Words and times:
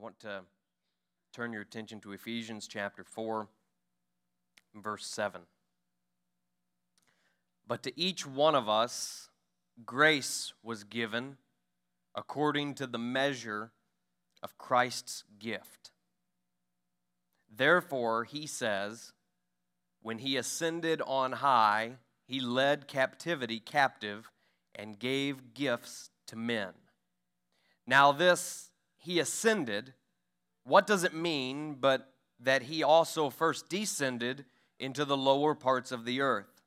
want 0.00 0.18
to 0.20 0.40
turn 1.34 1.52
your 1.52 1.60
attention 1.60 2.00
to 2.00 2.12
Ephesians 2.12 2.66
chapter 2.66 3.04
4, 3.04 3.48
verse 4.74 5.06
7. 5.06 5.42
But 7.66 7.82
to 7.82 8.00
each 8.00 8.26
one 8.26 8.54
of 8.54 8.66
us, 8.66 9.28
grace 9.84 10.54
was 10.62 10.84
given 10.84 11.36
according 12.14 12.74
to 12.76 12.86
the 12.86 12.98
measure 12.98 13.72
of 14.42 14.56
Christ's 14.56 15.24
gift. 15.38 15.90
Therefore, 17.54 18.24
he 18.24 18.46
says, 18.46 19.12
when 20.00 20.18
he 20.18 20.38
ascended 20.38 21.02
on 21.06 21.32
high, 21.32 21.96
he 22.26 22.40
led 22.40 22.88
captivity 22.88 23.60
captive 23.60 24.30
and 24.74 24.98
gave 24.98 25.52
gifts 25.52 26.08
to 26.28 26.36
men. 26.36 26.70
Now, 27.86 28.12
this 28.12 28.69
he 29.00 29.18
ascended, 29.18 29.94
what 30.64 30.86
does 30.86 31.04
it 31.04 31.14
mean 31.14 31.74
but 31.74 32.12
that 32.38 32.62
he 32.62 32.82
also 32.82 33.30
first 33.30 33.68
descended 33.68 34.44
into 34.78 35.04
the 35.04 35.16
lower 35.16 35.54
parts 35.54 35.90
of 35.90 36.04
the 36.04 36.20
earth? 36.20 36.62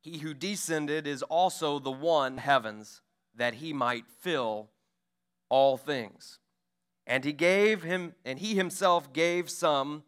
He 0.00 0.18
who 0.18 0.34
descended 0.34 1.06
is 1.06 1.22
also 1.22 1.78
the 1.78 1.90
one 1.90 2.38
heavens 2.38 3.02
that 3.34 3.54
he 3.54 3.72
might 3.72 4.04
fill 4.20 4.70
all 5.48 5.76
things. 5.76 6.38
And 7.06 7.24
he 7.24 7.32
gave 7.32 7.82
him 7.82 8.14
and 8.24 8.38
he 8.38 8.54
himself 8.54 9.12
gave 9.12 9.48
some 9.48 10.02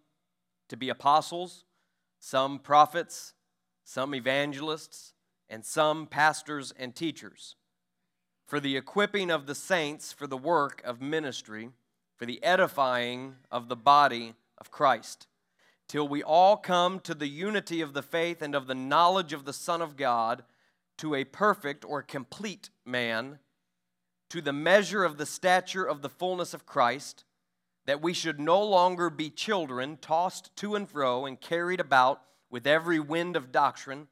to 0.68 0.76
be 0.76 0.88
apostles, 0.88 1.64
some 2.18 2.58
prophets, 2.58 3.34
some 3.84 4.14
evangelists, 4.14 5.14
and 5.48 5.64
some 5.64 6.06
pastors 6.06 6.72
and 6.76 6.94
teachers 6.94 7.56
for 8.52 8.60
the 8.60 8.76
equipping 8.76 9.30
of 9.30 9.46
the 9.46 9.54
saints 9.54 10.12
for 10.12 10.26
the 10.26 10.36
work 10.36 10.82
of 10.84 11.00
ministry, 11.00 11.70
for 12.18 12.26
the 12.26 12.44
edifying 12.44 13.36
of 13.50 13.70
the 13.70 13.76
body 13.76 14.34
of 14.58 14.70
Christ, 14.70 15.26
till 15.88 16.06
we 16.06 16.22
all 16.22 16.58
come 16.58 17.00
to 17.00 17.14
the 17.14 17.28
unity 17.28 17.80
of 17.80 17.94
the 17.94 18.02
faith 18.02 18.42
and 18.42 18.54
of 18.54 18.66
the 18.66 18.74
knowledge 18.74 19.32
of 19.32 19.46
the 19.46 19.54
Son 19.54 19.80
of 19.80 19.96
God, 19.96 20.44
to 20.98 21.14
a 21.14 21.24
perfect 21.24 21.82
or 21.82 22.02
complete 22.02 22.68
man, 22.84 23.38
to 24.28 24.42
the 24.42 24.52
measure 24.52 25.02
of 25.02 25.16
the 25.16 25.24
stature 25.24 25.88
of 25.88 26.02
the 26.02 26.10
fullness 26.10 26.52
of 26.52 26.66
Christ, 26.66 27.24
that 27.86 28.02
we 28.02 28.12
should 28.12 28.38
no 28.38 28.62
longer 28.62 29.08
be 29.08 29.30
children, 29.30 29.96
tossed 29.96 30.54
to 30.56 30.74
and 30.74 30.86
fro 30.86 31.24
and 31.24 31.40
carried 31.40 31.80
about 31.80 32.20
with 32.50 32.66
every 32.66 33.00
wind 33.00 33.34
of 33.34 33.50
doctrine 33.50 34.08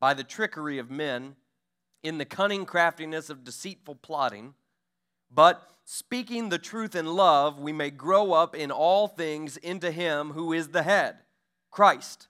by 0.00 0.14
the 0.14 0.24
trickery 0.24 0.80
of 0.80 0.90
men 0.90 1.36
in 2.04 2.18
the 2.18 2.24
cunning 2.26 2.66
craftiness 2.66 3.30
of 3.30 3.42
deceitful 3.42 3.96
plotting, 3.96 4.54
but 5.32 5.70
speaking 5.84 6.50
the 6.50 6.58
truth 6.58 6.94
in 6.94 7.06
love, 7.06 7.58
we 7.58 7.72
may 7.72 7.90
grow 7.90 8.34
up 8.34 8.54
in 8.54 8.70
all 8.70 9.08
things 9.08 9.56
into 9.56 9.90
Him 9.90 10.30
who 10.32 10.52
is 10.52 10.68
the 10.68 10.82
head, 10.82 11.16
Christ, 11.70 12.28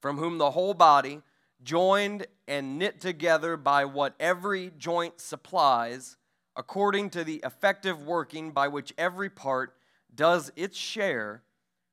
from 0.00 0.16
whom 0.16 0.38
the 0.38 0.52
whole 0.52 0.72
body, 0.72 1.20
joined 1.62 2.26
and 2.48 2.78
knit 2.78 3.00
together 3.00 3.56
by 3.58 3.84
what 3.84 4.14
every 4.18 4.72
joint 4.78 5.20
supplies, 5.20 6.16
according 6.56 7.10
to 7.10 7.22
the 7.22 7.40
effective 7.44 8.02
working 8.02 8.50
by 8.50 8.66
which 8.66 8.94
every 8.96 9.28
part 9.28 9.74
does 10.14 10.50
its 10.56 10.76
share, 10.76 11.42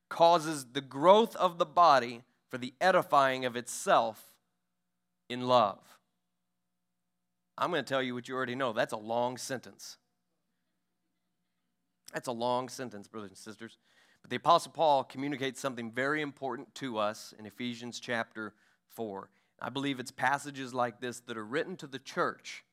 causes 0.07 0.67
the 0.71 0.81
growth 0.81 1.35
of 1.35 1.57
the 1.57 1.65
body 1.65 2.23
for 2.49 2.57
the 2.57 2.73
edifying 2.79 3.43
of 3.43 3.57
itself 3.57 4.33
in 5.29 5.41
love. 5.41 5.98
I'm 7.59 7.71
going 7.71 7.83
to 7.83 7.87
tell 7.87 8.01
you 8.01 8.15
what 8.15 8.29
you 8.29 8.35
already 8.35 8.55
know. 8.55 8.71
That's 8.71 8.93
a 8.93 8.97
long 8.97 9.37
sentence. 9.37 9.97
That's 12.13 12.29
a 12.29 12.31
long 12.31 12.69
sentence, 12.69 13.07
brothers 13.07 13.31
and 13.31 13.37
sisters. 13.37 13.77
But 14.21 14.29
the 14.29 14.37
Apostle 14.37 14.71
Paul 14.71 15.03
communicates 15.03 15.59
something 15.59 15.91
very 15.91 16.21
important 16.21 16.73
to 16.75 16.97
us 16.97 17.33
in 17.37 17.45
Ephesians 17.45 17.99
chapter 17.99 18.53
4. 18.95 19.29
I 19.61 19.67
believe 19.67 19.99
it's 19.99 20.09
passages 20.09 20.73
like 20.73 21.01
this 21.01 21.19
that 21.21 21.37
are 21.37 21.45
written 21.45 21.75
to 21.77 21.87
the 21.87 21.99
church. 21.99 22.63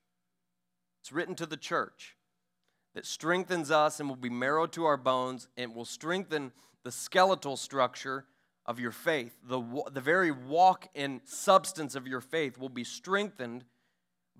It's 1.00 1.10
written 1.10 1.34
to 1.34 1.46
the 1.46 1.56
church 1.56 2.16
that 2.94 3.06
strengthens 3.06 3.72
us 3.72 3.98
and 3.98 4.08
will 4.08 4.16
be 4.16 4.30
marrow 4.30 4.66
to 4.68 4.84
our 4.84 4.96
bones 4.96 5.48
and 5.56 5.74
will 5.74 5.84
strengthen 5.84 6.52
the 6.84 6.92
skeletal 6.92 7.56
structure 7.56 8.24
of 8.64 8.78
your 8.78 8.92
faith. 8.92 9.36
The, 9.48 9.60
the 9.92 10.00
very 10.00 10.30
walk 10.30 10.88
and 10.94 11.20
substance 11.24 11.96
of 11.96 12.06
your 12.06 12.20
faith 12.20 12.56
will 12.56 12.68
be 12.68 12.84
strengthened 12.84 13.64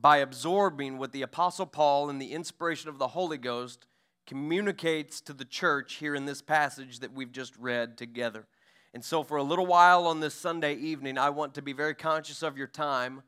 by 0.01 0.19
absorbing 0.19 0.99
what 0.99 1.13
the 1.13 1.23
Apostle 1.23 1.67
Paul, 1.67 2.11
in 2.11 2.19
the 2.19 2.33
inspiration 2.33 2.89
of 2.89 2.99
the 2.99 3.09
Holy 3.09 3.39
Ghost, 3.39 3.87
communicates 4.27 5.21
to 5.23 5.33
the 5.33 5.45
church 5.45 5.95
here 5.95 6.15
in 6.15 6.27
this 6.27 6.43
passage 6.43 6.99
that 6.99 7.13
we've 7.13 7.33
just 7.33 7.57
read 7.57 7.97
together. 7.97 8.47
And 8.93 9.05
so, 9.05 9.23
for 9.23 9.37
a 9.37 9.43
little 9.43 9.67
while 9.67 10.07
on 10.07 10.21
this 10.21 10.35
Sunday 10.35 10.75
evening, 10.75 11.19
I 11.19 11.31
want 11.31 11.55
to 11.55 11.63
be 11.63 11.73
very 11.73 11.95
conscious 11.95 12.43
of 12.43 12.57
your 12.57 12.67
time, 12.67 13.23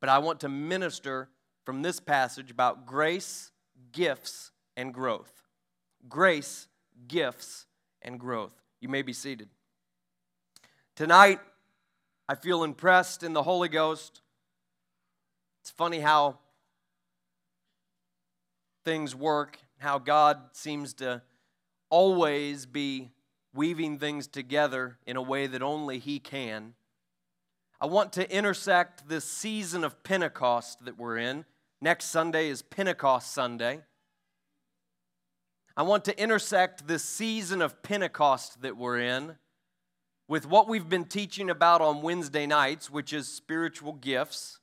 but 0.00 0.08
I 0.08 0.18
want 0.18 0.40
to 0.40 0.48
minister 0.48 1.28
from 1.64 1.82
this 1.82 2.00
passage 2.00 2.50
about 2.50 2.86
grace, 2.86 3.50
gifts, 3.92 4.50
and 4.76 4.92
growth. 4.94 5.42
Grace, 6.08 6.68
gifts, 7.08 7.66
and 8.02 8.18
growth. 8.18 8.54
You 8.80 8.88
may 8.88 9.02
be 9.02 9.12
seated. 9.12 9.48
Tonight, 10.94 11.40
I 12.28 12.34
feel 12.34 12.62
impressed 12.64 13.22
in 13.22 13.32
the 13.32 13.42
Holy 13.42 13.68
Ghost 13.68 14.20
it's 15.68 15.76
funny 15.76 16.00
how 16.00 16.38
things 18.86 19.14
work, 19.14 19.58
how 19.76 19.98
God 19.98 20.40
seems 20.52 20.94
to 20.94 21.20
always 21.90 22.64
be 22.64 23.10
weaving 23.52 23.98
things 23.98 24.26
together 24.26 24.96
in 25.06 25.18
a 25.18 25.22
way 25.22 25.46
that 25.46 25.60
only 25.60 25.98
He 25.98 26.20
can. 26.20 26.72
I 27.82 27.84
want 27.84 28.14
to 28.14 28.34
intersect 28.34 29.10
this 29.10 29.26
season 29.26 29.84
of 29.84 30.02
Pentecost 30.02 30.86
that 30.86 30.96
we're 30.96 31.18
in. 31.18 31.44
Next 31.82 32.06
Sunday 32.06 32.48
is 32.48 32.62
Pentecost 32.62 33.34
Sunday. 33.34 33.82
I 35.76 35.82
want 35.82 36.06
to 36.06 36.18
intersect 36.18 36.88
this 36.88 37.04
season 37.04 37.60
of 37.60 37.82
Pentecost 37.82 38.62
that 38.62 38.78
we're 38.78 39.00
in 39.00 39.36
with 40.28 40.46
what 40.46 40.66
we've 40.66 40.88
been 40.88 41.04
teaching 41.04 41.50
about 41.50 41.82
on 41.82 42.00
Wednesday 42.00 42.46
nights, 42.46 42.90
which 42.90 43.12
is 43.12 43.28
spiritual 43.28 43.92
gifts 43.92 44.60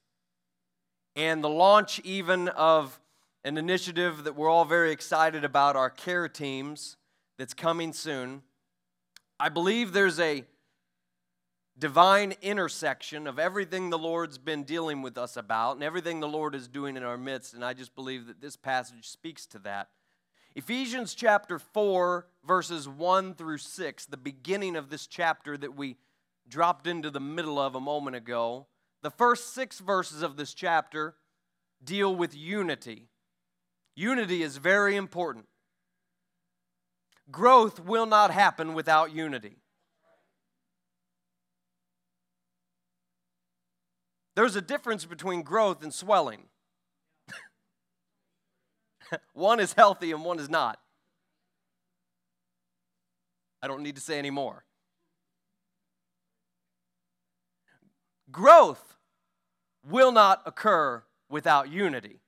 and 1.16 1.44
the 1.44 1.50
launch 1.50 2.00
even 2.04 2.50
of 2.50 3.00
an 3.44 3.58
initiative 3.58 4.24
that 4.24 4.36
we're 4.36 4.50
all 4.50 4.66
very 4.66 4.92
excited 4.92 5.46
about 5.46 5.76
our 5.76 5.90
care 5.90 6.28
teams 6.28 6.98
that's 7.38 7.54
coming 7.54 7.94
soon. 7.94 8.42
I 9.40 9.50
believe 9.50 9.94
there's 9.94 10.20
a 10.20 10.46
divine 11.78 12.34
intersection 12.42 13.28
of 13.28 13.38
everything 13.38 13.90
the 13.90 13.98
Lord's 13.98 14.38
been 14.38 14.64
dealing 14.64 15.02
with 15.02 15.18
us 15.18 15.36
about 15.38 15.74
and 15.74 15.84
everything 15.84 16.20
the 16.20 16.28
Lord 16.28 16.56
is 16.56 16.68
doing 16.68 16.96
in 16.98 17.04
our 17.04 17.18
midst, 17.18 17.54
and 17.54 17.64
I 17.64 17.74
just 17.74 17.96
believe 17.96 18.28
that 18.28 18.42
this 18.42 18.56
passage 18.56 19.08
speaks 19.08 19.46
to 19.48 19.60
that. 19.60 19.90
Ephesians 20.56 21.14
chapter 21.14 21.60
4, 21.60 22.28
verses 22.48 22.88
1 22.88 23.36
through 23.36 23.58
6, 23.58 24.06
the 24.06 24.16
beginning 24.16 24.78
of 24.78 24.90
this 24.90 25.06
chapter 25.06 25.58
that 25.58 25.76
we 25.76 25.98
dropped 26.48 26.88
into 26.88 27.10
the 27.10 27.20
middle 27.20 27.60
of 27.60 27.76
a 27.76 27.82
moment 27.82 28.16
ago, 28.16 28.68
the 29.06 29.12
first 29.12 29.54
six 29.54 29.78
verses 29.82 30.24
of 30.24 30.36
this 30.36 30.52
chapter 30.52 31.14
deal 31.84 32.16
with 32.16 32.36
unity. 32.36 33.08
Unity 33.96 34.42
is 34.42 34.58
very 34.58 34.96
important. 34.96 35.46
Growth 37.30 37.80
will 37.80 38.08
not 38.08 38.32
happen 38.32 38.74
without 38.74 39.14
unity. 39.14 39.58
There's 44.36 44.56
a 44.56 44.62
difference 44.62 45.06
between 45.06 45.44
growth 45.44 45.84
and 45.84 45.94
swelling. 45.94 46.46
one 49.34 49.60
is 49.60 49.74
healthy 49.74 50.14
and 50.14 50.26
one 50.26 50.40
is 50.40 50.50
not. 50.50 50.80
I 53.62 53.68
don't 53.68 53.84
need 53.84 53.98
to 53.98 54.02
say 54.02 54.18
any 54.18 54.32
more. 54.32 54.66
Growth 58.32 58.95
will 59.90 60.12
not 60.12 60.42
occur 60.46 61.04
without 61.30 61.72
unity. 61.72 62.20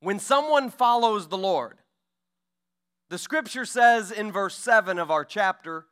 When 0.00 0.18
someone 0.18 0.70
follows 0.70 1.28
the 1.28 1.38
Lord, 1.38 1.78
the 3.08 3.18
scripture 3.18 3.64
says 3.64 4.10
in 4.10 4.32
verse 4.32 4.56
7 4.56 4.98
of 4.98 5.10
our 5.10 5.24
chapter 5.24 5.86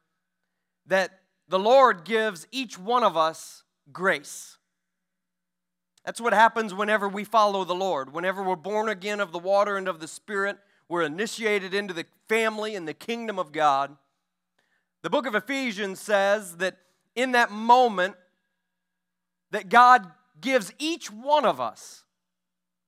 that 0.86 1.20
the 1.48 1.58
Lord 1.58 2.04
gives 2.04 2.46
each 2.50 2.78
one 2.78 3.04
of 3.04 3.16
us 3.16 3.62
grace. 3.92 4.56
That's 6.04 6.20
what 6.20 6.32
happens 6.32 6.72
whenever 6.72 7.08
we 7.08 7.24
follow 7.24 7.64
the 7.64 7.74
Lord. 7.74 8.12
Whenever 8.12 8.42
we're 8.42 8.56
born 8.56 8.88
again 8.88 9.20
of 9.20 9.32
the 9.32 9.38
water 9.38 9.76
and 9.76 9.86
of 9.86 10.00
the 10.00 10.08
Spirit, 10.08 10.58
we're 10.88 11.02
initiated 11.02 11.74
into 11.74 11.92
the 11.92 12.06
family 12.28 12.74
and 12.74 12.88
the 12.88 12.94
kingdom 12.94 13.38
of 13.38 13.52
God. 13.52 13.96
The 15.02 15.10
book 15.10 15.26
of 15.26 15.34
Ephesians 15.34 16.00
says 16.00 16.56
that 16.56 16.78
in 17.14 17.32
that 17.32 17.50
moment, 17.50 18.16
that 19.50 19.68
God 19.68 20.10
gives 20.40 20.72
each 20.78 21.10
one 21.10 21.44
of 21.44 21.60
us 21.60 22.04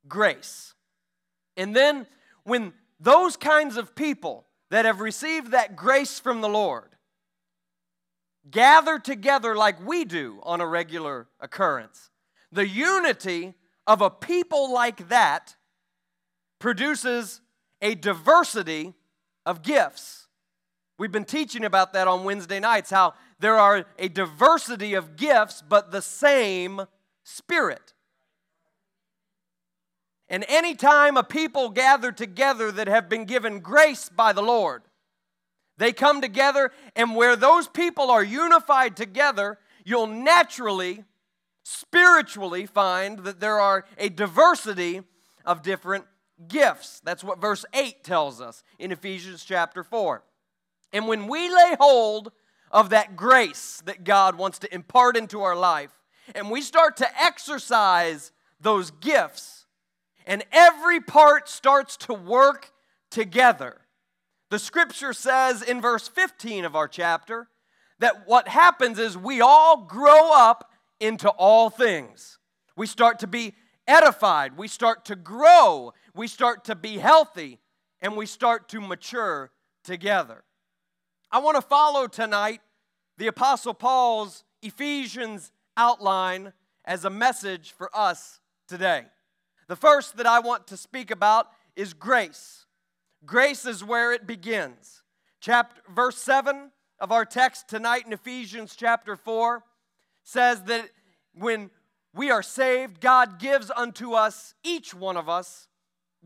grace. 0.08 0.74
And 1.56 1.74
then 1.76 2.06
when 2.44 2.72
those 2.98 3.36
kinds 3.36 3.76
of 3.76 3.94
people 3.94 4.46
that 4.70 4.84
have 4.84 5.00
received 5.00 5.50
that 5.50 5.76
grace 5.76 6.18
from 6.18 6.40
the 6.40 6.48
Lord 6.48 6.96
gather 8.50 8.98
together 8.98 9.54
like 9.54 9.84
we 9.84 10.04
do 10.04 10.40
on 10.42 10.60
a 10.60 10.66
regular 10.66 11.28
occurrence. 11.40 12.10
The 12.50 12.66
unity 12.66 13.54
of 13.86 14.00
a 14.00 14.10
people 14.10 14.72
like 14.72 15.08
that 15.08 15.56
produces 16.58 17.40
a 17.80 17.94
diversity 17.94 18.94
of 19.44 19.62
gifts. 19.62 20.28
We've 20.98 21.12
been 21.12 21.24
teaching 21.24 21.64
about 21.64 21.92
that 21.94 22.08
on 22.08 22.24
Wednesday 22.24 22.60
nights, 22.60 22.90
how 22.90 23.14
there 23.42 23.58
are 23.58 23.84
a 23.98 24.08
diversity 24.08 24.94
of 24.94 25.16
gifts, 25.16 25.62
but 25.68 25.90
the 25.90 26.00
same 26.02 26.82
Spirit. 27.24 27.92
And 30.28 30.44
anytime 30.48 31.16
a 31.16 31.22
people 31.22 31.68
gather 31.68 32.10
together 32.10 32.72
that 32.72 32.88
have 32.88 33.08
been 33.08 33.26
given 33.26 33.60
grace 33.60 34.08
by 34.08 34.32
the 34.32 34.42
Lord, 34.42 34.82
they 35.76 35.92
come 35.92 36.20
together, 36.20 36.72
and 36.96 37.14
where 37.16 37.36
those 37.36 37.68
people 37.68 38.10
are 38.10 38.24
unified 38.24 38.96
together, 38.96 39.58
you'll 39.84 40.06
naturally, 40.06 41.04
spiritually 41.64 42.66
find 42.66 43.20
that 43.20 43.40
there 43.40 43.58
are 43.58 43.84
a 43.98 44.08
diversity 44.08 45.02
of 45.44 45.62
different 45.62 46.04
gifts. 46.48 47.00
That's 47.04 47.24
what 47.24 47.40
verse 47.40 47.64
8 47.74 48.04
tells 48.04 48.40
us 48.40 48.62
in 48.78 48.92
Ephesians 48.92 49.44
chapter 49.44 49.82
4. 49.82 50.22
And 50.92 51.08
when 51.08 51.26
we 51.26 51.48
lay 51.48 51.76
hold 51.78 52.32
of 52.72 52.90
that 52.90 53.16
grace 53.16 53.82
that 53.84 54.04
God 54.04 54.36
wants 54.36 54.58
to 54.60 54.74
impart 54.74 55.16
into 55.16 55.42
our 55.42 55.56
life, 55.56 55.90
and 56.34 56.50
we 56.50 56.62
start 56.62 56.96
to 56.98 57.22
exercise 57.22 58.32
those 58.60 58.90
gifts, 58.90 59.66
and 60.26 60.44
every 60.52 61.00
part 61.00 61.48
starts 61.48 61.96
to 61.98 62.14
work 62.14 62.72
together. 63.10 63.82
The 64.50 64.58
scripture 64.58 65.12
says 65.12 65.62
in 65.62 65.80
verse 65.80 66.08
15 66.08 66.64
of 66.64 66.76
our 66.76 66.88
chapter 66.88 67.48
that 67.98 68.26
what 68.26 68.48
happens 68.48 68.98
is 68.98 69.16
we 69.16 69.40
all 69.40 69.84
grow 69.84 70.32
up 70.32 70.70
into 71.00 71.28
all 71.28 71.70
things. 71.70 72.38
We 72.76 72.86
start 72.86 73.18
to 73.20 73.26
be 73.26 73.54
edified, 73.86 74.56
we 74.56 74.68
start 74.68 75.04
to 75.06 75.16
grow, 75.16 75.92
we 76.14 76.28
start 76.28 76.64
to 76.66 76.74
be 76.74 76.98
healthy, 76.98 77.58
and 78.00 78.16
we 78.16 78.26
start 78.26 78.68
to 78.70 78.80
mature 78.80 79.50
together. 79.84 80.44
I 81.34 81.38
want 81.38 81.56
to 81.56 81.62
follow 81.62 82.08
tonight 82.08 82.60
the 83.16 83.26
Apostle 83.26 83.72
Paul's 83.72 84.44
Ephesians 84.60 85.50
outline 85.78 86.52
as 86.84 87.06
a 87.06 87.10
message 87.10 87.72
for 87.72 87.88
us 87.94 88.38
today. 88.68 89.06
The 89.66 89.74
first 89.74 90.18
that 90.18 90.26
I 90.26 90.40
want 90.40 90.66
to 90.66 90.76
speak 90.76 91.10
about 91.10 91.48
is 91.74 91.94
grace. 91.94 92.66
Grace 93.24 93.64
is 93.64 93.82
where 93.82 94.12
it 94.12 94.26
begins. 94.26 95.04
Chapter 95.40 95.80
verse 95.90 96.18
7 96.18 96.70
of 97.00 97.10
our 97.10 97.24
text 97.24 97.66
tonight 97.66 98.04
in 98.04 98.12
Ephesians 98.12 98.76
chapter 98.76 99.16
4 99.16 99.64
says 100.24 100.64
that 100.64 100.90
when 101.34 101.70
we 102.14 102.30
are 102.30 102.42
saved, 102.42 103.00
God 103.00 103.38
gives 103.38 103.70
unto 103.74 104.12
us, 104.12 104.52
each 104.62 104.92
one 104.92 105.16
of 105.16 105.30
us, 105.30 105.66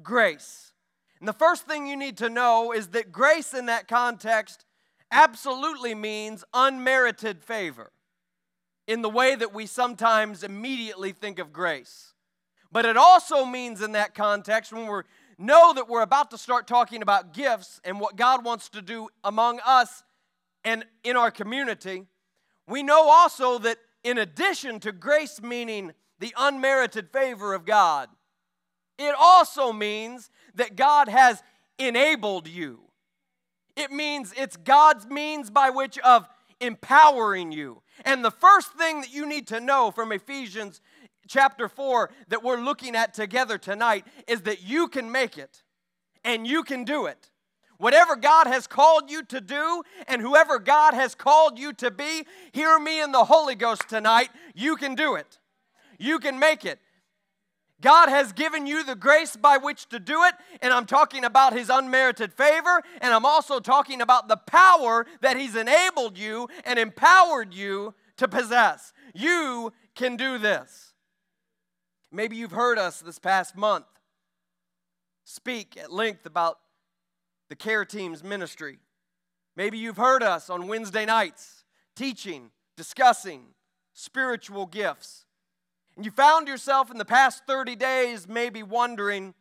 grace. 0.02 0.72
And 1.20 1.28
the 1.28 1.32
first 1.32 1.64
thing 1.64 1.86
you 1.86 1.96
need 1.96 2.16
to 2.16 2.28
know 2.28 2.72
is 2.72 2.88
that 2.88 3.12
grace 3.12 3.54
in 3.54 3.66
that 3.66 3.86
context 3.86 4.65
absolutely 5.10 5.94
means 5.94 6.44
unmerited 6.52 7.42
favor 7.42 7.92
in 8.86 9.02
the 9.02 9.10
way 9.10 9.34
that 9.34 9.52
we 9.52 9.66
sometimes 9.66 10.42
immediately 10.42 11.12
think 11.12 11.38
of 11.38 11.52
grace. 11.52 12.14
But 12.70 12.84
it 12.84 12.96
also 12.96 13.44
means 13.44 13.82
in 13.82 13.92
that 13.92 14.14
context 14.14 14.72
when 14.72 14.86
we 14.86 15.02
know 15.38 15.72
that 15.74 15.88
we're 15.88 16.02
about 16.02 16.30
to 16.30 16.38
start 16.38 16.66
talking 16.66 17.02
about 17.02 17.32
gifts 17.32 17.80
and 17.84 18.00
what 18.00 18.16
God 18.16 18.44
wants 18.44 18.68
to 18.70 18.82
do 18.82 19.08
among 19.24 19.60
us 19.64 20.04
and 20.64 20.84
in 21.04 21.16
our 21.16 21.30
community, 21.30 22.06
we 22.66 22.82
know 22.82 23.08
also 23.08 23.58
that 23.58 23.78
in 24.02 24.18
addition 24.18 24.80
to 24.80 24.92
grace 24.92 25.40
meaning 25.42 25.92
the 26.18 26.34
unmerited 26.36 27.10
favor 27.10 27.54
of 27.54 27.64
God, 27.64 28.08
it 28.98 29.14
also 29.18 29.72
means 29.72 30.30
that 30.54 30.76
God 30.76 31.08
has 31.08 31.42
enabled 31.78 32.48
you. 32.48 32.85
It 33.76 33.92
means 33.92 34.32
it's 34.36 34.56
God's 34.56 35.06
means 35.06 35.50
by 35.50 35.70
which 35.70 35.98
of 35.98 36.28
empowering 36.60 37.52
you. 37.52 37.82
And 38.04 38.24
the 38.24 38.30
first 38.30 38.72
thing 38.72 39.02
that 39.02 39.12
you 39.12 39.26
need 39.26 39.46
to 39.48 39.60
know 39.60 39.90
from 39.90 40.12
Ephesians 40.12 40.80
chapter 41.28 41.68
4 41.68 42.10
that 42.28 42.42
we're 42.42 42.60
looking 42.60 42.96
at 42.96 43.14
together 43.14 43.58
tonight 43.58 44.06
is 44.26 44.42
that 44.42 44.62
you 44.62 44.88
can 44.88 45.10
make 45.10 45.38
it 45.38 45.62
and 46.24 46.46
you 46.46 46.62
can 46.62 46.84
do 46.84 47.06
it. 47.06 47.30
Whatever 47.78 48.16
God 48.16 48.46
has 48.46 48.66
called 48.66 49.10
you 49.10 49.22
to 49.24 49.40
do 49.40 49.82
and 50.08 50.22
whoever 50.22 50.58
God 50.58 50.94
has 50.94 51.14
called 51.14 51.58
you 51.58 51.74
to 51.74 51.90
be, 51.90 52.24
hear 52.52 52.78
me 52.78 53.02
in 53.02 53.12
the 53.12 53.24
Holy 53.24 53.54
Ghost 53.54 53.86
tonight. 53.88 54.30
You 54.54 54.76
can 54.76 54.94
do 54.94 55.14
it. 55.14 55.38
You 55.98 56.18
can 56.18 56.38
make 56.38 56.64
it. 56.64 56.80
God 57.80 58.08
has 58.08 58.32
given 58.32 58.66
you 58.66 58.84
the 58.84 58.94
grace 58.94 59.36
by 59.36 59.58
which 59.58 59.88
to 59.90 59.98
do 59.98 60.24
it, 60.24 60.34
and 60.62 60.72
I'm 60.72 60.86
talking 60.86 61.24
about 61.24 61.52
His 61.52 61.68
unmerited 61.68 62.32
favor, 62.32 62.82
and 63.00 63.12
I'm 63.12 63.26
also 63.26 63.60
talking 63.60 64.00
about 64.00 64.28
the 64.28 64.38
power 64.38 65.06
that 65.20 65.36
He's 65.36 65.54
enabled 65.54 66.16
you 66.16 66.48
and 66.64 66.78
empowered 66.78 67.52
you 67.52 67.94
to 68.16 68.28
possess. 68.28 68.92
You 69.14 69.72
can 69.94 70.16
do 70.16 70.38
this. 70.38 70.94
Maybe 72.10 72.36
you've 72.36 72.52
heard 72.52 72.78
us 72.78 73.00
this 73.00 73.18
past 73.18 73.56
month 73.56 73.84
speak 75.24 75.76
at 75.76 75.92
length 75.92 76.24
about 76.24 76.58
the 77.50 77.56
care 77.56 77.84
team's 77.84 78.24
ministry. 78.24 78.78
Maybe 79.54 79.76
you've 79.76 79.98
heard 79.98 80.22
us 80.22 80.48
on 80.48 80.66
Wednesday 80.66 81.04
nights 81.04 81.64
teaching, 81.94 82.50
discussing 82.76 83.48
spiritual 83.92 84.66
gifts. 84.66 85.25
And 85.96 86.04
you 86.04 86.10
found 86.10 86.46
yourself 86.46 86.90
in 86.90 86.98
the 86.98 87.04
past 87.04 87.44
30 87.46 87.74
days 87.74 88.28
maybe 88.28 88.62
wondering 88.62 89.34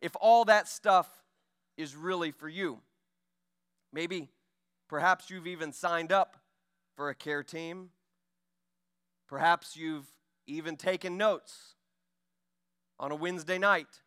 if 0.00 0.12
all 0.20 0.44
that 0.44 0.68
stuff 0.68 1.08
is 1.76 1.96
really 1.96 2.30
for 2.30 2.48
you. 2.48 2.80
Maybe, 3.92 4.28
perhaps 4.88 5.30
you've 5.30 5.46
even 5.46 5.72
signed 5.72 6.12
up 6.12 6.36
for 6.96 7.08
a 7.08 7.14
care 7.14 7.42
team. 7.42 7.90
Perhaps 9.26 9.76
you've 9.76 10.06
even 10.46 10.76
taken 10.76 11.16
notes 11.16 11.74
on 12.98 13.10
a 13.10 13.16
Wednesday 13.16 13.58
night 13.58 14.02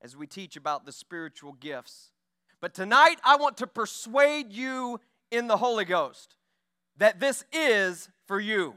as 0.00 0.16
we 0.16 0.26
teach 0.26 0.56
about 0.56 0.86
the 0.86 0.92
spiritual 0.92 1.52
gifts. 1.54 2.12
But 2.60 2.74
tonight, 2.74 3.16
I 3.24 3.36
want 3.36 3.56
to 3.58 3.66
persuade 3.66 4.52
you 4.52 5.00
in 5.30 5.48
the 5.48 5.56
Holy 5.56 5.84
Ghost 5.84 6.36
that 6.96 7.18
this 7.18 7.44
is 7.52 8.08
for 8.26 8.38
you. 8.38 8.74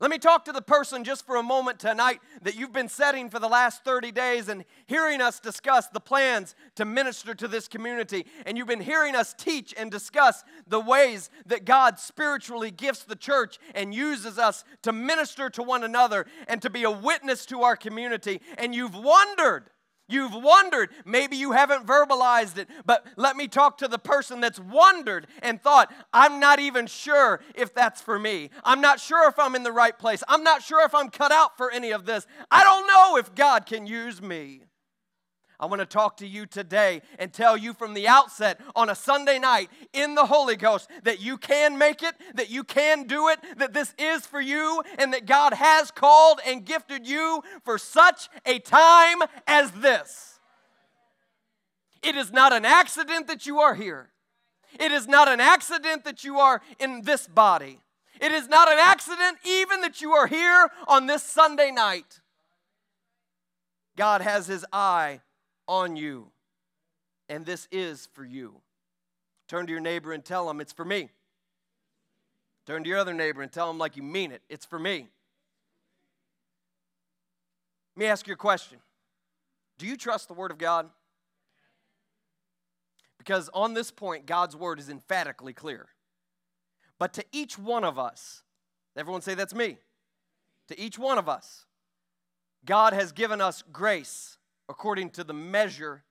Let 0.00 0.12
me 0.12 0.18
talk 0.18 0.44
to 0.44 0.52
the 0.52 0.62
person 0.62 1.02
just 1.02 1.26
for 1.26 1.34
a 1.36 1.42
moment 1.42 1.80
tonight 1.80 2.20
that 2.42 2.54
you've 2.54 2.72
been 2.72 2.88
setting 2.88 3.28
for 3.28 3.40
the 3.40 3.48
last 3.48 3.84
30 3.84 4.12
days 4.12 4.48
and 4.48 4.64
hearing 4.86 5.20
us 5.20 5.40
discuss 5.40 5.88
the 5.88 5.98
plans 5.98 6.54
to 6.76 6.84
minister 6.84 7.34
to 7.34 7.48
this 7.48 7.66
community. 7.66 8.24
And 8.46 8.56
you've 8.56 8.68
been 8.68 8.80
hearing 8.80 9.16
us 9.16 9.34
teach 9.34 9.74
and 9.76 9.90
discuss 9.90 10.44
the 10.68 10.78
ways 10.78 11.30
that 11.46 11.64
God 11.64 11.98
spiritually 11.98 12.70
gifts 12.70 13.02
the 13.02 13.16
church 13.16 13.58
and 13.74 13.92
uses 13.92 14.38
us 14.38 14.64
to 14.82 14.92
minister 14.92 15.50
to 15.50 15.64
one 15.64 15.82
another 15.82 16.26
and 16.46 16.62
to 16.62 16.70
be 16.70 16.84
a 16.84 16.90
witness 16.92 17.44
to 17.46 17.62
our 17.62 17.74
community. 17.74 18.40
And 18.56 18.76
you've 18.76 18.94
wondered 18.94 19.68
You've 20.08 20.34
wondered, 20.34 20.90
maybe 21.04 21.36
you 21.36 21.52
haven't 21.52 21.86
verbalized 21.86 22.56
it, 22.56 22.68
but 22.86 23.06
let 23.16 23.36
me 23.36 23.46
talk 23.46 23.78
to 23.78 23.88
the 23.88 23.98
person 23.98 24.40
that's 24.40 24.58
wondered 24.58 25.26
and 25.42 25.62
thought, 25.62 25.92
I'm 26.12 26.40
not 26.40 26.60
even 26.60 26.86
sure 26.86 27.40
if 27.54 27.74
that's 27.74 28.00
for 28.00 28.18
me. 28.18 28.50
I'm 28.64 28.80
not 28.80 29.00
sure 29.00 29.28
if 29.28 29.38
I'm 29.38 29.54
in 29.54 29.64
the 29.64 29.72
right 29.72 29.96
place. 29.98 30.22
I'm 30.26 30.42
not 30.42 30.62
sure 30.62 30.84
if 30.84 30.94
I'm 30.94 31.10
cut 31.10 31.30
out 31.30 31.58
for 31.58 31.70
any 31.70 31.90
of 31.90 32.06
this. 32.06 32.26
I 32.50 32.64
don't 32.64 32.86
know 32.86 33.16
if 33.18 33.34
God 33.34 33.66
can 33.66 33.86
use 33.86 34.22
me. 34.22 34.62
I 35.60 35.66
want 35.66 35.80
to 35.80 35.86
talk 35.86 36.18
to 36.18 36.26
you 36.26 36.46
today 36.46 37.02
and 37.18 37.32
tell 37.32 37.56
you 37.56 37.74
from 37.74 37.94
the 37.94 38.06
outset 38.06 38.60
on 38.76 38.88
a 38.88 38.94
Sunday 38.94 39.40
night 39.40 39.68
in 39.92 40.14
the 40.14 40.26
Holy 40.26 40.54
Ghost 40.54 40.88
that 41.02 41.20
you 41.20 41.36
can 41.36 41.76
make 41.78 42.02
it, 42.02 42.14
that 42.34 42.48
you 42.48 42.62
can 42.62 43.08
do 43.08 43.28
it, 43.28 43.40
that 43.56 43.72
this 43.72 43.92
is 43.98 44.24
for 44.24 44.40
you, 44.40 44.82
and 44.98 45.12
that 45.12 45.26
God 45.26 45.54
has 45.54 45.90
called 45.90 46.40
and 46.46 46.64
gifted 46.64 47.08
you 47.08 47.42
for 47.64 47.76
such 47.76 48.28
a 48.46 48.60
time 48.60 49.18
as 49.48 49.72
this. 49.72 50.38
It 52.04 52.14
is 52.14 52.32
not 52.32 52.52
an 52.52 52.64
accident 52.64 53.26
that 53.26 53.44
you 53.44 53.58
are 53.58 53.74
here. 53.74 54.10
It 54.78 54.92
is 54.92 55.08
not 55.08 55.28
an 55.28 55.40
accident 55.40 56.04
that 56.04 56.22
you 56.22 56.38
are 56.38 56.62
in 56.78 57.02
this 57.02 57.26
body. 57.26 57.80
It 58.20 58.30
is 58.30 58.46
not 58.46 58.70
an 58.70 58.78
accident 58.78 59.38
even 59.44 59.80
that 59.80 60.00
you 60.00 60.12
are 60.12 60.28
here 60.28 60.68
on 60.86 61.06
this 61.06 61.24
Sunday 61.24 61.72
night. 61.72 62.20
God 63.96 64.20
has 64.20 64.46
His 64.46 64.64
eye 64.72 65.20
on 65.68 65.94
you. 65.94 66.32
And 67.28 67.46
this 67.46 67.68
is 67.70 68.08
for 68.14 68.24
you. 68.24 68.60
Turn 69.46 69.66
to 69.66 69.72
your 69.72 69.80
neighbor 69.80 70.12
and 70.12 70.24
tell 70.24 70.50
him 70.50 70.60
it's 70.60 70.72
for 70.72 70.84
me. 70.84 71.10
Turn 72.66 72.82
to 72.82 72.88
your 72.88 72.98
other 72.98 73.14
neighbor 73.14 73.42
and 73.42 73.52
tell 73.52 73.70
him 73.70 73.78
like 73.78 73.96
you 73.96 74.02
mean 74.02 74.32
it. 74.32 74.42
It's 74.48 74.66
for 74.66 74.78
me. 74.78 75.06
Let 77.96 78.00
me 78.00 78.06
ask 78.06 78.26
you 78.26 78.34
a 78.34 78.36
question 78.36 78.78
Do 79.78 79.86
you 79.86 79.96
trust 79.96 80.28
the 80.28 80.34
Word 80.34 80.50
of 80.50 80.58
God? 80.58 80.90
because 83.28 83.50
on 83.52 83.74
this 83.74 83.90
point, 83.90 84.24
God's 84.24 84.56
word 84.56 84.78
is 84.78 84.88
emphatically 84.88 85.52
clear. 85.52 85.88
But 86.98 87.12
to 87.12 87.24
each 87.30 87.58
one 87.58 87.84
of 87.84 87.98
us, 87.98 88.42
everyone 88.96 89.20
say 89.20 89.34
that's 89.34 89.54
me. 89.54 89.76
To 90.68 90.80
each 90.80 90.98
one 90.98 91.18
of 91.18 91.28
us, 91.28 91.66
God 92.64 92.94
has 92.94 93.12
given 93.12 93.42
us 93.42 93.62
grace 93.70 94.37
according 94.68 95.10
to 95.10 95.24
the 95.24 95.34
measure 95.34 96.04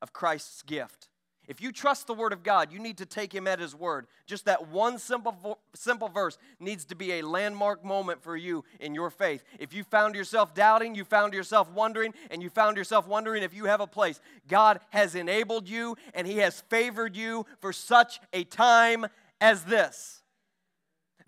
of 0.00 0.12
Christ's 0.12 0.62
gift. 0.62 1.08
If 1.48 1.62
you 1.62 1.72
trust 1.72 2.06
the 2.06 2.14
Word 2.14 2.34
of 2.34 2.42
God, 2.42 2.70
you 2.70 2.78
need 2.78 2.98
to 2.98 3.06
take 3.06 3.34
Him 3.34 3.46
at 3.46 3.58
His 3.58 3.74
Word. 3.74 4.06
Just 4.26 4.44
that 4.44 4.68
one 4.68 4.98
simple, 4.98 5.58
simple 5.74 6.08
verse 6.08 6.36
needs 6.60 6.84
to 6.86 6.94
be 6.94 7.12
a 7.12 7.22
landmark 7.22 7.82
moment 7.82 8.22
for 8.22 8.36
you 8.36 8.64
in 8.80 8.94
your 8.94 9.08
faith. 9.08 9.42
If 9.58 9.72
you 9.72 9.82
found 9.82 10.14
yourself 10.14 10.54
doubting, 10.54 10.94
you 10.94 11.04
found 11.04 11.32
yourself 11.32 11.70
wondering, 11.70 12.12
and 12.30 12.42
you 12.42 12.50
found 12.50 12.76
yourself 12.76 13.08
wondering 13.08 13.42
if 13.42 13.54
you 13.54 13.64
have 13.64 13.80
a 13.80 13.86
place, 13.86 14.20
God 14.46 14.80
has 14.90 15.14
enabled 15.14 15.70
you 15.70 15.96
and 16.12 16.26
He 16.26 16.36
has 16.38 16.60
favored 16.68 17.16
you 17.16 17.46
for 17.60 17.72
such 17.72 18.20
a 18.34 18.44
time 18.44 19.06
as 19.40 19.64
this. 19.64 20.22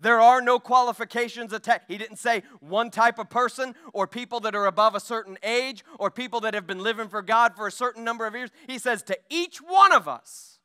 There 0.01 0.19
are 0.19 0.41
no 0.41 0.59
qualifications 0.59 1.53
attached. 1.53 1.85
He 1.87 1.97
didn't 1.97 2.17
say 2.17 2.41
one 2.59 2.89
type 2.89 3.19
of 3.19 3.29
person 3.29 3.75
or 3.93 4.07
people 4.07 4.39
that 4.41 4.55
are 4.55 4.65
above 4.65 4.95
a 4.95 4.99
certain 4.99 5.37
age 5.43 5.85
or 5.99 6.09
people 6.09 6.39
that 6.41 6.55
have 6.55 6.65
been 6.65 6.79
living 6.79 7.07
for 7.07 7.21
God 7.21 7.55
for 7.55 7.67
a 7.67 7.71
certain 7.71 8.03
number 8.03 8.25
of 8.25 8.35
years. 8.35 8.49
He 8.65 8.79
says 8.79 9.03
to 9.03 9.17
each 9.29 9.57
one 9.59 9.93
of 9.93 10.07
us, 10.07 10.59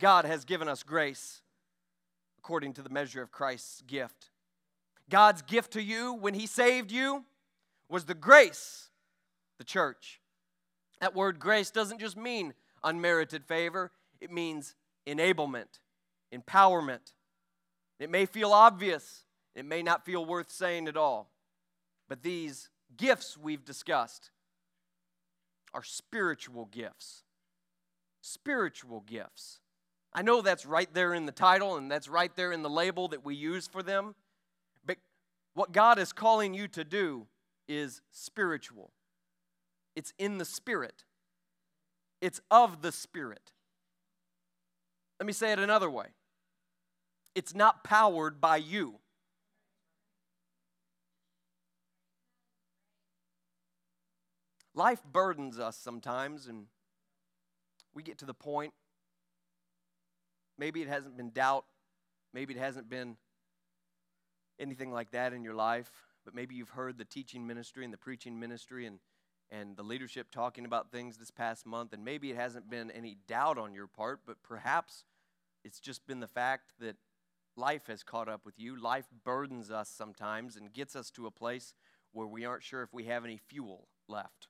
God 0.00 0.24
has 0.24 0.44
given 0.44 0.68
us 0.68 0.82
grace 0.82 1.42
according 2.38 2.72
to 2.74 2.82
the 2.82 2.90
measure 2.90 3.22
of 3.22 3.30
Christ's 3.30 3.82
gift. 3.82 4.30
God's 5.08 5.42
gift 5.42 5.72
to 5.74 5.82
you 5.82 6.12
when 6.14 6.34
He 6.34 6.46
saved 6.46 6.90
you 6.90 7.24
was 7.88 8.04
the 8.04 8.14
grace, 8.14 8.90
the 9.58 9.64
church. 9.64 10.20
That 11.00 11.14
word 11.14 11.38
grace 11.38 11.70
doesn't 11.70 12.00
just 12.00 12.16
mean 12.16 12.54
unmerited 12.82 13.44
favor, 13.44 13.92
it 14.20 14.32
means 14.32 14.74
enablement, 15.06 15.80
empowerment, 16.34 17.12
it 17.98 18.10
may 18.10 18.26
feel 18.26 18.52
obvious, 18.52 19.24
it 19.54 19.64
may 19.64 19.82
not 19.82 20.04
feel 20.04 20.24
worth 20.24 20.50
saying 20.50 20.88
at 20.88 20.96
all, 20.96 21.30
but 22.08 22.22
these 22.22 22.68
gifts 22.96 23.36
we've 23.36 23.64
discussed 23.64 24.30
are 25.74 25.82
spiritual 25.82 26.66
gifts. 26.66 27.22
Spiritual 28.20 29.04
gifts. 29.06 29.60
I 30.12 30.22
know 30.22 30.40
that's 30.40 30.64
right 30.66 30.92
there 30.92 31.14
in 31.14 31.26
the 31.26 31.32
title 31.32 31.76
and 31.76 31.90
that's 31.90 32.08
right 32.08 32.34
there 32.34 32.52
in 32.52 32.62
the 32.62 32.70
label 32.70 33.08
that 33.08 33.24
we 33.24 33.34
use 33.34 33.66
for 33.66 33.82
them, 33.82 34.14
but 34.84 34.96
what 35.54 35.72
God 35.72 35.98
is 35.98 36.12
calling 36.12 36.54
you 36.54 36.68
to 36.68 36.84
do 36.84 37.26
is 37.68 38.00
spiritual. 38.10 38.92
It's 39.94 40.12
in 40.18 40.38
the 40.38 40.44
Spirit, 40.44 41.04
it's 42.20 42.40
of 42.50 42.82
the 42.82 42.92
Spirit. 42.92 43.52
Let 45.20 45.26
me 45.26 45.32
say 45.32 45.52
it 45.52 45.58
another 45.58 45.90
way 45.90 46.08
it's 47.36 47.54
not 47.54 47.84
powered 47.84 48.40
by 48.40 48.56
you. 48.56 48.94
Life 54.74 55.02
burdens 55.04 55.58
us 55.58 55.76
sometimes, 55.76 56.46
and 56.46 56.66
we 57.94 58.02
get 58.02 58.16
to 58.18 58.24
the 58.24 58.34
point. 58.34 58.72
Maybe 60.58 60.80
it 60.80 60.88
hasn't 60.88 61.18
been 61.18 61.30
doubt, 61.30 61.66
maybe 62.32 62.54
it 62.54 62.58
hasn't 62.58 62.88
been 62.88 63.18
anything 64.58 64.90
like 64.90 65.10
that 65.10 65.34
in 65.34 65.44
your 65.44 65.54
life, 65.54 65.90
but 66.24 66.34
maybe 66.34 66.54
you've 66.54 66.70
heard 66.70 66.96
the 66.96 67.04
teaching 67.04 67.46
ministry 67.46 67.84
and 67.84 67.92
the 67.92 67.98
preaching 67.98 68.40
ministry 68.40 68.86
and, 68.86 68.98
and 69.50 69.76
the 69.76 69.82
leadership 69.82 70.28
talking 70.30 70.64
about 70.64 70.90
things 70.90 71.18
this 71.18 71.30
past 71.30 71.66
month, 71.66 71.92
and 71.92 72.02
maybe 72.02 72.30
it 72.30 72.36
hasn't 72.36 72.70
been 72.70 72.90
any 72.90 73.18
doubt 73.28 73.58
on 73.58 73.74
your 73.74 73.86
part, 73.86 74.20
but 74.26 74.42
perhaps 74.42 75.04
it's 75.66 75.80
just 75.80 76.06
been 76.06 76.20
the 76.20 76.26
fact 76.26 76.72
that 76.80 76.96
life 77.56 77.86
has 77.88 78.02
caught 78.02 78.28
up 78.28 78.44
with 78.44 78.58
you. 78.58 78.80
Life 78.80 79.06
burdens 79.24 79.70
us 79.70 79.88
sometimes 79.88 80.56
and 80.56 80.72
gets 80.72 80.94
us 80.94 81.10
to 81.12 81.26
a 81.26 81.30
place 81.30 81.74
where 82.12 82.26
we 82.26 82.44
aren't 82.44 82.62
sure 82.62 82.82
if 82.82 82.92
we 82.92 83.04
have 83.04 83.24
any 83.24 83.38
fuel 83.48 83.88
left. 84.08 84.48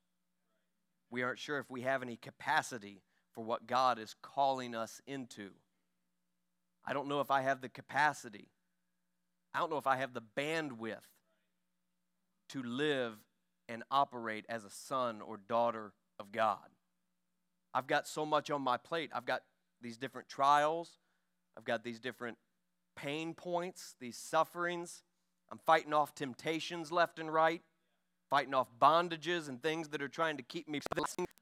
We 1.11 1.23
aren't 1.23 1.39
sure 1.39 1.59
if 1.59 1.71
we 1.71 1.83
have 1.83 2.03
any 2.03 2.17
capacity 2.17 3.03
for 3.33 3.45
what 3.45 3.67
God 3.67 3.99
is 3.99 4.15
calling 4.23 4.75
us 4.75 5.01
into. 5.07 5.51
I 6.85 6.93
don't 6.93 7.09
know 7.09 7.21
if 7.21 7.31
I 7.31 7.43
have 7.43 7.61
the 7.61 7.69
capacity. 7.69 8.49
I 9.55 9.59
don't 9.59 9.71
know 9.71 9.79
if 9.79 9.87
I 9.87 9.97
have 9.97 10.15
the 10.15 10.23
bandwidth 10.37 10.99
to 12.51 12.63
live 12.63 13.15
and 13.69 13.83
operate 13.91 14.47
as 14.49 14.65
a 14.65 14.71
son 14.71 15.21
or 15.21 15.37
daughter 15.37 15.93
of 16.19 16.31
God. 16.33 16.69
I've 17.75 17.87
got 17.87 18.07
so 18.07 18.25
much 18.25 18.51
on 18.51 18.63
my 18.63 18.77
plate. 18.77 19.11
I've 19.15 19.27
got 19.27 19.43
these 19.81 19.99
different 19.99 20.29
trials. 20.29 20.99
I've 21.57 21.65
got 21.65 21.85
these 21.85 21.99
different 21.99 22.39
pain 22.97 23.35
points, 23.35 23.95
these 24.01 24.17
sufferings. 24.17 25.03
I'm 25.53 25.59
fighting 25.59 25.93
off 25.93 26.15
temptations 26.15 26.91
left 26.91 27.19
and 27.19 27.33
right, 27.33 27.63
fighting 28.29 28.55
off 28.55 28.69
bondages 28.81 29.49
and 29.49 29.63
things 29.63 29.89
that 29.91 30.03
are 30.03 30.09
trying 30.09 30.37
to 30.39 30.43
keep 30.43 30.69
me. 30.69 30.81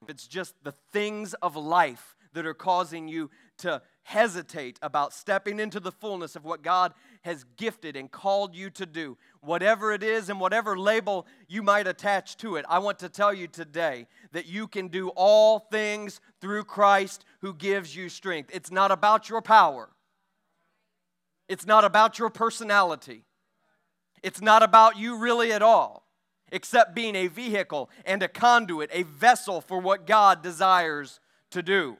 It's 0.06 0.26
just 0.26 0.54
the 0.62 0.74
things 0.92 1.32
of 1.34 1.56
life 1.56 2.14
that 2.34 2.44
are 2.44 2.54
causing 2.54 3.08
you 3.08 3.30
to 3.58 3.80
hesitate 4.02 4.78
about 4.82 5.14
stepping 5.14 5.58
into 5.58 5.80
the 5.80 5.92
fullness 5.92 6.36
of 6.36 6.44
what 6.44 6.62
God 6.62 6.92
has 7.22 7.44
gifted 7.56 7.96
and 7.96 8.10
called 8.10 8.54
you 8.54 8.68
to 8.70 8.84
do. 8.84 9.16
Whatever 9.40 9.92
it 9.92 10.02
is 10.02 10.28
and 10.28 10.38
whatever 10.38 10.76
label 10.76 11.26
you 11.48 11.62
might 11.62 11.86
attach 11.86 12.36
to 12.38 12.56
it, 12.56 12.66
I 12.68 12.80
want 12.80 12.98
to 12.98 13.08
tell 13.08 13.32
you 13.32 13.46
today 13.46 14.06
that 14.32 14.46
you 14.46 14.66
can 14.66 14.88
do 14.88 15.08
all 15.10 15.60
things 15.60 16.20
through 16.40 16.64
Christ 16.64 17.24
who 17.40 17.54
gives 17.54 17.96
you 17.96 18.08
strength. 18.10 18.50
It's 18.52 18.70
not 18.70 18.90
about 18.90 19.30
your 19.30 19.40
power, 19.40 19.88
it's 21.48 21.66
not 21.66 21.84
about 21.84 22.18
your 22.18 22.30
personality. 22.30 23.24
It's 24.22 24.40
not 24.40 24.62
about 24.62 24.96
you 24.96 25.18
really 25.18 25.52
at 25.52 25.62
all, 25.62 26.06
except 26.50 26.94
being 26.94 27.14
a 27.14 27.26
vehicle 27.26 27.90
and 28.06 28.22
a 28.22 28.28
conduit, 28.28 28.90
a 28.92 29.02
vessel 29.02 29.60
for 29.60 29.78
what 29.78 30.06
God 30.06 30.42
desires 30.42 31.20
to 31.50 31.62
do. 31.62 31.98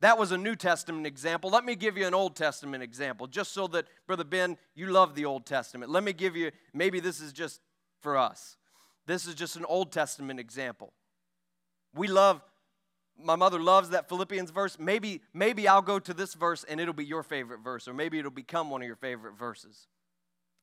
That 0.00 0.18
was 0.18 0.32
a 0.32 0.38
New 0.38 0.56
Testament 0.56 1.06
example. 1.06 1.50
Let 1.50 1.64
me 1.64 1.76
give 1.76 1.98
you 1.98 2.06
an 2.06 2.14
Old 2.14 2.34
Testament 2.34 2.82
example, 2.82 3.26
just 3.26 3.52
so 3.52 3.66
that, 3.68 3.86
Brother 4.06 4.24
Ben, 4.24 4.56
you 4.74 4.86
love 4.86 5.14
the 5.14 5.26
Old 5.26 5.44
Testament. 5.44 5.92
Let 5.92 6.02
me 6.02 6.12
give 6.12 6.36
you, 6.36 6.50
maybe 6.72 7.00
this 7.00 7.20
is 7.20 7.32
just 7.32 7.60
for 8.00 8.16
us. 8.16 8.56
This 9.06 9.26
is 9.26 9.34
just 9.34 9.56
an 9.56 9.64
Old 9.66 9.92
Testament 9.92 10.40
example. 10.40 10.94
We 11.94 12.08
love 12.08 12.40
my 13.22 13.36
mother 13.36 13.60
loves 13.60 13.90
that 13.90 14.08
Philippians 14.08 14.50
verse. 14.50 14.78
Maybe, 14.78 15.22
maybe 15.32 15.68
I'll 15.68 15.82
go 15.82 15.98
to 15.98 16.14
this 16.14 16.34
verse 16.34 16.64
and 16.64 16.80
it'll 16.80 16.94
be 16.94 17.04
your 17.04 17.22
favorite 17.22 17.60
verse, 17.60 17.88
or 17.88 17.94
maybe 17.94 18.18
it'll 18.18 18.30
become 18.30 18.70
one 18.70 18.82
of 18.82 18.86
your 18.86 18.96
favorite 18.96 19.38
verses. 19.38 19.86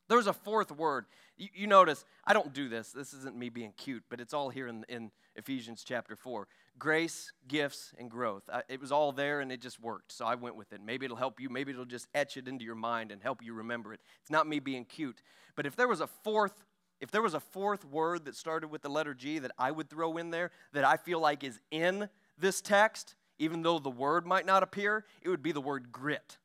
There's 0.08 0.28
a 0.28 0.34
fourth 0.34 0.72
word. 0.72 1.06
You, 1.38 1.50
you, 1.54 1.68
notice, 1.68 2.06
I 2.26 2.34
don't 2.34 2.54
do 2.54 2.70
this. 2.70 2.92
This 2.92 3.14
isn't 3.14 3.36
me 3.36 3.50
being 3.50 3.74
cute, 3.76 4.04
but 4.10 4.22
it's 4.22 4.34
all 4.34 4.50
here 4.50 4.68
in, 4.68 4.86
in 4.88 5.12
Ephesians 5.36 5.84
chapter 5.86 6.16
4. 6.16 6.48
Grace, 6.80 7.34
gifts, 7.48 7.94
and 7.98 8.10
growth. 8.10 8.44
I, 8.52 8.62
it 8.70 8.80
was 8.80 8.92
all 8.92 9.12
there 9.12 9.42
and 9.42 9.52
it 9.52 9.62
just 9.62 9.82
worked, 9.82 10.12
so 10.12 10.26
I 10.26 10.36
went 10.36 10.56
with 10.56 10.72
it. 10.72 10.82
Maybe 10.84 11.06
it'll 11.06 11.18
help 11.18 11.40
you. 11.40 11.50
Maybe 11.50 11.72
it'll 11.72 11.86
just 11.86 12.08
etch 12.14 12.38
it 12.38 12.48
into 12.48 12.64
your 12.64 12.76
mind 12.76 13.12
and 13.12 13.22
help 13.22 13.44
you 13.44 13.54
remember 13.54 13.94
it. 13.94 14.00
It's 14.22 14.32
not 14.32 14.48
me 14.48 14.60
being 14.60 14.86
cute. 14.86 15.22
But 15.56 15.66
if 15.66 15.76
there 15.76 15.88
was 15.88 16.02
a 16.02 16.08
fourth 16.08 16.54
if 17.00 17.12
there 17.12 17.22
was 17.22 17.36
a 17.36 17.40
fourth 17.40 17.86
word 17.86 18.26
that 18.26 18.36
started 18.36 18.70
with 18.70 18.82
the 18.82 18.90
letter 18.90 19.14
G 19.14 19.38
that 19.40 19.52
I 19.58 19.70
would 19.70 19.88
throw 19.88 20.18
in 20.18 20.32
there 20.32 20.50
that 20.74 20.84
I 20.84 20.98
feel 20.98 21.20
like 21.20 21.44
is 21.44 21.60
in 21.70 22.10
this 22.38 22.62
text, 22.62 23.16
even 23.40 23.62
though 23.62 23.80
the 23.80 23.90
word 23.90 24.26
might 24.26 24.46
not 24.46 24.64
appear, 24.64 25.06
it 25.22 25.30
would 25.30 25.44
be 25.44 25.52
the 25.52 25.62
word 25.62 25.92
grit. 25.92 26.38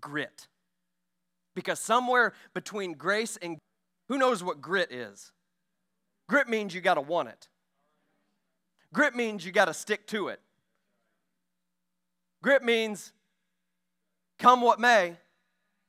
Grit. 0.00 0.48
Because 1.54 1.80
somewhere 1.80 2.32
between 2.54 2.92
grace 2.92 3.36
and 3.40 3.58
who 4.08 4.18
knows 4.18 4.44
what 4.44 4.60
grit 4.60 4.92
is? 4.92 5.32
Grit 6.28 6.48
means 6.48 6.74
you 6.74 6.80
got 6.80 6.94
to 6.94 7.00
want 7.00 7.28
it. 7.28 7.48
Grit 8.92 9.14
means 9.14 9.44
you 9.44 9.52
got 9.52 9.66
to 9.66 9.74
stick 9.74 10.06
to 10.08 10.28
it. 10.28 10.40
Grit 12.42 12.62
means 12.62 13.12
come 14.38 14.60
what 14.60 14.78
may, 14.78 15.16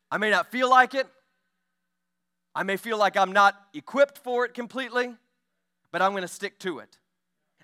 I 0.09 0.17
may 0.17 0.29
not 0.29 0.51
feel 0.51 0.69
like 0.69 0.93
it. 0.93 1.07
I 2.55 2.63
may 2.63 2.77
feel 2.77 2.97
like 2.97 3.15
I'm 3.15 3.33
not 3.33 3.55
equipped 3.73 4.17
for 4.17 4.45
it 4.45 4.53
completely, 4.53 5.13
but 5.91 6.01
I'm 6.01 6.11
going 6.11 6.23
to 6.23 6.27
stick 6.27 6.57
to 6.59 6.79
it. 6.79 6.97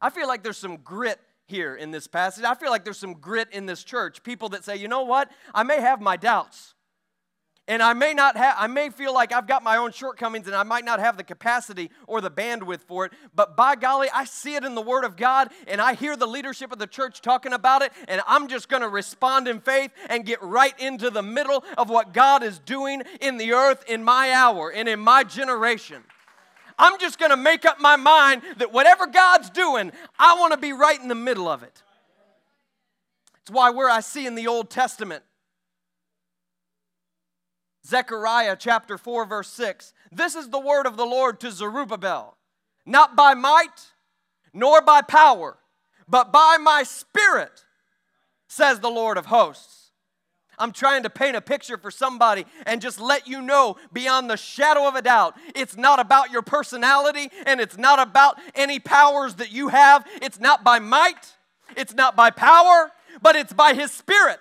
I 0.03 0.09
feel 0.09 0.27
like 0.27 0.43
there's 0.43 0.57
some 0.57 0.77
grit 0.83 1.17
here 1.45 1.75
in 1.75 1.91
this 1.91 2.07
passage. 2.07 2.43
I 2.43 2.55
feel 2.55 2.69
like 2.69 2.83
there's 2.83 2.97
some 2.97 3.13
grit 3.13 3.47
in 3.53 3.65
this 3.65 3.85
church. 3.85 4.21
People 4.21 4.49
that 4.49 4.65
say, 4.65 4.75
you 4.75 4.89
know 4.89 5.03
what? 5.03 5.31
I 5.55 5.63
may 5.63 5.79
have 5.79 6.01
my 6.01 6.17
doubts. 6.17 6.73
And 7.69 7.81
I 7.81 7.93
may 7.93 8.13
not 8.13 8.35
have, 8.35 8.55
I 8.59 8.67
may 8.67 8.89
feel 8.89 9.13
like 9.13 9.31
I've 9.31 9.47
got 9.47 9.63
my 9.63 9.77
own 9.77 9.93
shortcomings 9.93 10.47
and 10.47 10.55
I 10.55 10.63
might 10.63 10.83
not 10.83 10.99
have 10.99 11.15
the 11.15 11.23
capacity 11.23 11.89
or 12.05 12.19
the 12.19 12.29
bandwidth 12.29 12.81
for 12.81 13.05
it. 13.05 13.13
But 13.33 13.55
by 13.55 13.77
golly, 13.77 14.09
I 14.13 14.25
see 14.25 14.55
it 14.55 14.65
in 14.65 14.75
the 14.75 14.81
Word 14.81 15.05
of 15.05 15.15
God 15.15 15.49
and 15.67 15.79
I 15.79 15.93
hear 15.93 16.17
the 16.17 16.27
leadership 16.27 16.73
of 16.73 16.79
the 16.79 16.87
church 16.87 17.21
talking 17.21 17.53
about 17.53 17.81
it. 17.81 17.93
And 18.09 18.21
I'm 18.27 18.49
just 18.49 18.67
going 18.67 18.81
to 18.81 18.89
respond 18.89 19.47
in 19.47 19.61
faith 19.61 19.91
and 20.09 20.25
get 20.25 20.41
right 20.41 20.77
into 20.77 21.09
the 21.09 21.23
middle 21.23 21.63
of 21.77 21.89
what 21.89 22.13
God 22.13 22.43
is 22.43 22.59
doing 22.59 23.03
in 23.21 23.37
the 23.37 23.53
earth 23.53 23.85
in 23.87 24.03
my 24.03 24.33
hour 24.33 24.69
and 24.69 24.89
in 24.89 24.99
my 24.99 25.23
generation. 25.23 26.03
I'm 26.77 26.99
just 26.99 27.19
going 27.19 27.31
to 27.31 27.37
make 27.37 27.65
up 27.65 27.79
my 27.79 27.95
mind 27.95 28.41
that 28.57 28.71
whatever 28.71 29.07
God's 29.07 29.49
doing, 29.49 29.91
I 30.17 30.37
want 30.39 30.53
to 30.53 30.59
be 30.59 30.73
right 30.73 30.99
in 30.99 31.07
the 31.07 31.15
middle 31.15 31.47
of 31.47 31.63
it. 31.63 31.81
It's 33.41 33.51
why 33.51 33.69
where 33.71 33.89
I 33.89 33.99
see 33.99 34.25
in 34.25 34.35
the 34.35 34.47
Old 34.47 34.69
Testament, 34.69 35.23
Zechariah 37.85 38.55
chapter 38.57 38.97
4, 38.97 39.25
verse 39.25 39.49
6, 39.49 39.93
this 40.11 40.35
is 40.35 40.49
the 40.49 40.59
word 40.59 40.85
of 40.85 40.95
the 40.95 41.05
Lord 41.05 41.39
to 41.41 41.51
Zerubbabel, 41.51 42.37
not 42.85 43.15
by 43.15 43.33
might 43.33 43.91
nor 44.53 44.81
by 44.81 45.01
power, 45.01 45.57
but 46.07 46.31
by 46.31 46.57
my 46.61 46.83
spirit, 46.83 47.65
says 48.47 48.79
the 48.79 48.89
Lord 48.89 49.17
of 49.17 49.25
hosts. 49.25 49.82
I'm 50.63 50.71
trying 50.71 51.03
to 51.03 51.09
paint 51.09 51.35
a 51.35 51.41
picture 51.41 51.77
for 51.77 51.91
somebody 51.91 52.45
and 52.65 52.81
just 52.81 52.97
let 52.97 53.27
you 53.27 53.41
know 53.41 53.75
beyond 53.91 54.29
the 54.29 54.37
shadow 54.37 54.87
of 54.87 54.95
a 54.95 55.01
doubt 55.01 55.35
it's 55.55 55.75
not 55.75 55.99
about 55.99 56.31
your 56.31 56.41
personality 56.41 57.29
and 57.45 57.59
it's 57.59 57.77
not 57.77 57.99
about 57.99 58.39
any 58.55 58.79
powers 58.79 59.35
that 59.35 59.51
you 59.51 59.67
have. 59.67 60.07
It's 60.21 60.39
not 60.39 60.63
by 60.63 60.79
might, 60.79 61.35
it's 61.75 61.93
not 61.93 62.15
by 62.15 62.29
power, 62.29 62.93
but 63.21 63.35
it's 63.35 63.51
by 63.51 63.73
His 63.73 63.91
Spirit. 63.91 64.39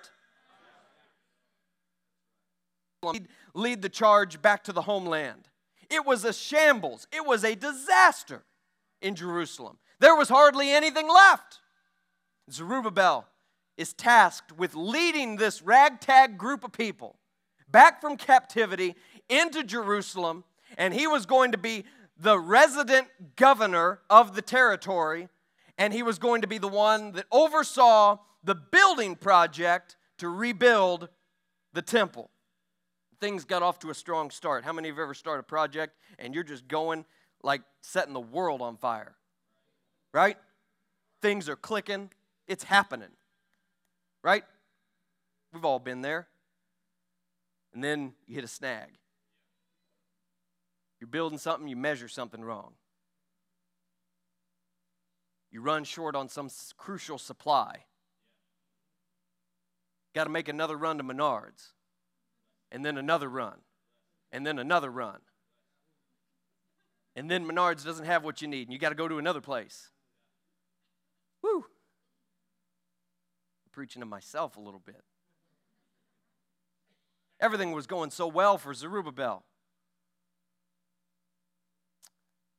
Lead 3.53 3.83
the 3.83 3.89
charge 3.89 4.41
back 4.41 4.63
to 4.63 4.73
the 4.73 4.83
homeland. 4.83 5.49
It 5.91 6.07
was 6.07 6.25
a 6.25 6.33
shambles, 6.33 7.09
it 7.11 7.27
was 7.27 7.43
a 7.43 7.57
disaster 7.57 8.45
in 9.01 9.17
Jerusalem. 9.17 9.79
There 9.99 10.15
was 10.15 10.29
hardly 10.29 10.71
anything 10.71 11.09
left. 11.09 11.59
Zerubbabel 12.49 13.27
is 13.77 13.93
tasked 13.93 14.53
with 14.53 14.75
leading 14.75 15.37
this 15.37 15.63
ragtag 15.63 16.39
group 16.39 16.65
of 16.65 16.73
people 16.73 17.17
back 17.69 18.01
from 18.01 18.17
captivity 18.17 18.95
into 19.29 19.65
Jerusalem, 19.65 20.45
and 20.77 20.93
he 20.93 21.07
was 21.07 21.27
going 21.27 21.53
to 21.53 21.59
be 21.59 21.85
the 22.19 22.39
resident 22.39 23.09
governor 23.37 24.01
of 24.11 24.35
the 24.35 24.43
territory, 24.43 25.29
and 25.79 25.93
he 25.93 26.03
was 26.03 26.19
going 26.19 26.43
to 26.43 26.47
be 26.47 26.59
the 26.59 26.69
one 26.69 27.13
that 27.13 27.25
oversaw 27.33 28.19
the 28.45 28.55
building 28.55 29.17
project 29.17 29.97
to 30.19 30.29
rebuild 30.29 31.09
the 31.73 31.83
temple. 31.83 32.31
Things 33.21 33.45
got 33.45 33.63
off 33.63 33.79
to 33.81 33.91
a 33.91 33.95
strong 33.95 34.31
start. 34.31 34.65
How 34.65 34.73
many 34.73 34.89
of 34.89 34.97
you 34.97 35.03
ever 35.03 35.15
started 35.15 35.41
a 35.41 35.45
project 35.45 35.97
and 36.19 36.35
you're 36.35 36.45
just 36.45 36.69
going 36.69 37.05
like 37.43 37.63
setting 37.81 38.13
the 38.13 38.21
world 38.21 38.61
on 38.61 38.77
fire? 38.77 39.15
Right? 40.13 40.37
Things 41.23 41.49
are 41.49 41.57
clicking, 41.57 42.11
it's 42.47 42.65
happening 42.65 43.09
right? 44.23 44.45
We've 45.53 45.65
all 45.65 45.79
been 45.79 46.03
there. 46.03 46.29
And 47.75 47.83
then 47.83 48.13
you 48.27 48.35
hit 48.35 48.45
a 48.45 48.49
snag. 48.49 48.91
You're 51.01 51.09
building 51.09 51.39
something, 51.39 51.67
you 51.67 51.77
measure 51.77 52.09
something 52.09 52.43
wrong. 52.43 52.75
You 55.51 55.61
run 55.61 55.85
short 55.85 56.15
on 56.15 56.29
some 56.29 56.49
crucial 56.77 57.19
supply. 57.19 57.85
Got 60.15 60.25
to 60.25 60.31
make 60.31 60.49
another 60.49 60.77
run 60.77 60.99
to 60.99 61.05
Menards, 61.05 61.73
and 62.71 62.85
then 62.85 62.99
another 62.99 63.29
run, 63.29 63.59
and 64.31 64.47
then 64.47 64.59
another 64.59 64.91
run. 64.91 65.19
And 67.17 67.31
then 67.31 67.47
Menards 67.47 67.85
doesn't 67.85 68.07
have 68.07 68.25
what 68.25 68.41
you 68.41 68.49
need, 68.49 68.69
and 68.69 68.73
you 68.73 68.79
got 68.79 68.91
to 68.91 68.95
go 68.95 69.09
to 69.09 69.19
another 69.19 69.41
place. 69.41 69.91
Woo! 71.43 71.67
Preaching 73.73 74.01
to 74.01 74.07
myself 74.07 74.57
a 74.57 74.61
little 74.61 74.83
bit. 74.85 75.03
Everything 77.41 77.73
was 77.73 77.87
going 77.87 78.11
so 78.11 78.29
well 78.29 78.57
for 78.57 78.73
Zerubbabel. 78.73 79.45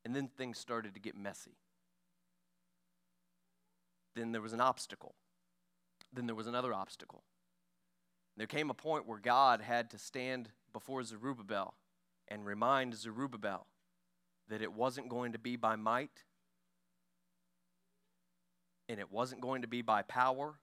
And 0.04 0.14
then 0.14 0.28
things 0.28 0.58
started 0.58 0.94
to 0.96 1.00
get 1.00 1.16
messy. 1.16 1.56
Then 4.16 4.34
there 4.34 4.42
was 4.42 4.54
an 4.54 4.60
obstacle. 4.60 5.16
Then 6.12 6.26
there 6.26 6.36
was 6.36 6.48
another 6.48 6.74
obstacle. 6.74 7.24
There 8.36 8.48
came 8.48 8.70
a 8.70 8.74
point 8.74 9.08
where 9.08 9.20
God 9.20 9.62
had 9.62 9.90
to 9.92 9.98
stand 9.98 10.50
before 10.74 11.04
Zerubbabel 11.04 11.76
and 12.28 12.46
remind 12.46 12.96
Zerubbabel 12.96 13.68
that 14.50 14.62
it 14.62 14.74
wasn't 14.74 15.10
going 15.10 15.32
to 15.32 15.40
be 15.40 15.56
by 15.56 15.76
might 15.76 16.24
and 18.90 19.00
it 19.00 19.12
wasn't 19.12 19.42
going 19.42 19.62
to 19.62 19.68
be 19.68 19.82
by 19.82 20.02
power 20.02 20.60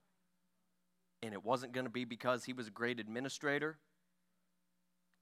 and 1.23 1.33
it 1.33 1.45
wasn't 1.45 1.73
going 1.73 1.85
to 1.85 1.91
be 1.91 2.05
because 2.05 2.45
he 2.45 2.53
was 2.53 2.69
a 2.69 2.71
great 2.71 2.99
administrator, 2.99 3.79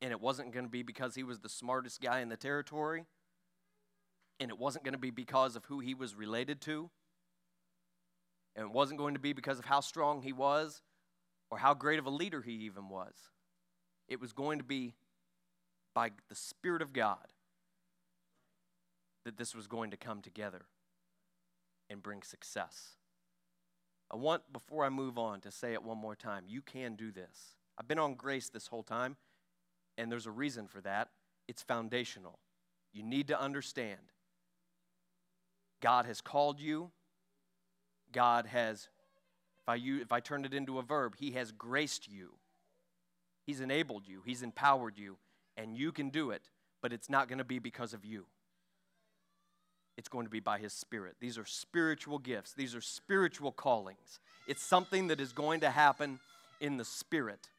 and 0.01 0.13
it 0.13 0.21
wasn't 0.21 0.53
going 0.53 0.65
to 0.65 0.71
be 0.71 0.83
because 0.83 1.15
he 1.15 1.23
was 1.23 1.41
the 1.41 1.49
smartest 1.49 2.01
guy 2.01 2.21
in 2.21 2.29
the 2.29 2.37
territory, 2.37 3.05
and 4.41 4.51
it 4.51 4.59
wasn't 4.59 4.85
going 4.85 4.93
to 4.93 4.99
be 4.99 5.11
because 5.11 5.57
of 5.57 5.65
who 5.65 5.81
he 5.81 5.95
was 5.95 6.15
related 6.15 6.61
to, 6.63 6.91
and 8.55 8.65
it 8.65 8.73
wasn't 8.73 8.99
going 8.99 9.15
to 9.15 9.21
be 9.21 9.33
because 9.33 9.59
of 9.59 9.65
how 9.65 9.81
strong 9.81 10.23
he 10.23 10.33
was 10.33 10.83
or 11.51 11.59
how 11.59 11.75
great 11.75 11.99
of 11.99 12.07
a 12.07 12.11
leader 12.11 12.43
he 12.43 12.53
even 12.53 12.89
was. 12.89 13.15
It 14.09 14.21
was 14.21 14.33
going 14.33 14.59
to 14.59 14.65
be 14.65 14.95
by 15.95 16.11
the 16.29 16.35
Spirit 16.35 16.83
of 16.83 16.93
God 16.93 17.33
that 19.25 19.37
this 19.37 19.55
was 19.55 19.67
going 19.67 19.91
to 19.91 19.97
come 19.97 20.23
together 20.23 20.63
and 21.91 22.03
bring 22.03 22.23
success. 22.23 22.98
I 24.11 24.17
want, 24.17 24.43
before 24.53 24.85
I 24.85 24.89
move 24.89 25.19
on, 25.19 25.41
to 25.43 25.51
say 25.51 25.75
it 25.75 25.83
one 25.83 25.99
more 25.99 26.17
time. 26.17 26.45
You 26.49 26.63
can 26.63 26.95
do 26.95 27.13
this. 27.13 27.55
I've 27.79 27.89
been 27.89 27.99
on 27.99 28.15
grace 28.15 28.49
this 28.49 28.67
whole 28.67 28.83
time, 28.83 29.17
and 29.97 30.11
there's 30.11 30.27
a 30.27 30.31
reason 30.31 30.67
for 30.67 30.81
that. 30.81 31.09
It's 31.47 31.63
foundational. 31.63 32.39
You 32.93 33.03
need 33.03 33.29
to 33.29 33.41
understand 33.41 34.01
God 35.81 36.07
has 36.07 36.21
called 36.21 36.59
you, 36.59 36.91
God 38.13 38.47
has, 38.47 38.89
if 39.61 39.69
I, 39.69 39.77
if 39.77 40.11
I 40.11 40.21
turn 40.21 40.45
it 40.45 40.55
into 40.55 40.79
a 40.79 40.83
verb, 40.83 41.15
He 41.19 41.33
has 41.33 41.53
graced 41.53 42.09
you, 42.09 42.35
He's 43.47 43.61
enabled 43.61 44.09
you, 44.09 44.23
He's 44.25 44.43
empowered 44.43 44.99
you, 44.99 45.19
and 45.57 45.77
you 45.77 45.93
can 45.93 46.11
do 46.11 46.31
it, 46.31 46.51
but 46.83 46.93
it's 46.93 47.11
not 47.11 47.29
going 47.29 47.39
to 47.39 47.45
be 47.45 47.59
because 47.59 47.95
of 47.95 48.05
you 48.05 48.27
it's 49.99 50.09
going 50.09 50.25
to 50.25 50.31
be 50.31 50.41
by 50.41 50.59
His 50.59 50.73
Spirit. 50.73 51.17
These 51.21 51.37
are 51.37 51.45
spiritual 51.45 52.21
gifts, 52.21 52.55
these 52.55 52.75
are 52.75 52.81
spiritual 52.81 53.51
callings. 53.51 54.21
It's 54.47 54.63
something 54.63 55.09
that 55.09 55.21
is 55.21 55.33
going 55.33 55.61
to 55.61 55.71
happen 55.71 56.21
in 56.61 56.79
the 56.79 56.85
Spirit. 56.85 57.51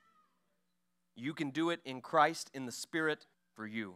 You 1.15 1.33
can 1.33 1.49
do 1.49 1.69
it 1.69 1.81
in 1.83 1.99
Christ, 1.99 2.49
in 2.53 2.65
the 2.65 2.71
Spirit, 2.71 3.27
for 3.53 3.67
you. 3.67 3.95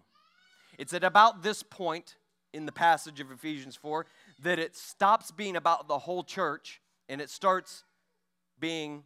It's 0.78 0.94
at 0.94 1.06
about 1.06 1.42
this 1.42 1.64
point 1.64 2.18
in 2.54 2.66
the 2.66 2.72
passage 2.74 3.22
of 3.22 3.32
Ephesians 3.32 3.78
4 3.78 4.06
that 4.44 4.60
it 4.60 4.76
stops 4.76 5.32
being 5.32 5.56
about 5.56 5.88
the 5.88 6.00
whole 6.00 6.24
church 6.24 6.82
and 7.08 7.22
it 7.22 7.30
starts 7.30 7.86
being 8.60 9.04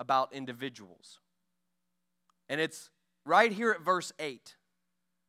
about 0.00 0.32
individuals. 0.32 1.20
And 2.48 2.60
it's 2.60 2.88
right 3.26 3.52
here 3.52 3.72
at 3.72 3.82
verse 3.82 4.10
8. 4.18 4.56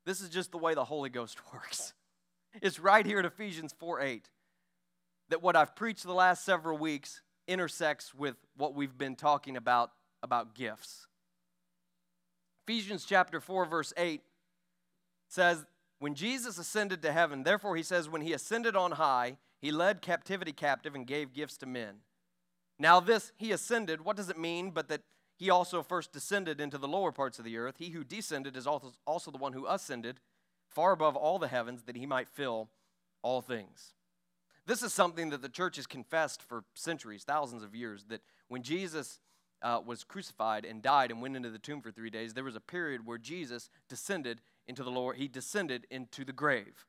This 0.05 0.21
is 0.21 0.29
just 0.29 0.51
the 0.51 0.57
way 0.57 0.73
the 0.73 0.85
Holy 0.85 1.09
Ghost 1.09 1.37
works. 1.53 1.93
It's 2.61 2.79
right 2.79 3.05
here 3.05 3.19
at 3.19 3.25
Ephesians 3.25 3.73
4 3.79 4.01
8 4.01 4.29
that 5.29 5.41
what 5.41 5.55
I've 5.55 5.75
preached 5.75 6.03
the 6.03 6.13
last 6.13 6.43
several 6.43 6.77
weeks 6.77 7.21
intersects 7.47 8.13
with 8.13 8.35
what 8.57 8.75
we've 8.75 8.97
been 8.97 9.15
talking 9.15 9.55
about 9.55 9.91
about 10.21 10.53
gifts. 10.53 11.07
Ephesians 12.67 13.05
chapter 13.05 13.39
4, 13.39 13.65
verse 13.65 13.93
8 13.97 14.21
says, 15.27 15.65
When 15.99 16.13
Jesus 16.13 16.57
ascended 16.57 17.01
to 17.01 17.11
heaven, 17.11 17.43
therefore 17.43 17.75
he 17.75 17.83
says, 17.83 18.09
When 18.09 18.21
he 18.21 18.33
ascended 18.33 18.75
on 18.75 18.93
high, 18.93 19.37
he 19.59 19.71
led 19.71 20.01
captivity 20.01 20.51
captive 20.51 20.95
and 20.95 21.07
gave 21.07 21.33
gifts 21.33 21.57
to 21.57 21.65
men. 21.65 21.97
Now, 22.77 22.99
this 22.99 23.31
he 23.37 23.51
ascended, 23.51 24.01
what 24.01 24.17
does 24.17 24.29
it 24.29 24.37
mean? 24.37 24.71
But 24.71 24.87
that 24.89 25.01
he 25.37 25.49
also 25.49 25.81
first 25.81 26.11
descended 26.11 26.61
into 26.61 26.77
the 26.77 26.87
lower 26.87 27.11
parts 27.11 27.39
of 27.39 27.45
the 27.45 27.57
earth. 27.57 27.75
He 27.77 27.89
who 27.89 28.03
descended 28.03 28.55
is 28.55 28.67
also, 28.67 28.91
also 29.07 29.31
the 29.31 29.37
one 29.37 29.53
who 29.53 29.65
ascended 29.67 30.19
far 30.73 30.91
above 30.91 31.15
all 31.15 31.39
the 31.39 31.47
heavens, 31.47 31.83
that 31.83 31.95
he 31.95 32.05
might 32.05 32.27
fill 32.27 32.69
all 33.21 33.41
things. 33.41 33.93
This 34.65 34.83
is 34.83 34.93
something 34.93 35.29
that 35.31 35.41
the 35.41 35.49
church 35.49 35.75
has 35.75 35.87
confessed 35.87 36.41
for 36.41 36.63
centuries, 36.73 37.23
thousands 37.23 37.63
of 37.63 37.75
years, 37.75 38.05
that 38.09 38.21
when 38.47 38.63
Jesus 38.63 39.19
uh, 39.61 39.79
was 39.85 40.03
crucified 40.03 40.65
and 40.65 40.81
died 40.81 41.11
and 41.11 41.21
went 41.21 41.35
into 41.35 41.49
the 41.49 41.59
tomb 41.59 41.81
for 41.81 41.91
three 41.91 42.09
days, 42.09 42.33
there 42.33 42.43
was 42.43 42.55
a 42.55 42.61
period 42.61 43.05
where 43.05 43.17
Jesus 43.17 43.69
descended 43.89 44.41
into 44.67 44.83
the 44.83 44.91
Lord, 44.91 45.17
he 45.17 45.27
descended 45.27 45.87
into 45.89 46.23
the 46.23 46.33
grave. 46.33 46.85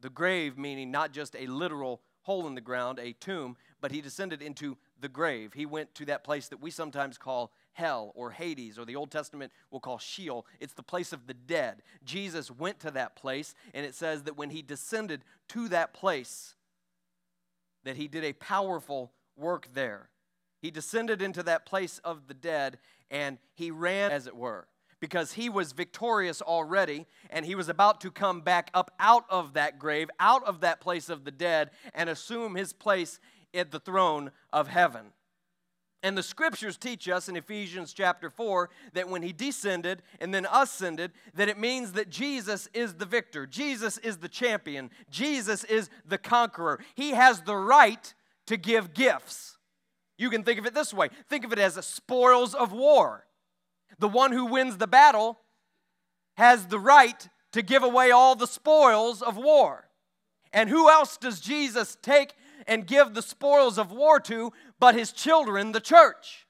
The 0.00 0.10
grave 0.10 0.56
meaning 0.56 0.90
not 0.90 1.12
just 1.12 1.34
a 1.36 1.46
literal 1.46 2.00
hole 2.22 2.46
in 2.46 2.54
the 2.54 2.60
ground, 2.60 2.98
a 2.98 3.12
tomb, 3.12 3.56
but 3.80 3.92
he 3.92 4.00
descended 4.00 4.42
into 4.42 4.76
the 5.00 5.08
grave. 5.08 5.52
He 5.54 5.66
went 5.66 5.94
to 5.96 6.04
that 6.06 6.24
place 6.24 6.48
that 6.48 6.60
we 6.60 6.70
sometimes 6.70 7.18
call 7.18 7.52
hell 7.72 8.12
or 8.14 8.30
Hades, 8.30 8.78
or 8.78 8.84
the 8.84 8.96
Old 8.96 9.10
Testament 9.10 9.52
will 9.70 9.80
call 9.80 9.98
Sheol. 9.98 10.46
It's 10.58 10.74
the 10.74 10.82
place 10.82 11.12
of 11.12 11.26
the 11.26 11.34
dead. 11.34 11.82
Jesus 12.04 12.50
went 12.50 12.80
to 12.80 12.90
that 12.90 13.16
place, 13.16 13.54
and 13.72 13.86
it 13.86 13.94
says 13.94 14.24
that 14.24 14.36
when 14.36 14.50
he 14.50 14.62
descended 14.62 15.24
to 15.48 15.68
that 15.68 15.94
place, 15.94 16.54
that 17.84 17.96
he 17.96 18.08
did 18.08 18.24
a 18.24 18.32
powerful 18.34 19.12
work 19.36 19.68
there. 19.72 20.10
He 20.60 20.70
descended 20.70 21.22
into 21.22 21.42
that 21.44 21.64
place 21.64 21.98
of 22.04 22.26
the 22.26 22.34
dead, 22.34 22.78
and 23.10 23.38
he 23.54 23.70
ran, 23.70 24.10
as 24.10 24.26
it 24.26 24.36
were. 24.36 24.66
because 25.00 25.32
he 25.32 25.48
was 25.48 25.72
victorious 25.72 26.42
already 26.42 27.06
and 27.30 27.46
he 27.46 27.54
was 27.54 27.68
about 27.68 28.00
to 28.02 28.10
come 28.10 28.42
back 28.42 28.70
up 28.74 28.90
out 29.00 29.24
of 29.30 29.54
that 29.54 29.78
grave, 29.78 30.10
out 30.20 30.44
of 30.44 30.60
that 30.60 30.80
place 30.80 31.08
of 31.08 31.24
the 31.24 31.30
dead, 31.30 31.70
and 31.94 32.08
assume 32.08 32.54
his 32.54 32.72
place 32.72 33.18
at 33.54 33.70
the 33.70 33.80
throne 33.80 34.30
of 34.52 34.68
heaven. 34.68 35.06
And 36.02 36.16
the 36.16 36.22
scriptures 36.22 36.78
teach 36.78 37.08
us 37.08 37.28
in 37.28 37.36
Ephesians 37.36 37.92
chapter 37.92 38.30
4 38.30 38.70
that 38.94 39.08
when 39.08 39.22
he 39.22 39.32
descended 39.32 40.02
and 40.18 40.32
then 40.32 40.46
ascended, 40.50 41.12
that 41.34 41.50
it 41.50 41.58
means 41.58 41.92
that 41.92 42.08
Jesus 42.08 42.68
is 42.72 42.94
the 42.94 43.04
victor. 43.04 43.46
Jesus 43.46 43.98
is 43.98 44.16
the 44.18 44.28
champion. 44.28 44.90
Jesus 45.10 45.62
is 45.64 45.90
the 46.06 46.16
conqueror. 46.16 46.80
He 46.94 47.10
has 47.10 47.42
the 47.42 47.56
right 47.56 48.14
to 48.46 48.56
give 48.56 48.94
gifts. 48.94 49.58
You 50.16 50.30
can 50.30 50.42
think 50.42 50.58
of 50.58 50.66
it 50.66 50.74
this 50.74 50.92
way 50.92 51.08
think 51.28 51.44
of 51.44 51.52
it 51.52 51.58
as 51.58 51.74
spoils 51.84 52.54
of 52.54 52.72
war. 52.72 53.26
The 53.98 54.08
one 54.08 54.32
who 54.32 54.46
wins 54.46 54.78
the 54.78 54.86
battle 54.86 55.38
has 56.36 56.66
the 56.66 56.78
right 56.78 57.28
to 57.52 57.62
give 57.62 57.82
away 57.82 58.10
all 58.10 58.34
the 58.34 58.46
spoils 58.46 59.20
of 59.20 59.36
war. 59.36 59.88
And 60.52 60.68
who 60.68 60.90
else 60.90 61.16
does 61.16 61.40
Jesus 61.40 61.96
take 62.02 62.34
and 62.66 62.86
give 62.86 63.14
the 63.14 63.22
spoils 63.22 63.78
of 63.78 63.92
war 63.92 64.20
to 64.20 64.52
but 64.80 64.94
his 64.94 65.12
children, 65.12 65.72
the 65.72 65.80
church? 65.80 66.46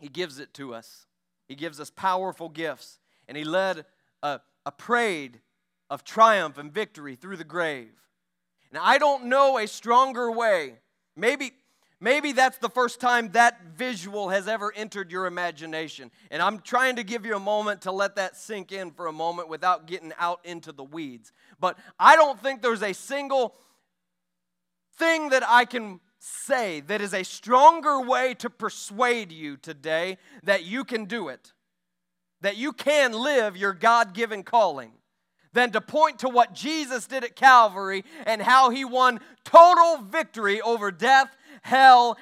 He 0.00 0.08
gives 0.08 0.38
it 0.38 0.52
to 0.54 0.74
us. 0.74 1.06
He 1.46 1.54
gives 1.54 1.78
us 1.78 1.90
powerful 1.90 2.48
gifts. 2.48 2.98
And 3.28 3.36
he 3.36 3.44
led 3.44 3.84
a, 4.22 4.40
a 4.66 4.72
parade 4.72 5.40
of 5.90 6.04
triumph 6.04 6.58
and 6.58 6.72
victory 6.72 7.14
through 7.14 7.36
the 7.36 7.44
grave. 7.44 7.92
Now, 8.72 8.80
I 8.82 8.98
don't 8.98 9.26
know 9.26 9.58
a 9.58 9.68
stronger 9.68 10.32
way. 10.32 10.74
Maybe, 11.16 11.52
maybe 12.00 12.32
that's 12.32 12.58
the 12.58 12.68
first 12.68 12.98
time 12.98 13.30
that 13.32 13.60
visual 13.76 14.30
has 14.30 14.48
ever 14.48 14.72
entered 14.74 15.12
your 15.12 15.26
imagination. 15.26 16.10
And 16.30 16.42
I'm 16.42 16.60
trying 16.60 16.96
to 16.96 17.04
give 17.04 17.24
you 17.24 17.36
a 17.36 17.40
moment 17.40 17.82
to 17.82 17.92
let 17.92 18.16
that 18.16 18.36
sink 18.36 18.72
in 18.72 18.90
for 18.90 19.06
a 19.06 19.12
moment 19.12 19.48
without 19.48 19.86
getting 19.86 20.12
out 20.18 20.40
into 20.44 20.72
the 20.72 20.82
weeds. 20.82 21.30
But 21.60 21.78
I 21.98 22.16
don't 22.16 22.40
think 22.42 22.62
there's 22.62 22.82
a 22.82 22.94
single 22.94 23.54
thing 24.96 25.30
that 25.30 25.42
I 25.46 25.64
can 25.64 26.00
say 26.18 26.80
that 26.80 27.00
is 27.00 27.12
a 27.12 27.22
stronger 27.22 28.00
way 28.00 28.34
to 28.34 28.48
persuade 28.48 29.30
you 29.30 29.56
today 29.56 30.18
that 30.42 30.64
you 30.64 30.84
can 30.84 31.04
do 31.04 31.28
it, 31.28 31.52
that 32.40 32.56
you 32.56 32.72
can 32.72 33.12
live 33.12 33.56
your 33.56 33.74
God 33.74 34.14
given 34.14 34.42
calling, 34.42 34.92
than 35.52 35.70
to 35.70 35.80
point 35.80 36.18
to 36.20 36.28
what 36.28 36.54
Jesus 36.54 37.06
did 37.06 37.24
at 37.24 37.36
Calvary 37.36 38.04
and 38.26 38.42
how 38.42 38.70
he 38.70 38.84
won 38.84 39.20
total 39.44 39.98
victory 40.02 40.60
over 40.60 40.90
death 40.90 41.34
hell. 41.62 42.18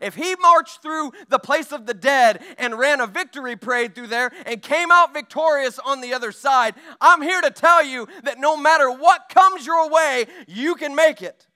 If 0.00 0.14
he 0.14 0.34
marched 0.36 0.82
through 0.82 1.12
the 1.28 1.38
place 1.38 1.72
of 1.72 1.86
the 1.86 1.94
dead 1.94 2.42
and 2.58 2.78
ran 2.78 3.00
a 3.00 3.06
victory 3.06 3.56
parade 3.56 3.94
through 3.94 4.06
there 4.06 4.32
and 4.46 4.62
came 4.62 4.90
out 4.90 5.12
victorious 5.12 5.78
on 5.78 6.00
the 6.00 6.14
other 6.14 6.32
side, 6.32 6.74
I'm 7.00 7.22
here 7.22 7.40
to 7.40 7.50
tell 7.50 7.84
you 7.84 8.08
that 8.22 8.38
no 8.38 8.56
matter 8.56 8.90
what 8.90 9.28
comes 9.28 9.66
your 9.66 9.90
way, 9.90 10.26
you 10.46 10.74
can 10.76 10.94
make 10.94 11.22
it. 11.22 11.46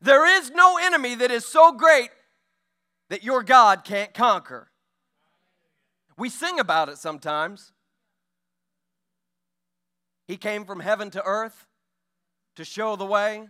There 0.00 0.26
is 0.26 0.50
no 0.50 0.78
enemy 0.78 1.14
that 1.16 1.30
is 1.30 1.46
so 1.46 1.72
great 1.72 2.10
that 3.08 3.24
your 3.24 3.42
God 3.42 3.84
can't 3.84 4.14
conquer. 4.14 4.70
We 6.16 6.28
sing 6.28 6.58
about 6.58 6.88
it 6.88 6.98
sometimes. 6.98 7.72
He 10.26 10.36
came 10.36 10.64
from 10.64 10.80
heaven 10.80 11.10
to 11.10 11.22
earth 11.24 11.66
to 12.56 12.64
show 12.64 12.96
the 12.96 13.06
way, 13.06 13.48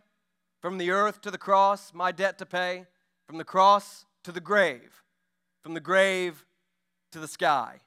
from 0.60 0.78
the 0.78 0.90
earth 0.90 1.20
to 1.22 1.30
the 1.30 1.38
cross, 1.38 1.92
my 1.92 2.12
debt 2.12 2.38
to 2.38 2.46
pay, 2.46 2.86
from 3.26 3.38
the 3.38 3.44
cross 3.44 4.04
to 4.24 4.32
the 4.32 4.40
grave, 4.40 5.02
from 5.62 5.74
the 5.74 5.80
grave 5.80 6.44
to 7.12 7.18
the 7.18 7.28
sky. 7.28 7.80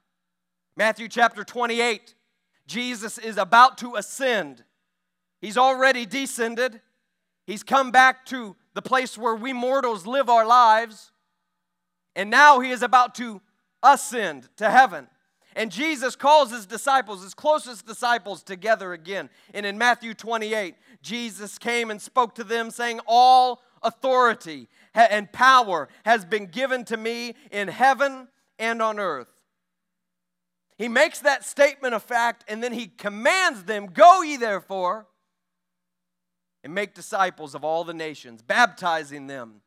Matthew 0.76 1.08
chapter 1.08 1.44
28, 1.44 2.16
Jesus 2.66 3.18
is 3.18 3.38
about 3.38 3.78
to 3.80 3.96
ascend. 3.96 4.64
He's 5.40 5.58
already 5.58 6.06
descended. 6.06 6.82
He's 7.46 7.64
come 7.64 7.92
back 7.92 8.26
to 8.28 8.56
the 8.74 8.82
place 8.82 9.18
where 9.18 9.36
we 9.36 9.54
mortals 9.54 10.08
live 10.08 10.30
our 10.30 10.46
lives. 10.46 11.12
And 12.16 12.30
now 12.30 12.60
he 12.60 12.72
is 12.72 12.82
about 12.82 13.16
to 13.16 13.42
ascend 13.84 14.50
to 14.58 14.70
heaven. 14.70 15.08
And 15.56 15.72
Jesus 15.72 16.16
calls 16.16 16.52
his 16.52 16.66
disciples, 16.66 17.24
his 17.24 17.34
closest 17.34 17.86
disciples, 17.86 18.42
together 18.42 18.94
again. 18.94 19.30
And 19.54 19.66
in 19.66 19.78
Matthew 19.78 20.14
28, 20.14 20.76
Jesus 21.02 21.58
came 21.58 21.92
and 21.92 22.02
spoke 22.02 22.36
to 22.36 22.44
them, 22.44 22.72
saying, 22.72 23.02
All 23.06 23.62
authority 23.84 24.70
and 24.94 25.32
power 25.32 25.90
has 26.06 26.24
been 26.24 26.46
given 26.46 26.86
to 26.86 26.96
me 26.96 27.36
in 27.52 27.68
heaven 27.68 28.30
and 28.60 28.82
on 28.82 29.00
earth. 29.00 29.34
He 30.78 30.88
makes 30.88 31.20
that 31.20 31.44
statement 31.44 31.94
of 31.94 32.02
fact, 32.02 32.46
and 32.48 32.64
then 32.64 32.74
he 32.74 32.88
commands 32.88 33.66
them, 33.66 33.88
Go 33.88 34.22
ye 34.22 34.38
therefore 34.38 35.08
and 36.64 36.74
make 36.74 36.94
disciples 36.94 37.56
of 37.56 37.64
all 37.64 37.84
the 37.84 37.94
nations, 37.94 38.42
baptizing 38.42 39.28
them 39.28 39.62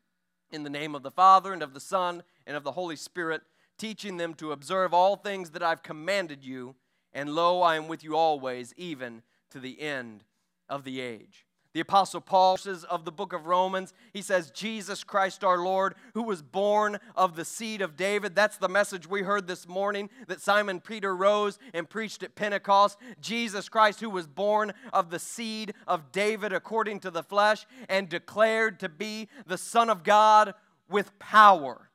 in 0.51 0.63
the 0.63 0.71
name 0.71 0.95
of 0.95 1.03
the 1.03 1.11
Father 1.11 1.53
and 1.53 1.63
of 1.63 1.75
the 1.75 1.81
Son 1.81 2.23
and 2.47 2.57
of 2.57 2.65
the 2.65 2.73
Holy 2.73 2.97
Spirit 2.97 3.43
teaching 3.79 4.17
them 4.17 4.35
to 4.35 4.53
observe 4.53 4.95
all 4.95 5.17
things 5.17 5.51
that 5.51 5.63
I've 5.63 5.83
commanded 5.83 6.45
you. 6.45 6.77
And 7.13 7.31
lo, 7.31 7.63
I 7.63 7.77
am 7.77 7.89
with 7.89 8.05
you 8.05 8.17
always, 8.17 8.73
even 8.77 9.23
to 9.51 9.61
the 9.61 9.81
end 9.81 10.25
of 10.69 10.85
the 10.85 11.01
age. 11.01 11.47
The 11.75 11.81
Apostle 11.81 12.21
Paul 12.21 12.57
says 12.57 12.85
of 12.85 13.05
the 13.05 13.13
book 13.13 13.33
of 13.33 13.47
Romans, 13.47 13.93
he 14.13 14.23
says, 14.23 14.53
Jesus 14.53 15.03
Christ 15.05 15.43
our 15.43 15.59
Lord, 15.59 15.97
who 16.15 16.23
was 16.23 16.41
born 16.41 16.99
of 17.17 17.35
the 17.35 17.45
seed 17.45 17.83
of 17.83 17.97
David. 17.97 18.37
That's 18.37 18.57
the 18.57 18.69
message 18.69 19.09
we 19.09 19.23
heard 19.23 19.49
this 19.49 19.67
morning 19.67 20.09
that 20.29 20.41
Simon 20.41 20.81
Peter 20.81 21.15
rose 21.15 21.59
and 21.75 21.91
preached 21.91 22.23
at 22.23 22.37
Pentecost. 22.37 22.97
Jesus 23.21 23.69
Christ, 23.69 24.01
who 24.01 24.09
was 24.09 24.29
born 24.29 24.73
of 24.93 25.11
the 25.11 25.19
seed 25.19 25.75
of 25.89 26.13
David 26.13 26.53
according 26.53 27.01
to 27.01 27.11
the 27.11 27.25
flesh 27.25 27.67
and 27.89 28.09
declared 28.09 28.79
to 28.81 28.89
be 28.89 29.29
the 29.47 29.59
Son 29.59 29.91
of 29.91 30.05
God 30.05 30.55
with 30.89 31.19
power 31.19 31.91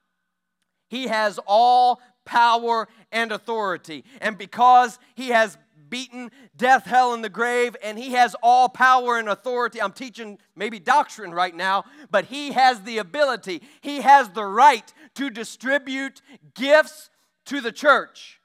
he 0.89 1.07
has 1.07 1.39
all 1.45 2.01
power 2.25 2.87
and 3.11 3.31
authority. 3.31 4.03
And 4.21 4.37
because 4.37 4.99
he 5.15 5.29
has 5.29 5.57
beaten 5.89 6.31
death, 6.55 6.85
hell, 6.85 7.13
and 7.13 7.23
the 7.23 7.29
grave, 7.29 7.75
and 7.83 7.97
he 7.97 8.11
has 8.11 8.35
all 8.41 8.69
power 8.69 9.17
and 9.17 9.29
authority. 9.29 9.81
I'm 9.81 9.93
teaching 9.93 10.37
maybe 10.55 10.79
doctrine 10.79 11.31
right 11.31 11.55
now, 11.55 11.85
but 12.11 12.25
he 12.25 12.51
has 12.51 12.81
the 12.81 12.97
ability, 12.97 13.61
he 13.81 14.01
has 14.01 14.29
the 14.29 14.45
right 14.45 14.93
to 15.15 15.29
distribute 15.29 16.21
gifts 16.55 17.09
to 17.45 17.61
the 17.61 17.71
church, 17.71 18.39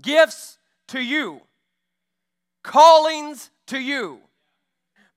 gifts 0.00 0.58
to 0.88 1.00
you, 1.00 1.42
callings 2.62 3.50
to 3.66 3.78
you 3.78 4.20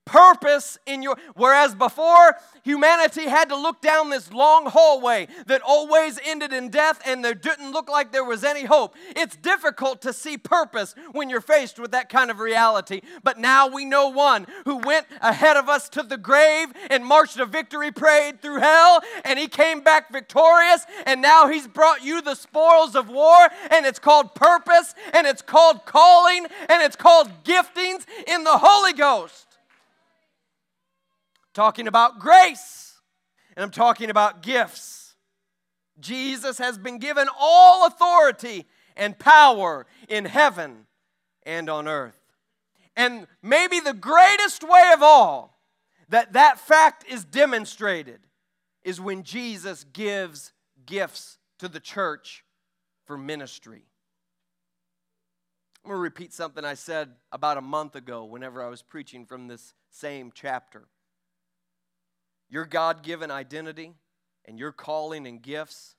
purpose 0.06 0.78
in 0.86 1.02
your 1.02 1.18
whereas 1.34 1.76
before 1.76 2.36
humanity 2.64 3.24
had 3.24 3.50
to 3.50 3.56
look 3.56 3.82
down 3.82 4.10
this 4.10 4.32
long 4.32 4.68
hallway 4.68 5.28
that 5.48 5.62
always 5.62 6.20
ended 6.26 6.54
in 6.54 6.70
death 6.70 7.02
and 7.06 7.26
there 7.26 7.34
didn't 7.34 7.72
look 7.72 7.90
like 7.90 8.12
there 8.12 8.24
was 8.24 8.44
any 8.44 8.64
hope. 8.66 8.96
It's 9.16 9.36
difficult 9.36 10.02
to 10.04 10.14
see 10.14 10.38
purpose 10.38 10.96
when 11.12 11.30
you're 11.30 11.42
faced 11.42 11.80
with 11.80 11.92
that 11.92 12.10
kind 12.10 12.30
of 12.30 12.40
reality. 12.40 13.02
But 13.24 13.40
now 13.40 13.68
we 13.68 13.86
know 13.86 14.10
one 14.10 14.46
who 14.66 14.78
went 14.78 15.08
ahead 15.22 15.58
of 15.58 15.70
us 15.70 15.90
to 15.90 16.04
the 16.04 16.18
grave 16.18 16.68
and 16.90 17.06
marched 17.06 17.38
a 17.38 17.46
victory 17.46 17.92
parade 17.92 18.42
through 18.42 18.60
hell 18.60 19.02
and 19.24 19.40
he 19.40 19.48
came 19.48 19.82
back 19.82 20.12
victorious 20.12 20.86
and 21.06 21.22
now 21.22 21.48
he's 21.48 21.68
brought 21.68 22.04
you 22.04 22.22
the 22.22 22.36
spoils 22.36 22.96
of 22.96 23.10
war 23.10 23.50
and 23.72 23.86
it's 23.86 24.00
called 24.00 24.36
purpose 24.36 24.94
and 25.14 25.26
it's 25.26 25.42
called 25.42 25.86
calling 25.86 26.46
and 26.70 26.84
it's 26.84 26.96
called 26.96 27.30
giftings 27.44 28.06
in 28.28 28.44
the 28.44 28.58
holy 28.58 28.94
ghost 28.94 29.45
talking 31.56 31.88
about 31.88 32.20
grace, 32.20 33.00
and 33.56 33.64
I'm 33.64 33.72
talking 33.72 34.12
about 34.12 34.44
gifts. 34.44 35.16
Jesus 36.00 36.58
has 36.60 36.78
been 36.78 37.00
given 37.00 37.28
all 37.40 37.88
authority 37.88 38.68
and 38.96 39.18
power 39.18 39.88
in 40.10 40.26
heaven 40.26 40.86
and 41.44 41.70
on 41.70 41.88
earth. 41.88 42.20
And 42.98 43.28
maybe 43.42 43.80
the 43.80 43.94
greatest 43.94 44.64
way 44.64 44.92
of 44.94 45.02
all 45.02 45.58
that 46.10 46.34
that 46.34 46.60
fact 46.60 47.06
is 47.10 47.24
demonstrated 47.24 48.20
is 48.84 49.02
when 49.02 49.24
Jesus 49.24 49.86
gives 49.86 50.52
gifts 50.86 51.40
to 51.60 51.68
the 51.68 51.80
church 51.80 52.44
for 53.06 53.18
ministry. 53.18 53.84
I'm 55.84 55.90
going 55.90 55.98
to 55.98 56.02
repeat 56.02 56.34
something 56.34 56.66
I 56.66 56.74
said 56.74 57.12
about 57.32 57.58
a 57.58 57.62
month 57.62 57.96
ago 57.96 58.26
whenever 58.26 58.62
I 58.64 58.68
was 58.68 58.82
preaching 58.82 59.26
from 59.26 59.48
this 59.48 59.74
same 59.90 60.32
chapter. 60.34 60.88
Your 62.50 62.66
God 62.66 63.04
given 63.04 63.32
identity 63.32 63.94
and 64.46 64.60
your 64.60 64.72
calling 64.72 65.26
and 65.28 65.42
gifts 65.42 65.96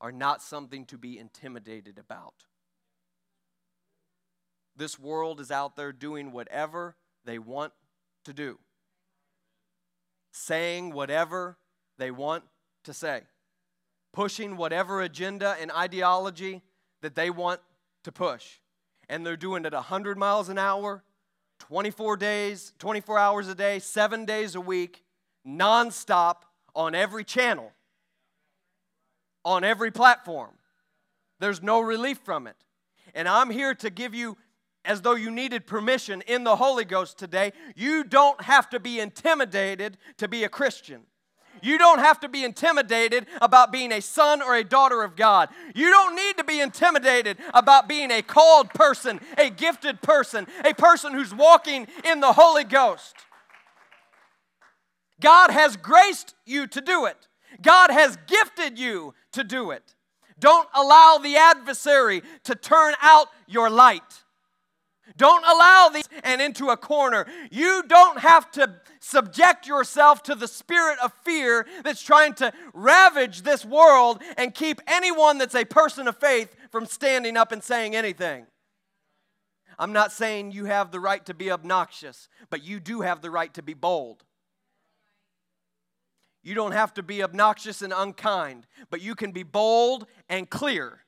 are 0.00 0.12
not 0.12 0.42
something 0.42 0.84
to 0.86 0.98
be 0.98 1.18
intimidated 1.18 1.98
about. 1.98 2.46
This 4.74 4.98
world 4.98 5.38
is 5.38 5.50
out 5.50 5.76
there 5.76 5.92
doing 5.92 6.32
whatever 6.32 6.96
they 7.24 7.38
want 7.38 7.72
to 8.24 8.32
do, 8.32 8.58
saying 10.32 10.92
whatever 10.92 11.58
they 11.98 12.10
want 12.10 12.44
to 12.84 12.94
say. 12.94 13.22
pushing 14.12 14.56
whatever 14.56 15.00
agenda 15.00 15.56
and 15.60 15.70
ideology 15.72 16.62
that 17.00 17.14
they 17.14 17.30
want 17.30 17.60
to 18.04 18.12
push. 18.12 18.58
And 19.08 19.26
they're 19.26 19.36
doing 19.36 19.64
it 19.64 19.72
100 19.72 20.16
miles 20.16 20.48
an 20.48 20.58
hour, 20.58 21.02
24 21.58 22.16
days, 22.16 22.72
24 22.78 23.18
hours 23.18 23.48
a 23.48 23.54
day, 23.54 23.78
seven 23.78 24.24
days 24.24 24.54
a 24.54 24.60
week, 24.60 25.02
nonstop 25.46 26.42
on 26.74 26.94
every 26.94 27.24
channel, 27.24 27.72
on 29.44 29.64
every 29.64 29.90
platform. 29.90 30.52
There's 31.40 31.62
no 31.62 31.80
relief 31.80 32.18
from 32.24 32.46
it. 32.46 32.56
And 33.14 33.28
I'm 33.28 33.50
here 33.50 33.74
to 33.74 33.90
give 33.90 34.14
you, 34.14 34.36
as 34.84 35.02
though 35.02 35.14
you 35.14 35.30
needed 35.30 35.66
permission 35.66 36.22
in 36.26 36.44
the 36.44 36.56
Holy 36.56 36.84
Ghost 36.84 37.18
today, 37.18 37.52
you 37.74 38.04
don't 38.04 38.40
have 38.42 38.70
to 38.70 38.80
be 38.80 39.00
intimidated 39.00 39.98
to 40.18 40.28
be 40.28 40.44
a 40.44 40.48
Christian. 40.48 41.02
You 41.62 41.78
don't 41.78 42.00
have 42.00 42.20
to 42.20 42.28
be 42.28 42.44
intimidated 42.44 43.26
about 43.40 43.70
being 43.70 43.92
a 43.92 44.00
son 44.00 44.42
or 44.42 44.56
a 44.56 44.64
daughter 44.64 45.02
of 45.02 45.14
God. 45.14 45.48
You 45.74 45.90
don't 45.90 46.16
need 46.16 46.38
to 46.38 46.44
be 46.44 46.60
intimidated 46.60 47.36
about 47.54 47.88
being 47.88 48.10
a 48.10 48.22
called 48.22 48.70
person, 48.70 49.20
a 49.38 49.50
gifted 49.50 50.00
person, 50.02 50.46
a 50.64 50.74
person 50.74 51.12
who's 51.12 51.34
walking 51.34 51.86
in 52.04 52.20
the 52.20 52.32
Holy 52.32 52.64
Ghost. 52.64 53.14
God 55.22 55.50
has 55.50 55.76
graced 55.76 56.34
you 56.44 56.66
to 56.66 56.80
do 56.82 57.06
it, 57.06 57.28
God 57.62 57.90
has 57.90 58.18
gifted 58.26 58.78
you 58.78 59.14
to 59.32 59.42
do 59.42 59.70
it. 59.70 59.94
Don't 60.38 60.68
allow 60.74 61.18
the 61.22 61.36
adversary 61.36 62.22
to 62.44 62.54
turn 62.54 62.94
out 63.00 63.28
your 63.46 63.70
light. 63.70 64.22
Don't 65.16 65.44
allow 65.44 65.90
these 65.92 66.08
and 66.24 66.40
into 66.40 66.70
a 66.70 66.76
corner. 66.76 67.26
You 67.50 67.84
don't 67.86 68.18
have 68.18 68.50
to 68.52 68.74
subject 69.00 69.66
yourself 69.66 70.22
to 70.24 70.34
the 70.34 70.48
spirit 70.48 70.98
of 71.00 71.12
fear 71.24 71.66
that's 71.84 72.02
trying 72.02 72.34
to 72.34 72.52
ravage 72.72 73.42
this 73.42 73.64
world 73.64 74.20
and 74.36 74.54
keep 74.54 74.80
anyone 74.86 75.38
that's 75.38 75.54
a 75.54 75.64
person 75.64 76.08
of 76.08 76.16
faith 76.16 76.54
from 76.70 76.86
standing 76.86 77.36
up 77.36 77.52
and 77.52 77.62
saying 77.62 77.94
anything. 77.94 78.46
I'm 79.78 79.92
not 79.92 80.12
saying 80.12 80.52
you 80.52 80.64
have 80.66 80.90
the 80.90 81.00
right 81.00 81.24
to 81.26 81.34
be 81.34 81.50
obnoxious, 81.50 82.28
but 82.50 82.64
you 82.64 82.80
do 82.80 83.00
have 83.02 83.20
the 83.22 83.30
right 83.30 83.52
to 83.54 83.62
be 83.62 83.74
bold. 83.74 84.24
You 86.42 86.54
don't 86.54 86.72
have 86.72 86.92
to 86.94 87.02
be 87.02 87.22
obnoxious 87.22 87.82
and 87.82 87.92
unkind, 87.92 88.66
but 88.90 89.00
you 89.00 89.14
can 89.14 89.30
be 89.30 89.44
bold 89.44 90.06
and 90.28 90.48
clear 90.50 91.04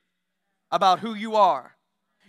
about 0.70 1.00
who 1.00 1.14
you 1.14 1.34
are. 1.34 1.76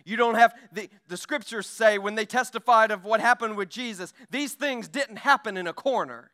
You 0.05 0.17
don't 0.17 0.35
have, 0.35 0.53
the, 0.71 0.89
the 1.07 1.17
scriptures 1.17 1.67
say 1.67 1.97
when 1.97 2.15
they 2.15 2.25
testified 2.25 2.91
of 2.91 3.03
what 3.03 3.21
happened 3.21 3.57
with 3.57 3.69
Jesus, 3.69 4.13
these 4.29 4.53
things 4.53 4.87
didn't 4.87 5.17
happen 5.17 5.57
in 5.57 5.67
a 5.67 5.73
corner. 5.73 6.31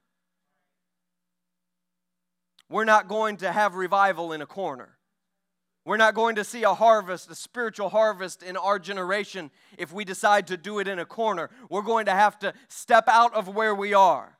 We're 2.69 2.85
not 2.85 3.07
going 3.07 3.37
to 3.37 3.51
have 3.51 3.75
revival 3.75 4.31
in 4.31 4.41
a 4.41 4.45
corner. 4.45 4.97
We're 5.83 5.97
not 5.97 6.13
going 6.13 6.35
to 6.35 6.43
see 6.43 6.63
a 6.63 6.73
harvest, 6.73 7.29
a 7.31 7.35
spiritual 7.35 7.89
harvest 7.89 8.43
in 8.43 8.55
our 8.55 8.77
generation 8.77 9.51
if 9.77 9.91
we 9.91 10.05
decide 10.05 10.47
to 10.47 10.57
do 10.57 10.79
it 10.79 10.87
in 10.87 10.99
a 10.99 11.05
corner. 11.05 11.49
We're 11.69 11.81
going 11.81 12.05
to 12.05 12.11
have 12.11 12.37
to 12.39 12.53
step 12.69 13.05
out 13.07 13.33
of 13.33 13.47
where 13.49 13.73
we 13.73 13.93
are 13.93 14.37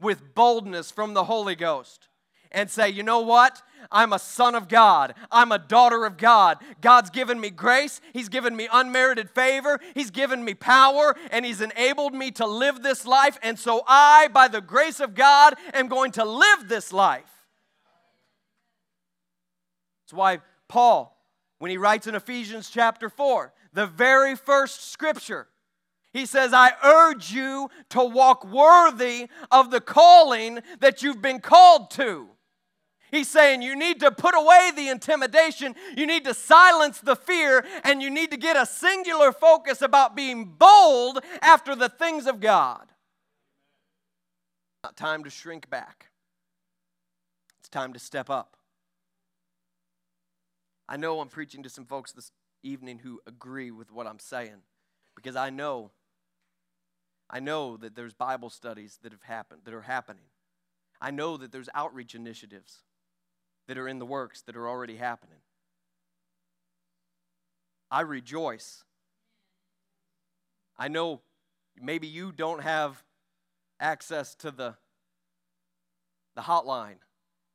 with 0.00 0.34
boldness 0.34 0.90
from 0.90 1.14
the 1.14 1.24
Holy 1.24 1.54
Ghost 1.54 2.08
and 2.50 2.70
say, 2.70 2.88
you 2.88 3.02
know 3.02 3.20
what? 3.20 3.62
I'm 3.90 4.12
a 4.12 4.18
son 4.18 4.54
of 4.54 4.68
God. 4.68 5.14
I'm 5.30 5.52
a 5.52 5.58
daughter 5.58 6.04
of 6.04 6.16
God. 6.16 6.58
God's 6.80 7.10
given 7.10 7.40
me 7.40 7.50
grace. 7.50 8.00
He's 8.12 8.28
given 8.28 8.56
me 8.56 8.68
unmerited 8.72 9.30
favor. 9.30 9.78
He's 9.94 10.10
given 10.10 10.44
me 10.44 10.54
power, 10.54 11.14
and 11.30 11.44
He's 11.44 11.60
enabled 11.60 12.14
me 12.14 12.30
to 12.32 12.46
live 12.46 12.82
this 12.82 13.06
life. 13.06 13.38
And 13.42 13.58
so 13.58 13.82
I, 13.86 14.28
by 14.32 14.48
the 14.48 14.60
grace 14.60 15.00
of 15.00 15.14
God, 15.14 15.54
am 15.72 15.88
going 15.88 16.12
to 16.12 16.24
live 16.24 16.68
this 16.68 16.92
life. 16.92 17.30
That's 20.04 20.16
why 20.16 20.38
Paul, 20.68 21.16
when 21.58 21.70
he 21.70 21.76
writes 21.76 22.06
in 22.06 22.14
Ephesians 22.14 22.70
chapter 22.70 23.10
4, 23.10 23.52
the 23.74 23.86
very 23.86 24.34
first 24.34 24.90
scripture, 24.90 25.48
he 26.12 26.26
says, 26.26 26.52
I 26.52 26.72
urge 26.82 27.30
you 27.30 27.70
to 27.90 28.02
walk 28.02 28.44
worthy 28.44 29.28
of 29.50 29.70
the 29.70 29.80
calling 29.80 30.60
that 30.80 31.02
you've 31.02 31.20
been 31.20 31.40
called 31.40 31.90
to. 31.92 32.28
He's 33.10 33.28
saying 33.28 33.62
you 33.62 33.74
need 33.74 34.00
to 34.00 34.10
put 34.10 34.34
away 34.34 34.70
the 34.74 34.88
intimidation, 34.88 35.74
you 35.96 36.06
need 36.06 36.24
to 36.24 36.34
silence 36.34 37.00
the 37.00 37.16
fear, 37.16 37.64
and 37.84 38.02
you 38.02 38.10
need 38.10 38.30
to 38.32 38.36
get 38.36 38.56
a 38.56 38.66
singular 38.66 39.32
focus 39.32 39.80
about 39.80 40.14
being 40.14 40.44
bold 40.44 41.20
after 41.40 41.74
the 41.74 41.88
things 41.88 42.26
of 42.26 42.40
God. 42.40 42.86
Not 44.84 44.96
time 44.96 45.24
to 45.24 45.30
shrink 45.30 45.70
back, 45.70 46.10
it's 47.58 47.68
time 47.68 47.92
to 47.92 47.98
step 47.98 48.28
up. 48.28 48.56
I 50.88 50.96
know 50.96 51.20
I'm 51.20 51.28
preaching 51.28 51.62
to 51.64 51.68
some 51.68 51.84
folks 51.84 52.12
this 52.12 52.30
evening 52.62 52.98
who 52.98 53.20
agree 53.26 53.70
with 53.70 53.92
what 53.92 54.06
I'm 54.06 54.18
saying 54.18 54.62
because 55.14 55.36
I 55.36 55.50
know 55.50 55.90
I 57.30 57.40
know 57.40 57.76
that 57.76 57.94
there's 57.94 58.14
Bible 58.14 58.50
studies 58.50 58.98
that 59.02 59.12
have 59.12 59.22
happened 59.22 59.62
that 59.64 59.74
are 59.74 59.82
happening. 59.82 60.24
I 61.00 61.10
know 61.10 61.36
that 61.36 61.52
there's 61.52 61.68
outreach 61.74 62.14
initiatives 62.14 62.78
that 63.66 63.78
are 63.78 63.86
in 63.86 63.98
the 63.98 64.06
works 64.06 64.40
that 64.42 64.56
are 64.56 64.68
already 64.68 64.96
happening. 64.96 65.38
I 67.90 68.00
rejoice. 68.00 68.84
I 70.78 70.88
know 70.88 71.20
maybe 71.80 72.06
you 72.06 72.32
don't 72.32 72.62
have 72.62 73.02
access 73.80 74.34
to 74.36 74.50
the, 74.50 74.74
the 76.34 76.42
hotline, 76.42 76.98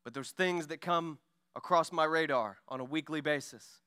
but 0.04 0.14
there's 0.14 0.32
things 0.32 0.68
that 0.68 0.82
come 0.82 1.18
across 1.56 1.92
my 1.92 2.04
radar 2.04 2.58
on 2.68 2.80
a 2.80 2.84
weekly 2.84 3.22
basis. 3.22 3.80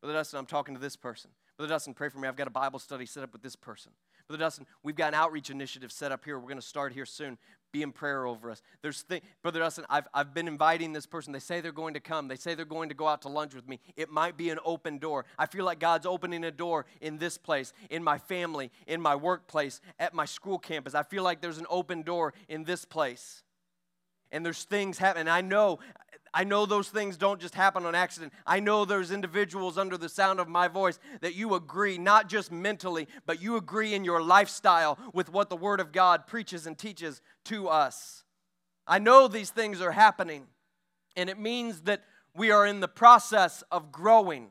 Brother 0.00 0.14
Dustin, 0.14 0.38
I'm 0.38 0.46
talking 0.46 0.74
to 0.74 0.80
this 0.80 0.96
person. 0.96 1.30
Brother 1.56 1.74
Dustin, 1.74 1.94
pray 1.94 2.08
for 2.08 2.18
me. 2.18 2.28
I've 2.28 2.36
got 2.36 2.46
a 2.46 2.50
Bible 2.50 2.78
study 2.78 3.06
set 3.06 3.22
up 3.22 3.32
with 3.32 3.42
this 3.42 3.56
person. 3.56 3.92
Brother 4.28 4.44
Dustin, 4.44 4.66
we've 4.82 4.94
got 4.94 5.08
an 5.08 5.14
outreach 5.14 5.48
initiative 5.48 5.90
set 5.90 6.12
up 6.12 6.22
here. 6.22 6.38
We're 6.38 6.48
going 6.48 6.60
to 6.60 6.66
start 6.66 6.92
here 6.92 7.06
soon. 7.06 7.38
Be 7.72 7.80
in 7.80 7.92
prayer 7.92 8.26
over 8.26 8.50
us. 8.50 8.60
There's 8.82 9.02
th- 9.04 9.22
Brother 9.42 9.60
Dustin, 9.60 9.86
I've, 9.88 10.06
I've 10.12 10.34
been 10.34 10.48
inviting 10.48 10.92
this 10.92 11.06
person. 11.06 11.32
They 11.32 11.38
say 11.38 11.62
they're 11.62 11.72
going 11.72 11.94
to 11.94 12.00
come. 12.00 12.28
They 12.28 12.36
say 12.36 12.54
they're 12.54 12.66
going 12.66 12.90
to 12.90 12.94
go 12.94 13.08
out 13.08 13.22
to 13.22 13.28
lunch 13.28 13.54
with 13.54 13.66
me. 13.66 13.80
It 13.96 14.10
might 14.10 14.36
be 14.36 14.50
an 14.50 14.58
open 14.66 14.98
door. 14.98 15.24
I 15.38 15.46
feel 15.46 15.64
like 15.64 15.78
God's 15.78 16.04
opening 16.04 16.44
a 16.44 16.50
door 16.50 16.84
in 17.00 17.16
this 17.16 17.38
place, 17.38 17.72
in 17.88 18.04
my 18.04 18.18
family, 18.18 18.70
in 18.86 19.00
my 19.00 19.16
workplace, 19.16 19.80
at 19.98 20.12
my 20.12 20.26
school 20.26 20.58
campus. 20.58 20.94
I 20.94 21.04
feel 21.04 21.22
like 21.22 21.40
there's 21.40 21.58
an 21.58 21.66
open 21.70 22.02
door 22.02 22.34
in 22.48 22.64
this 22.64 22.84
place. 22.84 23.42
And 24.30 24.44
there's 24.44 24.64
things 24.64 24.98
happening. 24.98 25.28
I 25.28 25.40
know 25.40 25.78
I 26.34 26.44
know 26.44 26.66
those 26.66 26.88
things 26.88 27.16
don't 27.16 27.40
just 27.40 27.54
happen 27.54 27.84
on 27.86 27.94
accident. 27.94 28.32
I 28.46 28.60
know 28.60 28.84
there's 28.84 29.10
individuals 29.10 29.78
under 29.78 29.96
the 29.96 30.08
sound 30.08 30.40
of 30.40 30.48
my 30.48 30.68
voice 30.68 30.98
that 31.20 31.34
you 31.34 31.54
agree, 31.54 31.98
not 31.98 32.28
just 32.28 32.52
mentally, 32.52 33.08
but 33.26 33.42
you 33.42 33.56
agree 33.56 33.94
in 33.94 34.04
your 34.04 34.22
lifestyle 34.22 34.98
with 35.12 35.30
what 35.30 35.50
the 35.50 35.56
Word 35.56 35.80
of 35.80 35.92
God 35.92 36.26
preaches 36.26 36.66
and 36.66 36.76
teaches 36.76 37.20
to 37.46 37.68
us. 37.68 38.24
I 38.86 38.98
know 38.98 39.28
these 39.28 39.50
things 39.50 39.80
are 39.80 39.92
happening, 39.92 40.46
and 41.16 41.28
it 41.28 41.38
means 41.38 41.82
that 41.82 42.02
we 42.34 42.50
are 42.50 42.66
in 42.66 42.80
the 42.80 42.88
process 42.88 43.62
of 43.70 43.92
growing 43.92 44.48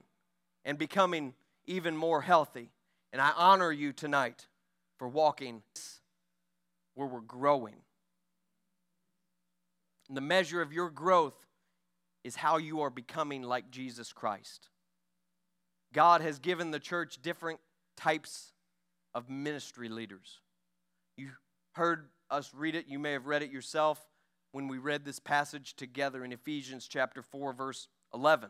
and 0.66 0.78
becoming 0.78 1.34
even 1.66 1.96
more 1.96 2.22
healthy. 2.22 2.70
And 3.14 3.22
I 3.22 3.32
honor 3.36 3.72
you 3.72 3.94
tonight 3.94 4.48
for 4.98 5.08
walking 5.08 5.64
where 6.96 7.08
we're 7.08 7.22
growing. 7.22 7.76
And 10.08 10.18
the 10.18 10.22
measure 10.22 10.62
of 10.62 10.74
your 10.74 10.90
growth 10.90 11.47
is 12.24 12.36
how 12.36 12.58
you 12.58 12.82
are 12.82 12.90
becoming 12.90 13.44
like 13.44 13.72
Jesus 13.72 14.12
Christ. 14.12 14.70
God 15.94 16.22
has 16.22 16.40
given 16.40 16.72
the 16.72 16.80
church 16.80 17.22
different 17.22 17.60
types 17.96 18.54
of 19.16 19.30
ministry 19.30 19.90
leaders. 19.90 20.42
You 21.16 21.30
heard 21.74 22.10
us 22.30 22.54
read 22.54 22.76
it, 22.76 22.86
you 22.88 23.00
may 23.00 23.14
have 23.14 23.26
read 23.26 23.44
it 23.44 23.52
yourself 23.52 24.06
when 24.52 24.68
we 24.68 24.78
read 24.78 25.06
this 25.06 25.20
passage 25.20 25.76
together 25.76 26.24
in 26.24 26.32
Ephesians 26.32 26.88
chapter 26.88 27.22
4 27.22 27.54
verse 27.54 27.88
11. 28.14 28.50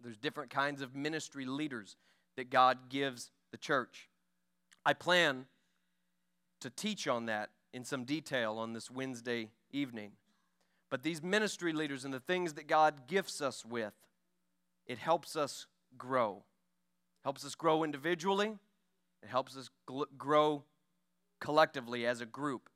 There's 0.00 0.18
different 0.18 0.50
kinds 0.50 0.82
of 0.82 0.94
ministry 0.94 1.46
leaders 1.46 1.96
that 2.36 2.50
God 2.50 2.88
gives 2.88 3.30
the 3.52 3.56
church. 3.56 4.08
I 4.84 4.92
plan 4.92 5.46
to 6.60 6.70
teach 6.70 7.08
on 7.08 7.26
that 7.26 7.50
in 7.72 7.84
some 7.84 8.04
detail 8.04 8.58
on 8.58 8.72
this 8.72 8.90
Wednesday 8.90 9.50
evening. 9.70 10.12
But 10.90 11.02
these 11.02 11.22
ministry 11.22 11.72
leaders 11.72 12.04
and 12.04 12.12
the 12.12 12.20
things 12.20 12.54
that 12.54 12.66
God 12.66 13.06
gifts 13.08 13.40
us 13.40 13.64
with, 13.64 13.94
it 14.86 14.98
helps 14.98 15.36
us 15.36 15.66
grow. 15.96 16.44
Helps 17.22 17.44
us 17.44 17.54
grow 17.54 17.84
individually, 17.84 18.58
it 19.22 19.28
helps 19.28 19.56
us 19.56 19.70
gl- 19.88 20.06
grow 20.18 20.64
collectively 21.40 22.06
as 22.06 22.20
a 22.20 22.26
group. 22.26 22.68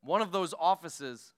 One 0.00 0.22
of 0.22 0.32
those 0.32 0.54
offices 0.58 1.32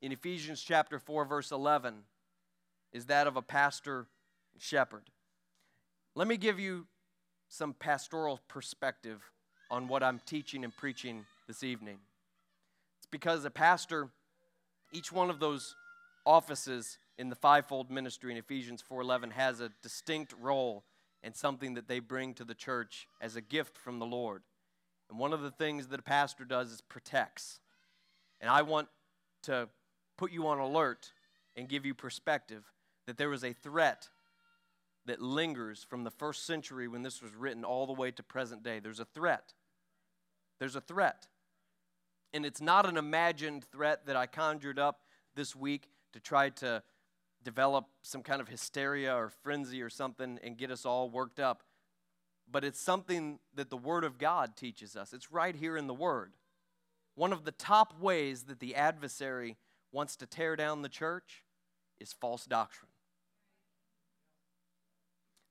in 0.00 0.12
Ephesians 0.12 0.62
chapter 0.62 0.98
4 0.98 1.24
verse 1.24 1.50
11 1.50 2.04
is 2.92 3.06
that 3.06 3.26
of 3.26 3.36
a 3.36 3.42
pastor 3.42 4.06
shepherd. 4.58 5.10
Let 6.14 6.28
me 6.28 6.36
give 6.36 6.58
you 6.58 6.86
some 7.48 7.74
pastoral 7.74 8.40
perspective 8.48 9.30
on 9.70 9.88
what 9.88 10.02
I'm 10.02 10.20
teaching 10.24 10.64
and 10.64 10.74
preaching 10.74 11.26
this 11.46 11.62
evening 11.62 11.98
because 13.14 13.44
a 13.44 13.50
pastor, 13.50 14.08
each 14.92 15.12
one 15.12 15.30
of 15.30 15.38
those 15.38 15.76
offices 16.26 16.98
in 17.16 17.28
the 17.28 17.36
fivefold 17.36 17.88
ministry 17.88 18.32
in 18.32 18.36
Ephesians 18.36 18.82
4:11 18.82 19.30
has 19.30 19.60
a 19.60 19.68
distinct 19.82 20.32
role 20.32 20.84
and 21.22 21.36
something 21.36 21.74
that 21.74 21.86
they 21.86 22.00
bring 22.00 22.34
to 22.34 22.42
the 22.42 22.56
church 22.56 23.06
as 23.20 23.36
a 23.36 23.40
gift 23.40 23.78
from 23.78 24.00
the 24.00 24.04
Lord. 24.04 24.42
And 25.08 25.16
one 25.16 25.32
of 25.32 25.42
the 25.42 25.52
things 25.52 25.86
that 25.88 26.00
a 26.00 26.02
pastor 26.02 26.44
does 26.44 26.72
is 26.72 26.80
protects. 26.80 27.60
And 28.40 28.50
I 28.50 28.62
want 28.62 28.88
to 29.44 29.68
put 30.16 30.32
you 30.32 30.48
on 30.48 30.58
alert 30.58 31.12
and 31.54 31.68
give 31.68 31.86
you 31.86 31.94
perspective 31.94 32.64
that 33.06 33.16
there 33.16 33.32
is 33.32 33.44
a 33.44 33.52
threat 33.52 34.08
that 35.06 35.22
lingers 35.22 35.84
from 35.84 36.02
the 36.02 36.10
first 36.10 36.46
century 36.46 36.88
when 36.88 37.02
this 37.02 37.22
was 37.22 37.32
written 37.32 37.62
all 37.62 37.86
the 37.86 37.92
way 37.92 38.10
to 38.10 38.24
present 38.24 38.64
day. 38.64 38.80
There's 38.80 38.98
a 38.98 39.04
threat. 39.04 39.54
There's 40.58 40.74
a 40.74 40.80
threat. 40.80 41.28
And 42.34 42.44
it's 42.44 42.60
not 42.60 42.84
an 42.84 42.96
imagined 42.96 43.64
threat 43.70 44.06
that 44.06 44.16
I 44.16 44.26
conjured 44.26 44.78
up 44.78 45.02
this 45.36 45.54
week 45.54 45.88
to 46.12 46.20
try 46.20 46.50
to 46.50 46.82
develop 47.44 47.86
some 48.02 48.22
kind 48.22 48.40
of 48.40 48.48
hysteria 48.48 49.14
or 49.14 49.30
frenzy 49.42 49.80
or 49.80 49.88
something 49.88 50.40
and 50.42 50.58
get 50.58 50.72
us 50.72 50.84
all 50.84 51.08
worked 51.08 51.38
up. 51.38 51.62
But 52.50 52.64
it's 52.64 52.80
something 52.80 53.38
that 53.54 53.70
the 53.70 53.76
Word 53.76 54.02
of 54.02 54.18
God 54.18 54.56
teaches 54.56 54.96
us. 54.96 55.12
It's 55.12 55.30
right 55.30 55.54
here 55.54 55.76
in 55.76 55.86
the 55.86 55.94
Word. 55.94 56.32
One 57.14 57.32
of 57.32 57.44
the 57.44 57.52
top 57.52 58.00
ways 58.00 58.44
that 58.44 58.58
the 58.58 58.74
adversary 58.74 59.56
wants 59.92 60.16
to 60.16 60.26
tear 60.26 60.56
down 60.56 60.82
the 60.82 60.88
church 60.88 61.44
is 62.00 62.12
false 62.12 62.46
doctrine. 62.46 62.90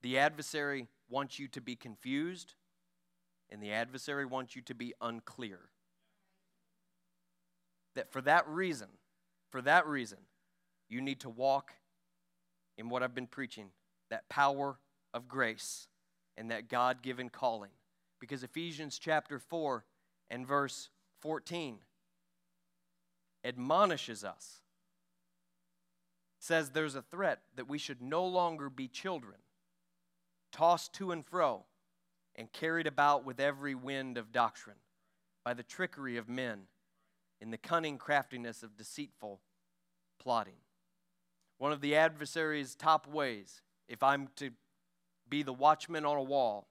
The 0.02 0.19
adversary 0.19 0.89
wants 1.10 1.39
you 1.39 1.48
to 1.48 1.62
be 1.62 1.78
confused, 1.78 2.56
and 3.50 3.63
the 3.63 3.72
adversary 3.72 4.26
wants 4.26 4.54
you 4.54 4.62
to 4.63 4.76
be 4.76 4.93
unclear. 5.00 5.69
That 7.95 8.12
for 8.12 8.21
that 8.21 8.47
reason, 8.47 8.88
for 9.51 9.62
that 9.62 9.88
reason, 9.88 10.19
you 10.89 11.01
need 11.01 11.19
to 11.21 11.29
walk 11.29 11.73
in 12.77 12.89
what 12.89 13.03
I've 13.03 13.15
been 13.15 13.27
preaching 13.27 13.69
that 14.10 14.29
power 14.29 14.77
of 15.13 15.27
grace 15.27 15.88
and 16.38 16.51
that 16.51 16.69
God 16.69 17.01
given 17.01 17.29
calling. 17.29 17.71
Because 18.19 18.43
Ephesians 18.43 18.99
chapter 18.99 19.39
4 19.39 19.84
and 20.29 20.47
verse 20.47 20.89
14 21.21 21.79
admonishes 23.43 24.23
us, 24.23 24.62
says 26.39 26.69
there's 26.69 26.95
a 26.95 27.01
threat 27.01 27.39
that 27.56 27.69
we 27.69 27.77
should 27.77 28.01
no 28.01 28.25
longer 28.25 28.69
be 28.69 28.88
children, 28.88 29.38
tossed 30.51 30.93
to 30.93 31.12
and 31.12 31.25
fro, 31.25 31.65
and 32.36 32.51
carried 32.51 32.88
about 32.88 33.25
with 33.25 33.39
every 33.39 33.75
wind 33.75 34.17
of 34.17 34.32
doctrine, 34.32 34.77
by 35.43 35.53
the 35.53 35.63
trickery 35.63 36.17
of 36.17 36.29
men, 36.29 36.63
in 37.41 37.52
the 37.52 37.58
cunning 37.58 37.98
craftiness 37.98 38.63
of 38.63 38.78
deceitful 38.78 39.41
plotting. 40.19 40.62
One 41.58 41.72
of 41.72 41.82
the 41.82 41.96
adversary's 41.96 42.76
top 42.76 43.08
ways, 43.08 43.62
if 43.88 44.02
I'm 44.04 44.30
to 44.38 44.52
be 45.30 45.43
the 45.43 45.54
watchman 45.54 46.06
on 46.06 46.17
a 46.17 46.24
wall 46.24 46.67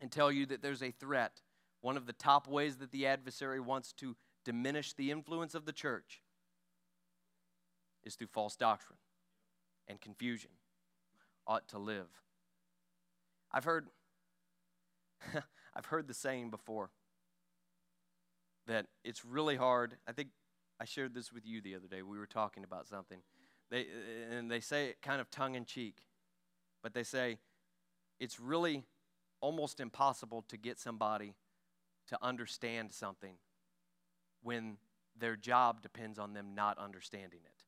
and 0.00 0.10
tell 0.10 0.30
you 0.30 0.46
that 0.46 0.62
there's 0.62 0.82
a 0.82 0.90
threat, 0.90 1.40
one 1.80 1.96
of 1.96 2.06
the 2.06 2.12
top 2.12 2.48
ways 2.48 2.76
that 2.76 2.90
the 2.92 3.06
adversary 3.06 3.60
wants 3.60 3.92
to 3.94 4.16
diminish 4.44 4.92
the 4.92 5.10
influence 5.10 5.54
of 5.54 5.64
the 5.64 5.72
church 5.72 6.22
is 8.04 8.14
through 8.14 8.28
false 8.28 8.56
doctrine 8.56 8.98
and 9.88 10.00
confusion. 10.00 10.50
Ought 11.46 11.68
to 11.68 11.78
live. 11.78 12.08
I've 13.50 13.64
heard 13.64 13.88
I've 15.74 15.86
heard 15.86 16.08
the 16.08 16.14
saying 16.14 16.50
before 16.50 16.90
that 18.66 18.86
it's 19.04 19.24
really 19.24 19.56
hard. 19.56 19.96
I 20.06 20.12
think 20.12 20.28
I 20.80 20.84
shared 20.84 21.14
this 21.14 21.32
with 21.32 21.46
you 21.46 21.60
the 21.60 21.74
other 21.74 21.88
day. 21.88 22.02
We 22.02 22.18
were 22.18 22.26
talking 22.26 22.64
about 22.64 22.86
something. 22.88 23.18
They, 23.70 23.86
and 24.30 24.50
they 24.50 24.60
say 24.60 24.86
it 24.88 25.02
kind 25.02 25.20
of 25.20 25.30
tongue 25.30 25.54
in 25.54 25.64
cheek, 25.64 25.96
but 26.82 26.92
they 26.92 27.04
say 27.04 27.38
it's 28.20 28.38
really 28.38 28.84
almost 29.40 29.80
impossible 29.80 30.44
to 30.48 30.56
get 30.56 30.78
somebody 30.78 31.34
to 32.08 32.18
understand 32.22 32.92
something 32.92 33.34
when 34.42 34.76
their 35.18 35.36
job 35.36 35.82
depends 35.82 36.18
on 36.18 36.32
them 36.32 36.54
not 36.54 36.78
understanding 36.78 37.40
it. 37.44 37.64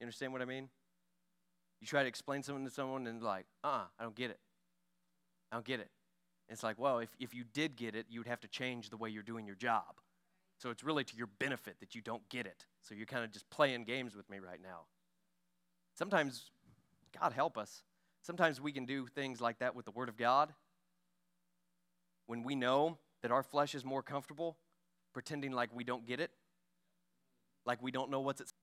You 0.00 0.04
understand 0.04 0.32
what 0.32 0.42
I 0.42 0.46
mean? 0.46 0.68
You 1.80 1.86
try 1.86 2.02
to 2.02 2.08
explain 2.08 2.42
something 2.42 2.64
to 2.64 2.70
someone 2.70 3.06
and 3.06 3.22
like, 3.22 3.46
uh 3.64 3.68
uh 3.68 3.84
I 3.98 4.02
don't 4.02 4.14
get 4.14 4.30
it. 4.30 4.38
I 5.52 5.56
don't 5.56 5.64
get 5.64 5.80
it. 5.80 5.90
It's 6.50 6.64
like, 6.64 6.78
well, 6.78 6.98
if, 6.98 7.08
if 7.20 7.32
you 7.32 7.44
did 7.44 7.76
get 7.76 7.94
it, 7.94 8.06
you'd 8.10 8.26
have 8.26 8.40
to 8.40 8.48
change 8.48 8.90
the 8.90 8.96
way 8.96 9.08
you're 9.08 9.22
doing 9.22 9.46
your 9.46 9.54
job. 9.54 10.00
So 10.58 10.70
it's 10.70 10.82
really 10.82 11.04
to 11.04 11.16
your 11.16 11.28
benefit 11.38 11.76
that 11.80 11.94
you 11.94 12.02
don't 12.02 12.28
get 12.28 12.44
it. 12.44 12.66
So 12.82 12.94
you're 12.94 13.06
kind 13.06 13.24
of 13.24 13.30
just 13.30 13.48
playing 13.48 13.84
games 13.84 14.16
with 14.16 14.28
me 14.28 14.40
right 14.40 14.60
now. 14.60 14.80
Sometimes, 15.96 16.50
God 17.18 17.32
help 17.32 17.56
us, 17.56 17.82
sometimes 18.20 18.60
we 18.60 18.72
can 18.72 18.84
do 18.84 19.06
things 19.06 19.40
like 19.40 19.60
that 19.60 19.74
with 19.74 19.84
the 19.84 19.90
Word 19.92 20.08
of 20.08 20.16
God 20.16 20.52
when 22.26 22.42
we 22.42 22.54
know 22.54 22.98
that 23.22 23.30
our 23.30 23.42
flesh 23.42 23.74
is 23.74 23.84
more 23.84 24.02
comfortable 24.02 24.56
pretending 25.12 25.52
like 25.52 25.70
we 25.74 25.84
don't 25.84 26.06
get 26.06 26.20
it, 26.20 26.30
like 27.64 27.82
we 27.82 27.90
don't 27.90 28.10
know 28.10 28.20
what's 28.20 28.40
at 28.40 28.48
stake. 28.48 28.56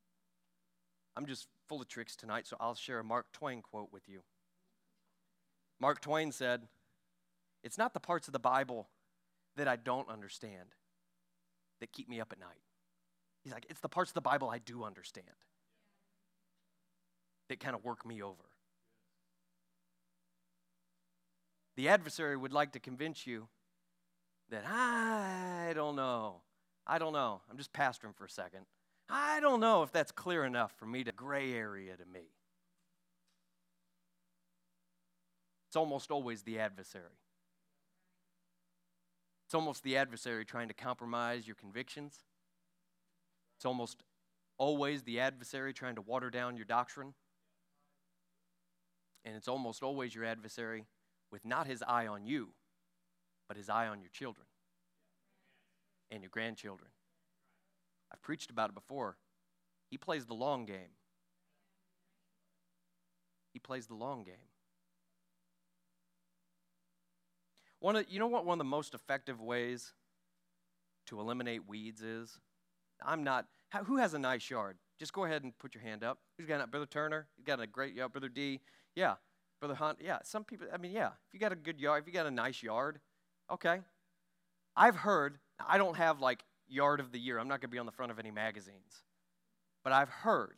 I'm 1.15 1.25
just 1.25 1.47
full 1.67 1.81
of 1.81 1.87
tricks 1.87 2.15
tonight, 2.15 2.47
so 2.47 2.57
I'll 2.59 2.75
share 2.75 2.99
a 2.99 3.03
Mark 3.03 3.31
Twain 3.33 3.61
quote 3.61 3.89
with 3.91 4.07
you. 4.07 4.21
Mark 5.79 5.99
Twain 5.99 6.31
said, 6.31 6.67
It's 7.63 7.77
not 7.77 7.93
the 7.93 7.99
parts 7.99 8.27
of 8.27 8.33
the 8.33 8.39
Bible 8.39 8.87
that 9.55 9.67
I 9.67 9.75
don't 9.75 10.09
understand 10.09 10.75
that 11.79 11.91
keep 11.91 12.07
me 12.07 12.21
up 12.21 12.31
at 12.31 12.39
night. 12.39 12.61
He's 13.43 13.53
like, 13.53 13.65
it's 13.69 13.79
the 13.79 13.89
parts 13.89 14.11
of 14.11 14.15
the 14.15 14.21
Bible 14.21 14.49
I 14.49 14.59
do 14.59 14.83
understand 14.83 15.27
that 17.49 17.59
kind 17.59 17.75
of 17.75 17.83
work 17.83 18.05
me 18.05 18.21
over. 18.21 18.43
The 21.75 21.89
adversary 21.89 22.35
would 22.35 22.53
like 22.53 22.73
to 22.73 22.79
convince 22.79 23.27
you 23.27 23.47
that 24.49 24.63
I 24.65 25.71
don't 25.75 25.95
know. 25.95 26.41
I 26.85 26.97
don't 26.97 27.13
know. 27.13 27.41
I'm 27.49 27.57
just 27.57 27.73
pastoring 27.73 28.15
for 28.15 28.25
a 28.25 28.29
second. 28.29 28.65
I 29.09 29.39
don't 29.39 29.59
know 29.59 29.83
if 29.83 29.91
that's 29.91 30.11
clear 30.11 30.43
enough 30.43 30.73
for 30.77 30.85
me 30.85 31.03
to 31.03 31.11
gray 31.11 31.53
area 31.53 31.95
to 31.95 32.05
me. 32.05 32.31
It's 35.69 35.75
almost 35.75 36.11
always 36.11 36.43
the 36.43 36.59
adversary. 36.59 37.03
It's 39.47 39.55
almost 39.55 39.83
the 39.83 39.95
adversary 39.95 40.43
trying 40.43 40.67
to 40.67 40.73
compromise 40.73 41.47
your 41.47 41.55
convictions. 41.55 42.25
It's 43.55 43.63
almost 43.65 44.03
always 44.57 45.03
the 45.03 45.21
adversary 45.21 45.71
trying 45.71 45.95
to 45.95 46.01
water 46.01 46.29
down 46.29 46.57
your 46.57 46.65
doctrine. 46.65 47.13
And 49.23 49.37
it's 49.37 49.47
almost 49.47 49.83
always 49.83 50.13
your 50.13 50.25
adversary 50.25 50.83
with 51.31 51.45
not 51.45 51.65
his 51.65 51.81
eye 51.81 52.07
on 52.07 52.25
you, 52.25 52.49
but 53.47 53.55
his 53.55 53.69
eye 53.69 53.87
on 53.87 54.01
your 54.01 54.09
children 54.09 54.47
and 56.11 56.21
your 56.21 56.29
grandchildren. 56.29 56.89
I've 58.11 58.21
preached 58.21 58.51
about 58.51 58.71
it 58.71 58.75
before. 58.75 59.15
He 59.89 59.97
plays 59.97 60.25
the 60.25 60.33
long 60.33 60.65
game. 60.65 60.97
He 63.53 63.59
plays 63.59 63.87
the 63.87 63.95
long 63.95 64.25
game. 64.25 64.56
One 67.79 67.95
of, 67.95 68.05
you 68.09 68.19
know 68.19 68.27
what 68.27 68.45
one 68.45 68.55
of 68.55 68.59
the 68.59 68.69
most 68.69 68.93
effective 68.93 69.41
ways 69.41 69.93
to 71.07 71.19
eliminate 71.19 71.67
weeds 71.67 72.01
is? 72.01 72.39
I'm 73.05 73.23
not, 73.23 73.45
who 73.85 73.97
has 73.97 74.13
a 74.13 74.19
nice 74.19 74.49
yard? 74.49 74.77
Just 74.99 75.13
go 75.13 75.25
ahead 75.25 75.43
and 75.43 75.57
put 75.59 75.75
your 75.75 75.83
hand 75.83 76.03
up. 76.03 76.19
Who's 76.37 76.47
got 76.47 76.61
it? 76.61 76.71
Brother 76.71 76.87
Turner? 76.87 77.27
You 77.37 77.43
got 77.43 77.59
a 77.59 77.67
great 77.67 77.93
yard. 77.93 78.11
Brother 78.11 78.29
D? 78.29 78.61
Yeah. 78.95 79.15
Brother 79.59 79.75
Hunt? 79.75 79.99
Yeah. 80.01 80.19
Some 80.23 80.43
people, 80.43 80.67
I 80.73 80.77
mean, 80.77 80.91
yeah. 80.91 81.09
If 81.27 81.33
you 81.33 81.39
got 81.39 81.51
a 81.51 81.55
good 81.55 81.79
yard, 81.79 82.01
if 82.01 82.07
you 82.07 82.13
got 82.13 82.25
a 82.25 82.31
nice 82.31 82.63
yard, 82.63 82.99
okay. 83.51 83.81
I've 84.75 84.95
heard, 84.95 85.37
I 85.65 85.77
don't 85.77 85.97
have 85.97 86.19
like 86.19 86.43
yard 86.67 86.99
of 86.99 87.11
the 87.11 87.19
year. 87.19 87.37
I'm 87.37 87.47
not 87.47 87.61
going 87.61 87.69
to 87.69 87.75
be 87.75 87.79
on 87.79 87.85
the 87.85 87.91
front 87.91 88.11
of 88.11 88.19
any 88.19 88.31
magazines. 88.31 89.03
But 89.83 89.93
I've 89.93 90.09
heard 90.09 90.55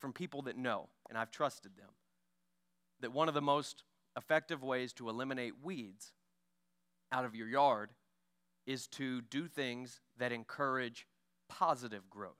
from 0.00 0.12
people 0.12 0.42
that 0.42 0.56
know, 0.56 0.88
and 1.08 1.18
I've 1.18 1.32
trusted 1.32 1.76
them, 1.76 1.90
that 3.00 3.12
one 3.12 3.28
of 3.28 3.34
the 3.34 3.42
most 3.42 3.82
effective 4.16 4.62
ways 4.62 4.92
to 4.94 5.08
eliminate 5.08 5.54
weeds 5.62 6.12
out 7.12 7.24
of 7.24 7.34
your 7.34 7.48
yard 7.48 7.90
is 8.66 8.86
to 8.86 9.22
do 9.22 9.48
things 9.48 10.00
that 10.18 10.32
encourage 10.32 11.06
positive 11.48 12.08
growth 12.10 12.36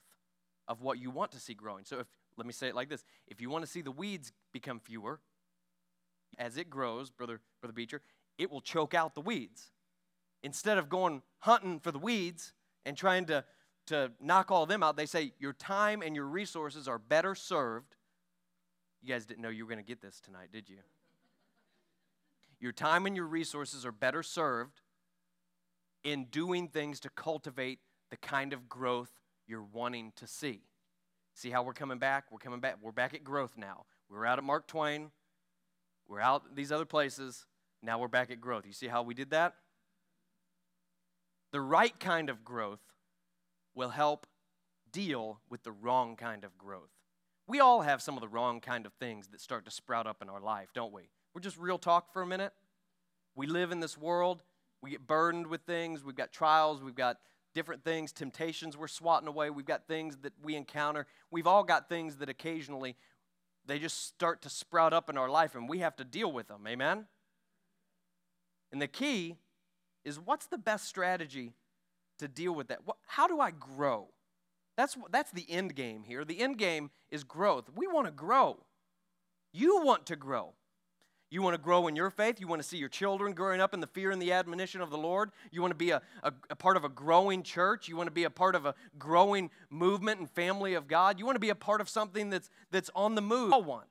of 0.66 0.82
what 0.82 0.98
you 0.98 1.10
want 1.10 1.32
to 1.32 1.40
see 1.40 1.54
growing. 1.54 1.84
So 1.84 2.00
if 2.00 2.06
let 2.36 2.46
me 2.46 2.52
say 2.52 2.68
it 2.68 2.74
like 2.74 2.88
this, 2.88 3.04
if 3.26 3.40
you 3.40 3.50
want 3.50 3.64
to 3.64 3.70
see 3.70 3.82
the 3.82 3.90
weeds 3.90 4.32
become 4.52 4.78
fewer 4.78 5.20
as 6.38 6.56
it 6.56 6.70
grows, 6.70 7.10
brother 7.10 7.40
brother 7.60 7.72
Beecher, 7.72 8.02
it 8.36 8.50
will 8.50 8.60
choke 8.60 8.94
out 8.94 9.14
the 9.14 9.20
weeds. 9.20 9.72
Instead 10.42 10.78
of 10.78 10.88
going 10.88 11.22
hunting 11.40 11.80
for 11.80 11.90
the 11.90 11.98
weeds 11.98 12.52
and 12.86 12.96
trying 12.96 13.24
to 13.26 13.44
to 13.86 14.12
knock 14.20 14.50
all 14.50 14.66
them 14.66 14.82
out, 14.82 14.96
they 14.96 15.06
say 15.06 15.32
your 15.38 15.54
time 15.54 16.02
and 16.02 16.14
your 16.14 16.26
resources 16.26 16.86
are 16.86 16.98
better 16.98 17.34
served. 17.34 17.96
You 19.02 19.08
guys 19.08 19.24
didn't 19.24 19.42
know 19.42 19.48
you 19.48 19.64
were 19.64 19.70
going 19.70 19.82
to 19.82 19.88
get 19.88 20.02
this 20.02 20.20
tonight, 20.20 20.48
did 20.52 20.68
you? 20.68 20.78
Your 22.60 22.72
time 22.72 23.06
and 23.06 23.14
your 23.14 23.26
resources 23.26 23.86
are 23.86 23.92
better 23.92 24.22
served 24.22 24.80
in 26.02 26.24
doing 26.26 26.68
things 26.68 27.00
to 27.00 27.10
cultivate 27.10 27.80
the 28.10 28.16
kind 28.16 28.52
of 28.52 28.68
growth 28.68 29.12
you're 29.46 29.62
wanting 29.62 30.12
to 30.16 30.26
see. 30.26 30.62
See 31.34 31.50
how 31.50 31.62
we're 31.62 31.72
coming 31.72 31.98
back? 31.98 32.24
We're 32.30 32.38
coming 32.38 32.60
back. 32.60 32.76
We're 32.82 32.92
back 32.92 33.14
at 33.14 33.22
growth 33.22 33.56
now. 33.56 33.84
We 34.10 34.16
were 34.16 34.26
out 34.26 34.38
at 34.38 34.44
Mark 34.44 34.66
Twain. 34.66 35.10
We're 36.08 36.20
out 36.20 36.56
these 36.56 36.72
other 36.72 36.84
places. 36.84 37.46
Now 37.82 37.98
we're 37.98 38.08
back 38.08 38.30
at 38.30 38.40
growth. 38.40 38.66
You 38.66 38.72
see 38.72 38.88
how 38.88 39.02
we 39.02 39.14
did 39.14 39.30
that? 39.30 39.54
The 41.52 41.60
right 41.60 41.98
kind 42.00 42.28
of 42.28 42.44
growth 42.44 42.80
will 43.74 43.90
help 43.90 44.26
deal 44.90 45.40
with 45.48 45.62
the 45.62 45.72
wrong 45.72 46.16
kind 46.16 46.44
of 46.44 46.58
growth. 46.58 46.90
We 47.46 47.60
all 47.60 47.82
have 47.82 48.02
some 48.02 48.16
of 48.16 48.20
the 48.20 48.28
wrong 48.28 48.60
kind 48.60 48.84
of 48.84 48.92
things 48.94 49.28
that 49.28 49.40
start 49.40 49.64
to 49.66 49.70
sprout 49.70 50.06
up 50.06 50.20
in 50.20 50.28
our 50.28 50.40
life, 50.40 50.68
don't 50.74 50.92
we? 50.92 51.10
We're 51.38 51.42
just 51.42 51.58
real 51.58 51.78
talk 51.78 52.12
for 52.12 52.20
a 52.20 52.26
minute. 52.26 52.52
We 53.36 53.46
live 53.46 53.70
in 53.70 53.78
this 53.78 53.96
world, 53.96 54.42
we 54.82 54.90
get 54.90 55.06
burdened 55.06 55.46
with 55.46 55.60
things, 55.60 56.02
we've 56.02 56.16
got 56.16 56.32
trials, 56.32 56.82
we've 56.82 56.96
got 56.96 57.18
different 57.54 57.84
things, 57.84 58.10
temptations 58.10 58.76
we're 58.76 58.88
swatting 58.88 59.28
away, 59.28 59.48
we've 59.48 59.64
got 59.64 59.86
things 59.86 60.16
that 60.22 60.32
we 60.42 60.56
encounter. 60.56 61.06
We've 61.30 61.46
all 61.46 61.62
got 61.62 61.88
things 61.88 62.16
that 62.16 62.28
occasionally 62.28 62.96
they 63.64 63.78
just 63.78 64.04
start 64.04 64.42
to 64.42 64.50
sprout 64.50 64.92
up 64.92 65.08
in 65.08 65.16
our 65.16 65.30
life 65.30 65.54
and 65.54 65.68
we 65.68 65.78
have 65.78 65.94
to 65.98 66.04
deal 66.04 66.32
with 66.32 66.48
them. 66.48 66.66
Amen? 66.66 67.06
And 68.72 68.82
the 68.82 68.88
key 68.88 69.36
is 70.04 70.18
what's 70.18 70.46
the 70.46 70.58
best 70.58 70.86
strategy 70.88 71.52
to 72.18 72.26
deal 72.26 72.52
with 72.52 72.66
that? 72.66 72.80
How 73.06 73.28
do 73.28 73.38
I 73.38 73.52
grow? 73.52 74.08
That's, 74.76 74.96
that's 75.12 75.30
the 75.30 75.48
end 75.48 75.76
game 75.76 76.02
here. 76.02 76.24
The 76.24 76.40
end 76.40 76.58
game 76.58 76.90
is 77.12 77.22
growth. 77.22 77.70
We 77.76 77.86
want 77.86 78.08
to 78.08 78.12
grow. 78.12 78.64
You 79.52 79.84
want 79.84 80.04
to 80.06 80.16
grow. 80.16 80.54
You 81.30 81.42
want 81.42 81.54
to 81.54 81.60
grow 81.60 81.88
in 81.88 81.96
your 81.96 82.08
faith. 82.10 82.40
You 82.40 82.48
want 82.48 82.62
to 82.62 82.66
see 82.66 82.78
your 82.78 82.88
children 82.88 83.34
growing 83.34 83.60
up 83.60 83.74
in 83.74 83.80
the 83.80 83.86
fear 83.86 84.10
and 84.10 84.20
the 84.20 84.32
admonition 84.32 84.80
of 84.80 84.90
the 84.90 84.96
Lord. 84.96 85.30
You 85.50 85.60
want 85.60 85.72
to 85.72 85.76
be 85.76 85.90
a, 85.90 86.00
a, 86.22 86.32
a, 86.48 86.56
part 86.56 86.78
of 86.78 86.84
a 86.84 86.88
growing 86.88 87.42
church. 87.42 87.86
You 87.86 87.96
want 87.96 88.06
to 88.06 88.12
be 88.12 88.24
a 88.24 88.30
part 88.30 88.54
of 88.54 88.64
a 88.64 88.74
growing 88.98 89.50
movement 89.68 90.20
and 90.20 90.30
family 90.30 90.74
of 90.74 90.88
God. 90.88 91.18
You 91.18 91.26
want 91.26 91.36
to 91.36 91.40
be 91.40 91.50
a 91.50 91.54
part 91.54 91.82
of 91.82 91.88
something 91.88 92.30
that's, 92.30 92.48
that's 92.70 92.90
on 92.94 93.14
the 93.14 93.20
move. 93.20 93.52
all 93.52 93.62
want. 93.62 93.88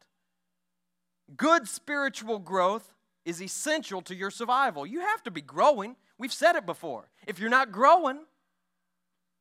Good 1.35 1.67
spiritual 1.67 2.39
growth 2.39 2.93
is 3.23 3.41
essential 3.41 4.01
to 4.03 4.15
your 4.15 4.31
survival. 4.31 4.85
You 4.85 5.01
have 5.01 5.21
to 5.23 5.31
be 5.31 5.41
growing. 5.41 5.95
We've 6.17 6.33
said 6.33 6.55
it 6.55 6.65
before. 6.65 7.09
If 7.27 7.39
you're 7.39 7.49
not 7.49 7.71
growing, 7.71 8.19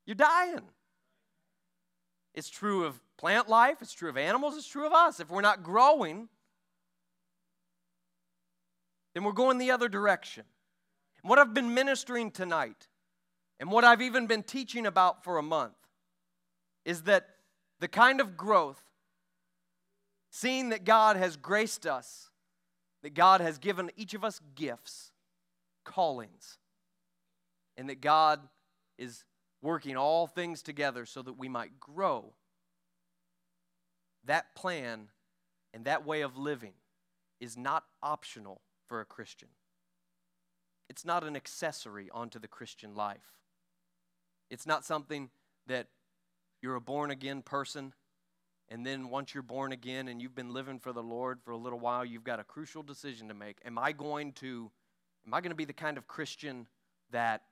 you're 0.05 0.17
dying. 0.17 0.63
It's 2.35 2.51
true 2.51 2.85
of 2.85 3.01
plant 3.17 3.49
life, 3.49 3.79
it's 3.81 3.95
true 3.95 4.11
of 4.11 4.19
animals, 4.19 4.57
it's 4.59 4.67
true 4.67 4.87
of 4.87 4.93
us. 4.93 5.21
If 5.21 5.31
we're 5.31 5.41
not 5.41 5.63
growing, 5.63 6.29
then 9.17 9.25
we're 9.25 9.33
going 9.33 9.57
the 9.57 9.71
other 9.71 9.89
direction. 9.89 10.45
And 11.23 11.31
what 11.31 11.39
I've 11.39 11.55
been 11.55 11.73
ministering 11.73 12.31
tonight, 12.31 12.87
and 13.59 13.71
what 13.71 13.83
I've 13.83 14.03
even 14.03 14.27
been 14.27 14.43
teaching 14.43 14.85
about 14.85 15.25
for 15.25 15.39
a 15.39 15.43
month, 15.43 15.73
is 16.85 17.05
that 17.05 17.27
the 17.81 17.89
kind 17.89 18.21
of 18.21 18.37
growth, 18.37 18.83
seeing 20.29 20.69
that 20.69 20.85
God 20.85 21.17
has 21.17 21.39
graced 21.39 21.87
us, 21.87 22.29
that 23.03 23.14
God 23.14 23.41
has 23.41 23.57
given 23.57 23.91
each 23.97 24.12
of 24.12 24.23
us 24.23 24.43
gifts, 24.55 25.12
callings, 25.83 26.59
and 27.79 27.89
that 27.89 28.03
God 28.03 28.41
is 28.99 29.25
working 29.62 29.97
all 29.97 30.27
things 30.27 30.61
together 30.61 31.07
so 31.07 31.23
that 31.23 31.39
we 31.39 31.49
might 31.49 31.81
grow. 31.81 32.35
That 34.27 34.55
plan 34.55 35.09
and 35.73 35.87
that 35.87 36.05
way 36.05 36.21
of 36.21 36.37
living 36.37 36.75
is 37.41 37.57
not 37.57 37.85
optional 38.03 38.61
for 38.87 39.01
a 39.01 39.05
Christian. 39.05 39.49
It's 40.89 41.05
not 41.05 41.24
an 41.24 41.37
accessory 41.37 42.09
onto 42.12 42.39
the 42.39 42.49
Christian 42.49 42.95
life. 42.95 43.39
It's 44.51 44.66
not 44.66 44.84
something 44.84 45.30
that 45.66 45.89
you're 46.62 46.76
a 46.76 46.80
born 46.80 47.11
again 47.11 47.43
person, 47.43 47.93
and 48.68 48.87
then 48.87 49.11
once 49.11 49.34
you're 49.34 49.43
born 49.43 49.72
again 49.72 50.09
and 50.09 50.20
you've 50.20 50.34
been 50.34 50.53
living 50.53 50.78
for 50.78 50.93
the 50.93 51.03
Lord 51.03 51.41
for 51.45 51.51
a 51.51 51.57
little 51.57 51.78
while, 51.78 52.05
you've 52.05 52.24
got 52.24 52.41
a 52.41 52.45
crucial 52.45 52.82
decision 52.82 53.28
to 53.28 53.34
make. 53.34 53.59
Am 53.64 53.78
I 53.78 53.93
going 53.93 54.32
to 54.34 54.70
am 55.26 55.34
I 55.34 55.41
going 55.41 55.51
to 55.51 55.57
be 55.57 55.64
the 55.64 55.72
kind 55.72 55.99
of 55.99 56.07
Christian 56.07 56.66
that 57.11 57.43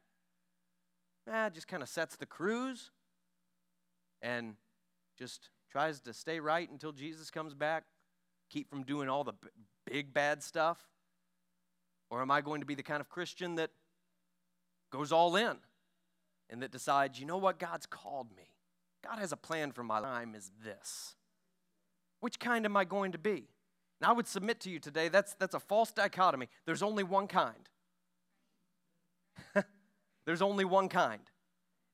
eh, 1.31 1.51
just 1.51 1.69
kind 1.69 1.83
of 1.83 1.89
sets 1.89 2.17
the 2.17 2.27
cruise 2.27 2.91
and 4.23 4.55
just 5.19 5.51
tries 5.71 6.01
to 6.01 6.13
stay 6.13 6.41
right 6.41 6.71
until 6.71 6.93
Jesus 6.93 7.31
comes 7.31 7.55
back, 7.55 7.85
keep 8.51 8.71
from 8.71 8.85
doing 8.85 9.09
all 9.09 9.25
the 9.25 9.35
big 9.87 10.15
bad 10.15 10.43
stuff? 10.43 10.79
Or 12.15 12.23
am 12.23 12.31
I 12.31 12.43
going 12.43 12.61
to 12.61 12.67
be 12.67 12.77
the 12.77 12.83
kind 12.85 13.01
of 13.01 13.09
Christian 13.09 13.57
that 13.57 13.71
goes 14.93 15.11
all 15.11 15.35
in 15.35 15.57
and 16.49 16.63
that 16.63 16.71
decides, 16.71 17.19
you 17.19 17.27
know 17.27 17.39
what, 17.39 17.59
God's 17.59 17.87
called 17.87 18.29
me? 18.37 18.45
God 19.03 19.19
has 19.19 19.33
a 19.33 19.37
plan 19.37 19.73
for 19.73 19.83
my 19.83 20.01
time 20.01 20.37
is 20.37 20.53
this. 20.65 21.17
Which 22.21 22.39
kind 22.39 22.67
am 22.67 22.77
I 22.77 22.85
going 22.85 23.11
to 23.11 23.19
be? 23.19 23.49
And 24.01 24.09
I 24.09 24.13
would 24.13 24.29
submit 24.29 24.61
to 24.61 24.71
you 24.71 24.79
today 24.79 25.09
that's, 25.09 25.35
that's 25.41 25.57
a 25.57 25.59
false 25.59 25.91
dichotomy. 25.91 26.49
There's 26.67 26.85
only 26.85 27.03
one 27.03 27.27
kind. 27.27 27.69
there's 30.25 30.41
only 30.41 30.65
one 30.65 30.89
kind. 30.89 31.29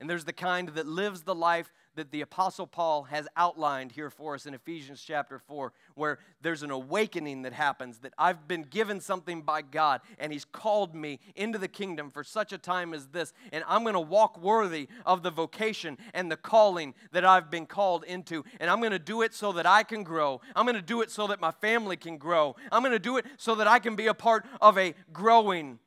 And 0.00 0.10
there's 0.10 0.26
the 0.26 0.34
kind 0.34 0.68
that 0.68 0.86
lives 0.86 1.22
the 1.22 1.34
life 1.34 1.72
that 1.96 2.10
the 2.10 2.20
Apostle 2.20 2.66
Paul 2.66 3.04
has 3.04 3.26
outlined 3.36 3.92
here 3.92 4.10
for 4.10 4.34
us 4.34 4.46
in 4.46 4.54
Ephesians 4.54 5.02
chapter 5.06 5.38
4, 5.38 5.72
where 5.94 6.18
there's 6.40 6.62
an 6.62 6.70
awakening 6.70 7.42
that 7.42 7.52
happens 7.52 7.98
that 7.98 8.14
I've 8.16 8.46
been 8.46 8.62
given 8.62 9.00
something 9.00 9.42
by 9.42 9.62
God, 9.62 10.00
and 10.18 10.32
He's 10.32 10.44
called 10.44 10.94
me 10.94 11.18
into 11.34 11.58
the 11.58 11.68
kingdom 11.68 12.10
for 12.10 12.22
such 12.22 12.52
a 12.52 12.58
time 12.58 12.94
as 12.94 13.08
this, 13.08 13.32
and 13.52 13.64
I'm 13.66 13.82
going 13.82 13.94
to 13.94 14.00
walk 14.00 14.40
worthy 14.40 14.88
of 15.04 15.22
the 15.22 15.30
vocation 15.30 15.98
and 16.14 16.30
the 16.30 16.36
calling 16.36 16.94
that 17.12 17.24
I've 17.24 17.50
been 17.50 17.66
called 17.66 18.04
into, 18.04 18.44
and 18.60 18.70
I'm 18.70 18.80
going 18.80 18.92
to 18.92 18.98
do 18.98 19.22
it 19.22 19.34
so 19.34 19.52
that 19.52 19.66
I 19.66 19.82
can 19.82 20.02
grow. 20.02 20.40
I'm 20.54 20.64
going 20.64 20.76
to 20.76 20.82
do 20.82 21.02
it 21.02 21.10
so 21.10 21.26
that 21.26 21.40
my 21.40 21.50
family 21.50 21.96
can 21.96 22.18
grow. 22.18 22.56
I'm 22.70 22.82
going 22.82 22.92
to 22.92 22.98
do 22.98 23.16
it 23.16 23.26
so 23.36 23.54
that 23.56 23.66
I 23.66 23.78
can 23.78 23.96
be 23.96 24.06
a 24.06 24.14
part 24.14 24.46
of 24.60 24.78
a 24.78 24.94
growing, 25.12 25.78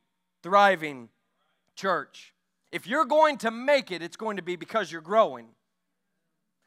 thriving 0.42 1.10
church. 1.76 2.34
If 2.72 2.88
you're 2.88 3.06
going 3.06 3.38
to 3.38 3.52
make 3.52 3.92
it, 3.92 4.02
it's 4.02 4.18
going 4.18 4.38
to 4.38 4.44
be 4.44 4.56
because 4.56 4.92
you're 4.92 5.02
growing. 5.02 5.48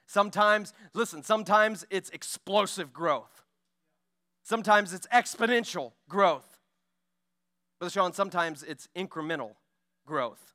Sometimes, 0.07 0.73
listen, 0.95 1.23
sometimes 1.23 1.85
it's 1.91 2.11
explosive 2.11 2.93
growth. 2.93 3.43
Sometimes 4.45 4.95
it's 4.95 5.09
exponential 5.09 5.93
growth. 6.09 6.59
Brother 7.81 7.91
Sean, 7.91 8.13
sometimes 8.13 8.63
it's 8.63 8.89
incremental 8.97 9.55
growth. 10.07 10.55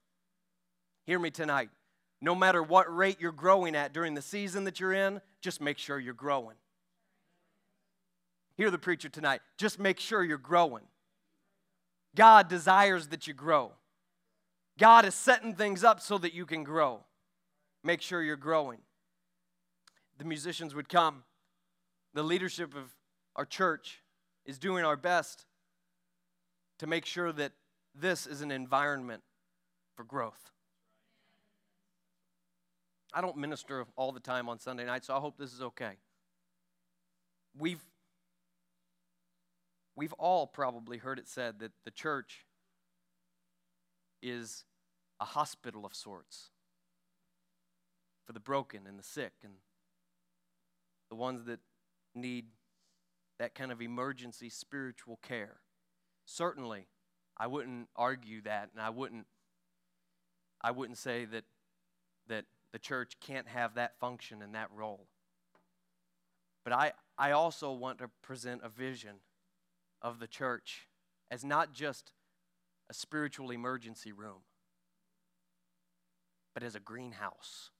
Hear 1.05 1.19
me 1.19 1.29
tonight. 1.29 1.69
No 2.21 2.33
matter 2.33 2.63
what 2.63 2.93
rate 2.95 3.17
you're 3.19 3.31
growing 3.31 3.75
at 3.75 3.93
during 3.93 4.13
the 4.13 4.21
season 4.21 4.63
that 4.63 4.79
you're 4.79 4.93
in, 4.93 5.19
just 5.41 5.59
make 5.59 5.77
sure 5.77 5.99
you're 5.99 6.13
growing. 6.13 6.55
Hear 8.55 8.71
the 8.71 8.77
preacher 8.77 9.09
tonight. 9.09 9.41
Just 9.57 9.79
make 9.79 9.99
sure 9.99 10.23
you're 10.23 10.37
growing. 10.37 10.83
God 12.15 12.47
desires 12.47 13.07
that 13.07 13.27
you 13.27 13.33
grow. 13.33 13.71
God 14.77 15.03
is 15.05 15.15
setting 15.15 15.55
things 15.55 15.83
up 15.83 15.99
so 15.99 16.17
that 16.19 16.33
you 16.33 16.45
can 16.45 16.63
grow. 16.63 17.01
Make 17.83 18.01
sure 18.01 18.21
you're 18.21 18.35
growing 18.37 18.79
the 20.21 20.27
musicians 20.27 20.75
would 20.75 20.87
come. 20.87 21.23
The 22.13 22.21
leadership 22.21 22.75
of 22.75 22.93
our 23.35 23.43
church 23.43 24.03
is 24.45 24.59
doing 24.59 24.85
our 24.85 24.95
best 24.95 25.47
to 26.77 26.85
make 26.85 27.07
sure 27.07 27.31
that 27.31 27.53
this 27.95 28.27
is 28.27 28.41
an 28.41 28.51
environment 28.51 29.23
for 29.95 30.03
growth. 30.03 30.51
I 33.11 33.21
don't 33.21 33.35
minister 33.35 33.87
all 33.95 34.11
the 34.11 34.19
time 34.19 34.47
on 34.47 34.59
Sunday 34.59 34.85
night, 34.85 35.05
so 35.05 35.15
I 35.15 35.19
hope 35.19 35.39
this 35.39 35.53
is 35.53 35.61
okay. 35.61 35.93
We've 37.57 37.83
we've 39.95 40.13
all 40.13 40.45
probably 40.45 40.99
heard 40.99 41.17
it 41.17 41.27
said 41.27 41.57
that 41.61 41.71
the 41.83 41.91
church 41.91 42.45
is 44.21 44.65
a 45.19 45.25
hospital 45.25 45.83
of 45.83 45.95
sorts 45.95 46.51
for 48.27 48.33
the 48.33 48.39
broken 48.39 48.81
and 48.85 48.99
the 48.99 49.03
sick 49.03 49.33
and 49.43 49.53
the 51.11 51.15
ones 51.15 51.45
that 51.45 51.59
need 52.15 52.45
that 53.37 53.53
kind 53.53 53.71
of 53.71 53.81
emergency 53.81 54.49
spiritual 54.49 55.19
care. 55.21 55.57
Certainly, 56.25 56.87
I 57.37 57.47
wouldn't 57.47 57.89
argue 57.97 58.41
that, 58.43 58.69
and 58.73 58.81
I 58.81 58.89
wouldn't, 58.89 59.27
I 60.61 60.71
wouldn't 60.71 60.97
say 60.97 61.25
that, 61.25 61.43
that 62.27 62.45
the 62.71 62.79
church 62.79 63.17
can't 63.19 63.47
have 63.49 63.75
that 63.75 63.99
function 63.99 64.41
and 64.41 64.55
that 64.55 64.69
role. 64.73 65.07
But 66.63 66.73
I, 66.73 66.93
I 67.17 67.31
also 67.31 67.73
want 67.73 67.99
to 67.99 68.09
present 68.21 68.61
a 68.63 68.69
vision 68.69 69.15
of 70.01 70.19
the 70.19 70.27
church 70.27 70.87
as 71.29 71.43
not 71.43 71.73
just 71.73 72.13
a 72.89 72.93
spiritual 72.93 73.51
emergency 73.51 74.13
room, 74.13 74.43
but 76.53 76.63
as 76.63 76.75
a 76.75 76.79
greenhouse 76.79 77.71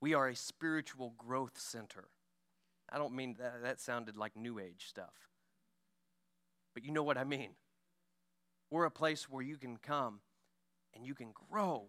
we 0.00 0.14
are 0.14 0.28
a 0.28 0.36
spiritual 0.36 1.14
growth 1.18 1.58
center. 1.58 2.08
I 2.90 2.98
don't 2.98 3.14
mean 3.14 3.36
that, 3.38 3.62
that 3.62 3.80
sounded 3.80 4.16
like 4.16 4.36
New 4.36 4.58
Age 4.58 4.86
stuff, 4.88 5.14
but 6.74 6.84
you 6.84 6.92
know 6.92 7.02
what 7.02 7.18
I 7.18 7.24
mean. 7.24 7.50
We're 8.70 8.84
a 8.84 8.90
place 8.90 9.28
where 9.30 9.42
you 9.42 9.56
can 9.56 9.76
come 9.76 10.20
and 10.94 11.04
you 11.06 11.14
can 11.14 11.32
grow 11.50 11.86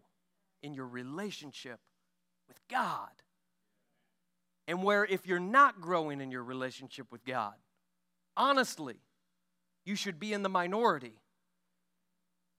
in 0.62 0.74
your 0.74 0.88
relationship 0.88 1.80
with 2.48 2.60
God. 2.70 3.12
and 4.70 4.84
where 4.84 5.04
if 5.04 5.26
you're 5.26 5.40
not 5.40 5.82
growing 5.82 6.22
in 6.22 6.30
your 6.30 6.44
relationship 6.44 7.12
with 7.12 7.26
God, 7.26 7.56
honestly, 8.38 8.98
you 9.84 9.96
should 9.96 10.20
be 10.20 10.32
in 10.32 10.44
the 10.44 10.50
minority. 10.50 11.16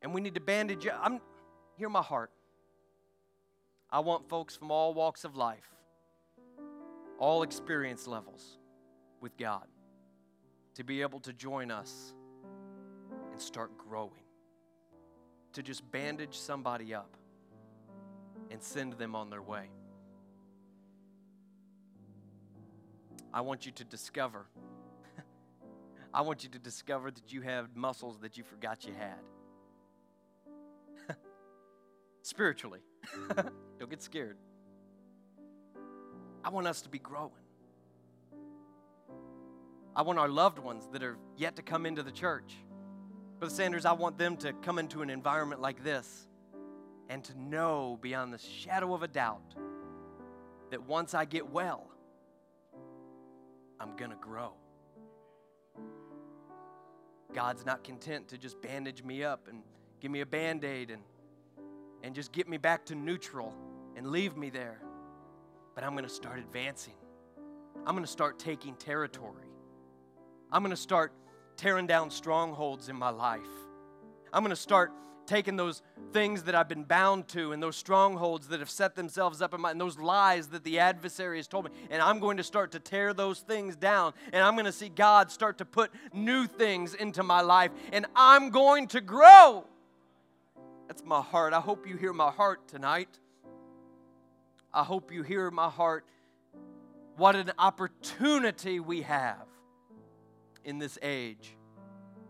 And 0.03 0.12
we 0.12 0.20
need 0.20 0.34
to 0.34 0.40
bandage. 0.40 0.88
I'm 0.88 1.20
hear 1.76 1.88
my 1.88 2.03
heart. 2.03 2.32
I 3.93 3.99
want 3.99 4.28
folks 4.28 4.55
from 4.55 4.70
all 4.70 4.95
walks 4.95 5.24
of 5.24 5.36
life, 5.36 5.68
all 7.18 7.43
experience 7.43 8.07
levels 8.07 8.59
with 9.20 9.36
God, 9.36 9.66
to 10.74 10.84
be 10.84 11.03
able 11.03 11.18
to 11.20 11.32
join 11.32 11.72
us 11.72 12.14
and 13.32 13.41
start 13.41 13.76
growing. 13.76 14.22
To 15.55 15.64
just 15.64 15.91
bandage 15.91 16.38
somebody 16.38 16.95
up 16.95 17.16
and 18.53 18.62
send 18.62 18.93
them 18.93 19.16
on 19.16 19.28
their 19.28 19.43
way. 19.43 19.68
I 23.34 23.41
want 23.41 23.66
you 23.66 23.72
to 23.72 23.84
discover. 23.84 24.47
I 26.14 26.22
want 26.22 26.45
you 26.45 26.51
to 26.51 26.61
discover 26.61 27.11
that 27.11 27.32
you 27.32 27.41
have 27.41 27.74
muscles 27.74 28.20
that 28.20 28.36
you 28.36 28.45
forgot 28.45 28.84
you 28.84 28.95
had. 28.95 29.18
Spiritually. 32.22 32.82
Don't 33.78 33.90
get 33.90 34.03
scared. 34.03 34.36
I 36.44 36.51
want 36.51 36.66
us 36.66 36.82
to 36.82 36.88
be 36.88 36.98
growing. 36.98 37.32
I 39.94 40.03
want 40.03 40.18
our 40.18 40.28
loved 40.28 40.59
ones 40.59 40.88
that 40.92 41.03
are 41.03 41.18
yet 41.36 41.57
to 41.57 41.62
come 41.62 41.84
into 41.84 42.03
the 42.03 42.12
church. 42.12 42.55
Brother 43.38 43.55
Sanders, 43.55 43.84
I 43.84 43.92
want 43.92 44.18
them 44.18 44.36
to 44.38 44.53
come 44.53 44.78
into 44.78 45.03
an 45.03 45.11
environment 45.11 45.61
like 45.61 45.82
this 45.82 46.28
and 47.09 47.24
to 47.24 47.38
know 47.38 47.98
beyond 48.01 48.32
the 48.32 48.38
shadow 48.38 48.94
of 48.94 49.03
a 49.03 49.09
doubt 49.09 49.55
that 50.70 50.82
once 50.86 51.12
I 51.12 51.24
get 51.24 51.51
well, 51.51 51.86
I'm 53.80 53.96
going 53.96 54.11
to 54.11 54.16
grow. 54.16 54.53
God's 57.34 57.64
not 57.64 57.82
content 57.82 58.28
to 58.28 58.38
just 58.38 58.61
bandage 58.61 59.03
me 59.03 59.24
up 59.24 59.48
and 59.48 59.62
give 60.01 60.11
me 60.11 60.20
a 60.20 60.26
band 60.26 60.64
aid 60.64 60.90
and, 60.90 61.03
and 62.03 62.14
just 62.14 62.32
get 62.32 62.48
me 62.48 62.57
back 62.57 62.86
to 62.86 62.94
neutral 62.94 63.55
and 63.96 64.09
leave 64.09 64.36
me 64.36 64.51
there. 64.51 64.80
But 65.74 65.84
I'm 65.84 65.92
going 65.92 66.05
to 66.05 66.11
start 66.11 66.38
advancing. 66.38 66.94
I'm 67.86 67.94
going 67.94 68.05
to 68.05 68.11
start 68.11 68.38
taking 68.38 68.74
territory. 68.74 69.48
I'm 70.53 70.62
going 70.62 70.70
to 70.70 70.76
start 70.76 71.12
tearing 71.57 71.86
down 71.86 72.11
strongholds 72.11 72.88
in 72.88 72.96
my 72.96 73.11
life. 73.11 73.40
I'm 74.32 74.42
going 74.42 74.51
to 74.51 74.57
start 74.57 74.92
taking 75.26 75.57
those 75.57 75.82
things 76.12 76.42
that 76.42 76.57
I've 76.57 76.68
been 76.68 76.82
bound 76.82 77.28
to 77.28 77.53
and 77.53 77.62
those 77.62 77.76
strongholds 77.76 78.48
that 78.48 78.59
have 78.59 78.68
set 78.68 78.96
themselves 78.96 79.40
up 79.40 79.55
in 79.55 79.61
my 79.61 79.70
and 79.70 79.80
those 79.80 79.96
lies 79.96 80.48
that 80.48 80.64
the 80.64 80.80
adversary 80.80 81.36
has 81.36 81.46
told 81.46 81.66
me 81.66 81.70
and 81.88 82.03
I'm 82.03 82.18
going 82.18 82.38
to 82.38 82.42
start 82.42 82.72
to 82.72 82.80
tear 82.80 83.14
those 83.14 83.38
things 83.38 83.76
down 83.76 84.12
and 84.32 84.42
I'm 84.42 84.55
going 84.55 84.64
to 84.64 84.72
see 84.72 84.88
God 84.88 85.30
start 85.30 85.59
to 85.59 85.64
put 85.64 85.92
new 86.12 86.48
things 86.48 86.94
into 86.94 87.22
my 87.22 87.42
life 87.42 87.70
and 87.92 88.07
I'm 88.16 88.51
going 88.51 88.88
to 88.88 89.01
grow. 89.01 89.66
That's 91.01 91.09
my 91.09 91.22
heart. 91.22 91.55
I 91.55 91.61
hope 91.61 91.88
you 91.88 91.96
hear 91.96 92.12
my 92.12 92.30
heart 92.30 92.68
tonight. 92.68 93.09
I 94.70 94.84
hope 94.84 95.11
you 95.11 95.22
hear 95.22 95.51
my 95.51 95.70
heart. 95.70 96.05
What 97.16 97.36
an 97.36 97.53
opportunity 97.59 98.80
we 98.80 99.01
have 99.01 99.46
in 100.62 100.78
this 100.78 100.98
age, 101.01 101.57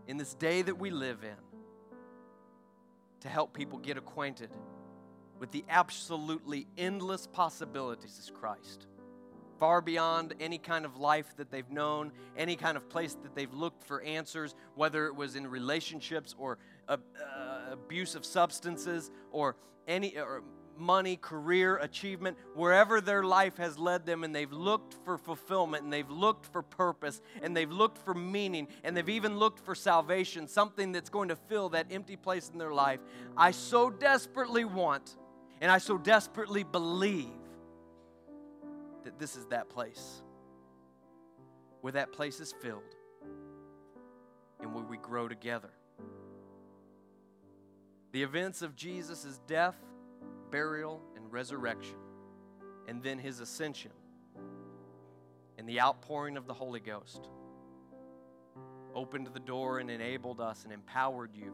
in 0.07 0.15
this 0.15 0.35
day 0.35 0.61
that 0.61 0.79
we 0.79 0.89
live 0.89 1.21
in 1.25 1.35
to 3.19 3.27
help 3.27 3.51
people 3.51 3.77
get 3.77 3.97
acquainted 3.97 4.51
with 5.37 5.51
the 5.51 5.65
absolutely 5.67 6.65
endless 6.77 7.27
possibilities 7.27 8.25
of 8.25 8.39
Christ. 8.39 8.87
Far 9.59 9.81
beyond 9.81 10.33
any 10.39 10.57
kind 10.57 10.85
of 10.85 10.95
life 10.95 11.35
that 11.35 11.51
they've 11.51 11.69
known, 11.69 12.13
any 12.37 12.55
kind 12.55 12.77
of 12.77 12.87
place 12.87 13.15
that 13.21 13.35
they've 13.35 13.53
looked 13.53 13.83
for 13.83 14.01
answers, 14.01 14.55
whether 14.75 15.07
it 15.07 15.15
was 15.15 15.35
in 15.35 15.45
relationships 15.45 16.33
or 16.39 16.57
uh, 16.87 16.97
abuse 17.71 18.15
of 18.15 18.25
substances 18.25 19.11
or 19.31 19.55
any 19.87 20.17
or 20.17 20.43
money, 20.77 21.15
career, 21.15 21.77
achievement, 21.77 22.37
wherever 22.55 22.99
their 22.99 23.23
life 23.23 23.57
has 23.57 23.77
led 23.77 24.05
them, 24.05 24.23
and 24.23 24.35
they've 24.35 24.51
looked 24.51 24.95
for 25.05 25.17
fulfillment, 25.17 25.83
and 25.83 25.93
they've 25.93 26.09
looked 26.09 26.47
for 26.47 26.63
purpose, 26.63 27.21
and 27.41 27.55
they've 27.55 27.71
looked 27.71 27.99
for 27.99 28.13
meaning, 28.13 28.67
and 28.83 28.97
they've 28.97 29.09
even 29.09 29.37
looked 29.37 29.59
for 29.59 29.75
salvation, 29.75 30.47
something 30.47 30.91
that's 30.91 31.09
going 31.09 31.29
to 31.29 31.35
fill 31.35 31.69
that 31.69 31.87
empty 31.91 32.15
place 32.15 32.49
in 32.49 32.57
their 32.57 32.73
life. 32.73 32.99
I 33.37 33.51
so 33.51 33.89
desperately 33.89 34.65
want, 34.65 35.17
and 35.61 35.71
I 35.71 35.77
so 35.77 35.97
desperately 35.97 36.63
believe 36.63 37.29
that 39.03 39.19
this 39.19 39.35
is 39.35 39.45
that 39.47 39.69
place 39.69 40.23
where 41.81 41.93
that 41.93 42.11
place 42.11 42.39
is 42.39 42.53
filled 42.61 42.95
and 44.59 44.73
where 44.73 44.83
we 44.83 44.97
grow 44.97 45.27
together. 45.27 45.71
The 48.11 48.23
events 48.23 48.61
of 48.61 48.75
Jesus' 48.75 49.39
death 49.47 49.75
burial, 50.51 51.01
and 51.15 51.31
resurrection, 51.31 51.95
and 52.87 53.01
then 53.01 53.17
his 53.17 53.39
ascension 53.39 53.91
and 55.57 55.67
the 55.67 55.79
outpouring 55.79 56.37
of 56.37 56.45
the 56.45 56.53
Holy 56.53 56.79
Ghost 56.79 57.29
opened 58.93 59.29
the 59.33 59.39
door 59.39 59.79
and 59.79 59.89
enabled 59.89 60.41
us 60.41 60.65
and 60.65 60.73
empowered 60.73 61.31
you 61.33 61.53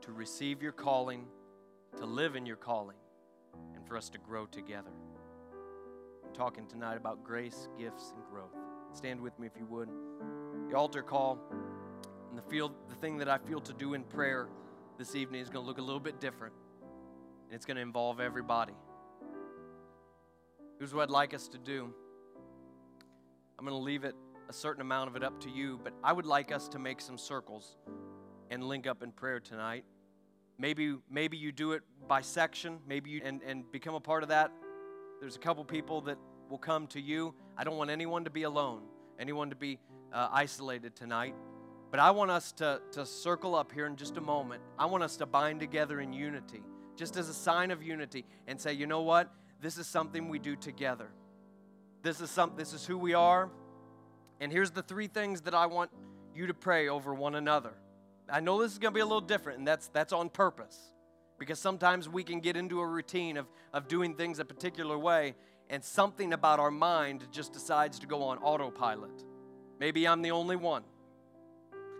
to 0.00 0.12
receive 0.12 0.62
your 0.62 0.72
calling, 0.72 1.26
to 1.96 2.04
live 2.04 2.34
in 2.34 2.44
your 2.44 2.56
calling, 2.56 2.96
and 3.74 3.86
for 3.86 3.96
us 3.96 4.10
to 4.10 4.18
grow 4.18 4.46
together. 4.46 4.90
I'm 6.26 6.34
talking 6.34 6.66
tonight 6.66 6.96
about 6.96 7.22
grace, 7.22 7.68
gifts, 7.78 8.12
and 8.16 8.24
growth. 8.30 8.56
Stand 8.92 9.20
with 9.20 9.38
me 9.38 9.46
if 9.46 9.52
you 9.56 9.66
would. 9.66 9.88
The 10.68 10.76
altar 10.76 11.02
call 11.02 11.38
and 12.30 12.38
the 12.38 12.50
field, 12.50 12.72
the 12.88 12.96
thing 12.96 13.18
that 13.18 13.28
I 13.28 13.38
feel 13.38 13.60
to 13.60 13.72
do 13.72 13.94
in 13.94 14.02
prayer 14.02 14.48
this 14.98 15.16
evening 15.16 15.40
is 15.40 15.50
going 15.50 15.64
to 15.64 15.68
look 15.68 15.78
a 15.78 15.82
little 15.82 16.00
bit 16.00 16.20
different 16.20 16.54
and 17.46 17.54
it's 17.54 17.66
going 17.66 17.76
to 17.76 17.82
involve 17.82 18.20
everybody. 18.20 18.74
Here's 20.78 20.94
what 20.94 21.04
I'd 21.04 21.10
like 21.10 21.34
us 21.34 21.48
to 21.48 21.58
do 21.58 21.92
I'm 23.58 23.64
going 23.64 23.76
to 23.76 23.84
leave 23.84 24.04
it 24.04 24.14
a 24.48 24.52
certain 24.52 24.82
amount 24.82 25.08
of 25.10 25.16
it 25.16 25.24
up 25.24 25.40
to 25.40 25.50
you, 25.50 25.80
but 25.82 25.94
I 26.02 26.12
would 26.12 26.26
like 26.26 26.52
us 26.52 26.68
to 26.68 26.78
make 26.78 27.00
some 27.00 27.16
circles 27.16 27.76
and 28.50 28.62
link 28.64 28.86
up 28.86 29.02
in 29.02 29.10
prayer 29.10 29.40
tonight. 29.40 29.84
Maybe, 30.58 30.96
maybe 31.10 31.36
you 31.36 31.50
do 31.50 31.72
it 31.72 31.82
by 32.06 32.20
section, 32.20 32.78
maybe 32.86 33.10
you 33.10 33.20
and, 33.24 33.42
and 33.42 33.70
become 33.72 33.94
a 33.94 34.00
part 34.00 34.22
of 34.22 34.28
that. 34.28 34.52
There's 35.20 35.36
a 35.36 35.40
couple 35.40 35.64
people 35.64 36.02
that 36.02 36.18
will 36.48 36.58
come 36.58 36.86
to 36.88 37.00
you. 37.00 37.34
I 37.56 37.64
don't 37.64 37.76
want 37.76 37.90
anyone 37.90 38.24
to 38.24 38.30
be 38.30 38.42
alone, 38.42 38.82
anyone 39.18 39.50
to 39.50 39.56
be 39.56 39.78
uh, 40.12 40.28
isolated 40.30 40.94
tonight. 40.94 41.34
But 41.94 42.00
I 42.00 42.10
want 42.10 42.32
us 42.32 42.50
to, 42.54 42.80
to 42.90 43.06
circle 43.06 43.54
up 43.54 43.70
here 43.70 43.86
in 43.86 43.94
just 43.94 44.16
a 44.16 44.20
moment. 44.20 44.64
I 44.76 44.86
want 44.86 45.04
us 45.04 45.16
to 45.18 45.26
bind 45.26 45.60
together 45.60 46.00
in 46.00 46.12
unity 46.12 46.60
just 46.96 47.16
as 47.16 47.28
a 47.28 47.32
sign 47.32 47.70
of 47.70 47.84
unity, 47.84 48.24
and 48.48 48.60
say, 48.60 48.72
you 48.72 48.88
know 48.88 49.02
what? 49.02 49.32
This 49.60 49.78
is 49.78 49.86
something 49.86 50.28
we 50.28 50.40
do 50.40 50.56
together. 50.56 51.06
This 52.02 52.20
is 52.20 52.30
some, 52.30 52.54
this 52.56 52.72
is 52.72 52.84
who 52.84 52.98
we 52.98 53.14
are. 53.14 53.48
And 54.40 54.50
here's 54.50 54.72
the 54.72 54.82
three 54.82 55.06
things 55.06 55.42
that 55.42 55.54
I 55.54 55.66
want 55.66 55.92
you 56.34 56.48
to 56.48 56.54
pray 56.54 56.88
over 56.88 57.14
one 57.14 57.36
another. 57.36 57.74
I 58.28 58.40
know 58.40 58.60
this 58.60 58.72
is 58.72 58.78
going 58.78 58.92
to 58.92 58.96
be 58.96 59.00
a 59.00 59.06
little 59.06 59.20
different, 59.20 59.60
and 59.60 59.68
that's 59.68 59.86
that's 59.86 60.12
on 60.12 60.30
purpose. 60.30 60.76
Because 61.38 61.60
sometimes 61.60 62.08
we 62.08 62.24
can 62.24 62.40
get 62.40 62.56
into 62.56 62.80
a 62.80 62.86
routine 62.88 63.36
of, 63.36 63.46
of 63.72 63.86
doing 63.86 64.16
things 64.16 64.40
a 64.40 64.44
particular 64.44 64.98
way, 64.98 65.36
and 65.70 65.84
something 65.84 66.32
about 66.32 66.58
our 66.58 66.72
mind 66.72 67.28
just 67.30 67.52
decides 67.52 68.00
to 68.00 68.08
go 68.08 68.24
on 68.24 68.38
autopilot. 68.38 69.22
Maybe 69.78 70.08
I'm 70.08 70.22
the 70.22 70.32
only 70.32 70.56
one. 70.56 70.82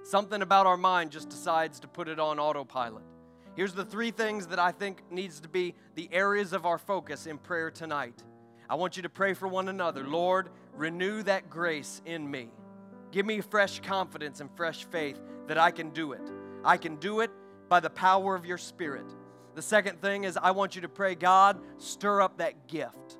Something 0.04 0.42
about 0.42 0.66
our 0.66 0.76
mind 0.76 1.10
just 1.10 1.30
decides 1.30 1.80
to 1.80 1.88
put 1.88 2.08
it 2.08 2.20
on 2.20 2.38
autopilot. 2.38 3.02
Here's 3.56 3.72
the 3.72 3.86
three 3.86 4.10
things 4.10 4.48
that 4.48 4.58
I 4.58 4.70
think 4.70 5.02
needs 5.10 5.40
to 5.40 5.48
be 5.48 5.74
the 5.94 6.10
areas 6.12 6.52
of 6.52 6.66
our 6.66 6.76
focus 6.76 7.26
in 7.26 7.38
prayer 7.38 7.70
tonight. 7.70 8.22
I 8.68 8.74
want 8.74 8.98
you 8.98 9.02
to 9.04 9.08
pray 9.08 9.32
for 9.32 9.48
one 9.48 9.68
another. 9.68 10.06
Lord, 10.06 10.50
renew 10.74 11.22
that 11.22 11.48
grace 11.48 12.02
in 12.04 12.30
me. 12.30 12.50
Give 13.12 13.24
me 13.24 13.40
fresh 13.40 13.80
confidence 13.80 14.42
and 14.42 14.50
fresh 14.54 14.84
faith 14.84 15.18
that 15.46 15.56
I 15.56 15.70
can 15.70 15.88
do 15.88 16.12
it. 16.12 16.30
I 16.62 16.76
can 16.76 16.96
do 16.96 17.20
it 17.20 17.30
by 17.70 17.80
the 17.80 17.90
power 17.90 18.34
of 18.34 18.44
your 18.44 18.58
spirit. 18.58 19.06
The 19.54 19.62
second 19.62 20.02
thing 20.02 20.24
is 20.24 20.36
I 20.36 20.50
want 20.50 20.74
you 20.74 20.82
to 20.82 20.88
pray, 20.88 21.14
God, 21.14 21.58
stir 21.78 22.20
up 22.20 22.36
that 22.38 22.68
gift. 22.68 23.16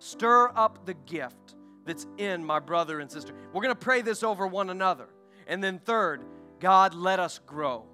Stir 0.00 0.50
up 0.54 0.84
the 0.84 0.94
gift 0.94 1.54
that's 1.86 2.06
in 2.18 2.44
my 2.44 2.58
brother 2.58 3.00
and 3.00 3.10
sister. 3.10 3.32
We're 3.54 3.62
going 3.62 3.74
to 3.74 3.80
pray 3.80 4.02
this 4.02 4.22
over 4.22 4.46
one 4.46 4.68
another. 4.68 5.08
And 5.50 5.62
then 5.62 5.78
third, 5.78 6.22
God, 6.60 6.94
let 6.94 7.20
us 7.20 7.38
grow 7.44 7.84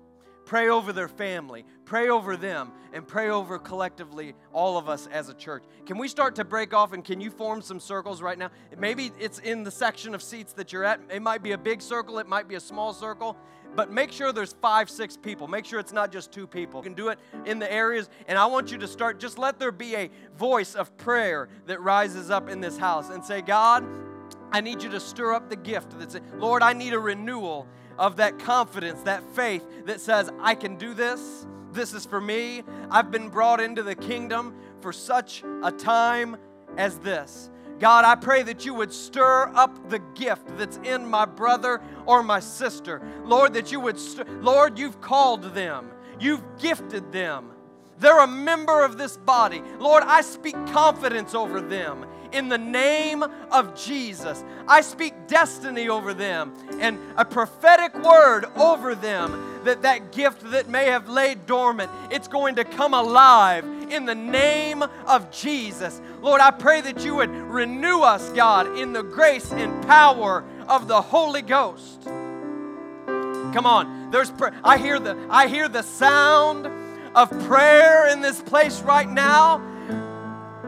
Pray 0.46 0.68
over 0.68 0.92
their 0.92 1.08
family, 1.08 1.64
pray 1.84 2.08
over 2.08 2.36
them, 2.36 2.70
and 2.92 3.06
pray 3.06 3.30
over 3.30 3.58
collectively 3.58 4.32
all 4.52 4.78
of 4.78 4.88
us 4.88 5.08
as 5.08 5.28
a 5.28 5.34
church. 5.34 5.64
Can 5.86 5.98
we 5.98 6.06
start 6.06 6.36
to 6.36 6.44
break 6.44 6.72
off 6.72 6.92
and 6.92 7.04
can 7.04 7.20
you 7.20 7.30
form 7.30 7.60
some 7.60 7.80
circles 7.80 8.22
right 8.22 8.38
now? 8.38 8.50
Maybe 8.78 9.10
it's 9.18 9.40
in 9.40 9.64
the 9.64 9.72
section 9.72 10.14
of 10.14 10.22
seats 10.22 10.52
that 10.52 10.72
you're 10.72 10.84
at. 10.84 11.00
It 11.10 11.20
might 11.20 11.42
be 11.42 11.50
a 11.50 11.58
big 11.58 11.82
circle, 11.82 12.20
it 12.20 12.28
might 12.28 12.46
be 12.46 12.54
a 12.54 12.60
small 12.60 12.94
circle, 12.94 13.36
but 13.74 13.90
make 13.90 14.12
sure 14.12 14.32
there's 14.32 14.54
five, 14.62 14.88
six 14.88 15.16
people. 15.16 15.48
Make 15.48 15.64
sure 15.64 15.80
it's 15.80 15.92
not 15.92 16.12
just 16.12 16.30
two 16.30 16.46
people. 16.46 16.78
You 16.78 16.84
can 16.84 16.94
do 16.94 17.08
it 17.08 17.18
in 17.44 17.58
the 17.58 17.70
areas, 17.70 18.08
and 18.28 18.38
I 18.38 18.46
want 18.46 18.70
you 18.70 18.78
to 18.78 18.86
start, 18.86 19.18
just 19.18 19.38
let 19.38 19.58
there 19.58 19.72
be 19.72 19.96
a 19.96 20.10
voice 20.38 20.76
of 20.76 20.96
prayer 20.96 21.48
that 21.66 21.80
rises 21.80 22.30
up 22.30 22.48
in 22.48 22.60
this 22.60 22.78
house 22.78 23.10
and 23.10 23.24
say, 23.24 23.42
God, 23.42 23.84
I 24.52 24.60
need 24.60 24.82
you 24.82 24.90
to 24.90 25.00
stir 25.00 25.32
up 25.32 25.48
the 25.48 25.56
gift 25.56 25.98
that's, 25.98 26.16
Lord, 26.36 26.62
I 26.62 26.72
need 26.72 26.94
a 26.94 26.98
renewal 26.98 27.66
of 27.98 28.16
that 28.16 28.38
confidence, 28.38 29.02
that 29.02 29.22
faith 29.34 29.64
that 29.86 30.00
says, 30.00 30.30
I 30.40 30.54
can 30.54 30.76
do 30.76 30.94
this. 30.94 31.46
This 31.72 31.92
is 31.92 32.06
for 32.06 32.20
me. 32.20 32.62
I've 32.90 33.10
been 33.10 33.28
brought 33.28 33.60
into 33.60 33.82
the 33.82 33.94
kingdom 33.94 34.54
for 34.80 34.92
such 34.92 35.42
a 35.62 35.70
time 35.70 36.36
as 36.76 36.98
this. 36.98 37.50
God, 37.78 38.06
I 38.06 38.14
pray 38.14 38.42
that 38.42 38.64
you 38.64 38.72
would 38.72 38.92
stir 38.92 39.52
up 39.54 39.90
the 39.90 39.98
gift 40.14 40.56
that's 40.56 40.78
in 40.78 41.06
my 41.06 41.26
brother 41.26 41.82
or 42.06 42.22
my 42.22 42.40
sister. 42.40 43.02
Lord, 43.24 43.52
that 43.54 43.70
you 43.70 43.80
would, 43.80 43.98
stir, 43.98 44.24
Lord, 44.40 44.78
you've 44.78 45.00
called 45.02 45.54
them, 45.54 45.90
you've 46.18 46.42
gifted 46.58 47.12
them. 47.12 47.50
They're 47.98 48.20
a 48.20 48.26
member 48.26 48.82
of 48.82 48.98
this 48.98 49.16
body. 49.16 49.62
Lord, 49.78 50.02
I 50.06 50.20
speak 50.20 50.54
confidence 50.66 51.34
over 51.34 51.60
them 51.60 52.06
in 52.36 52.48
the 52.48 52.58
name 52.58 53.24
of 53.50 53.74
Jesus. 53.74 54.44
I 54.68 54.82
speak 54.82 55.14
destiny 55.26 55.88
over 55.88 56.12
them 56.12 56.52
and 56.80 56.98
a 57.16 57.24
prophetic 57.24 57.94
word 58.02 58.44
over 58.56 58.94
them 58.94 59.60
that 59.64 59.82
that 59.82 60.12
gift 60.12 60.50
that 60.50 60.68
may 60.68 60.86
have 60.86 61.08
laid 61.08 61.46
dormant, 61.46 61.90
it's 62.10 62.28
going 62.28 62.56
to 62.56 62.64
come 62.64 62.94
alive 62.94 63.64
in 63.90 64.04
the 64.04 64.14
name 64.14 64.82
of 65.06 65.30
Jesus. 65.30 66.00
Lord, 66.20 66.40
I 66.40 66.50
pray 66.50 66.80
that 66.82 67.04
you 67.04 67.16
would 67.16 67.30
renew 67.30 68.00
us, 68.00 68.30
God, 68.30 68.78
in 68.78 68.92
the 68.92 69.02
grace 69.02 69.52
and 69.52 69.86
power 69.86 70.44
of 70.68 70.88
the 70.88 71.00
Holy 71.00 71.42
Ghost. 71.42 72.02
Come 73.56 73.66
on. 73.66 74.10
There's 74.10 74.32
I 74.62 74.78
hear 74.78 74.98
the 74.98 75.16
I 75.30 75.48
hear 75.48 75.68
the 75.68 75.82
sound 75.82 76.68
of 77.14 77.30
prayer 77.46 78.08
in 78.08 78.20
this 78.20 78.40
place 78.42 78.82
right 78.82 79.08
now. 79.08 79.62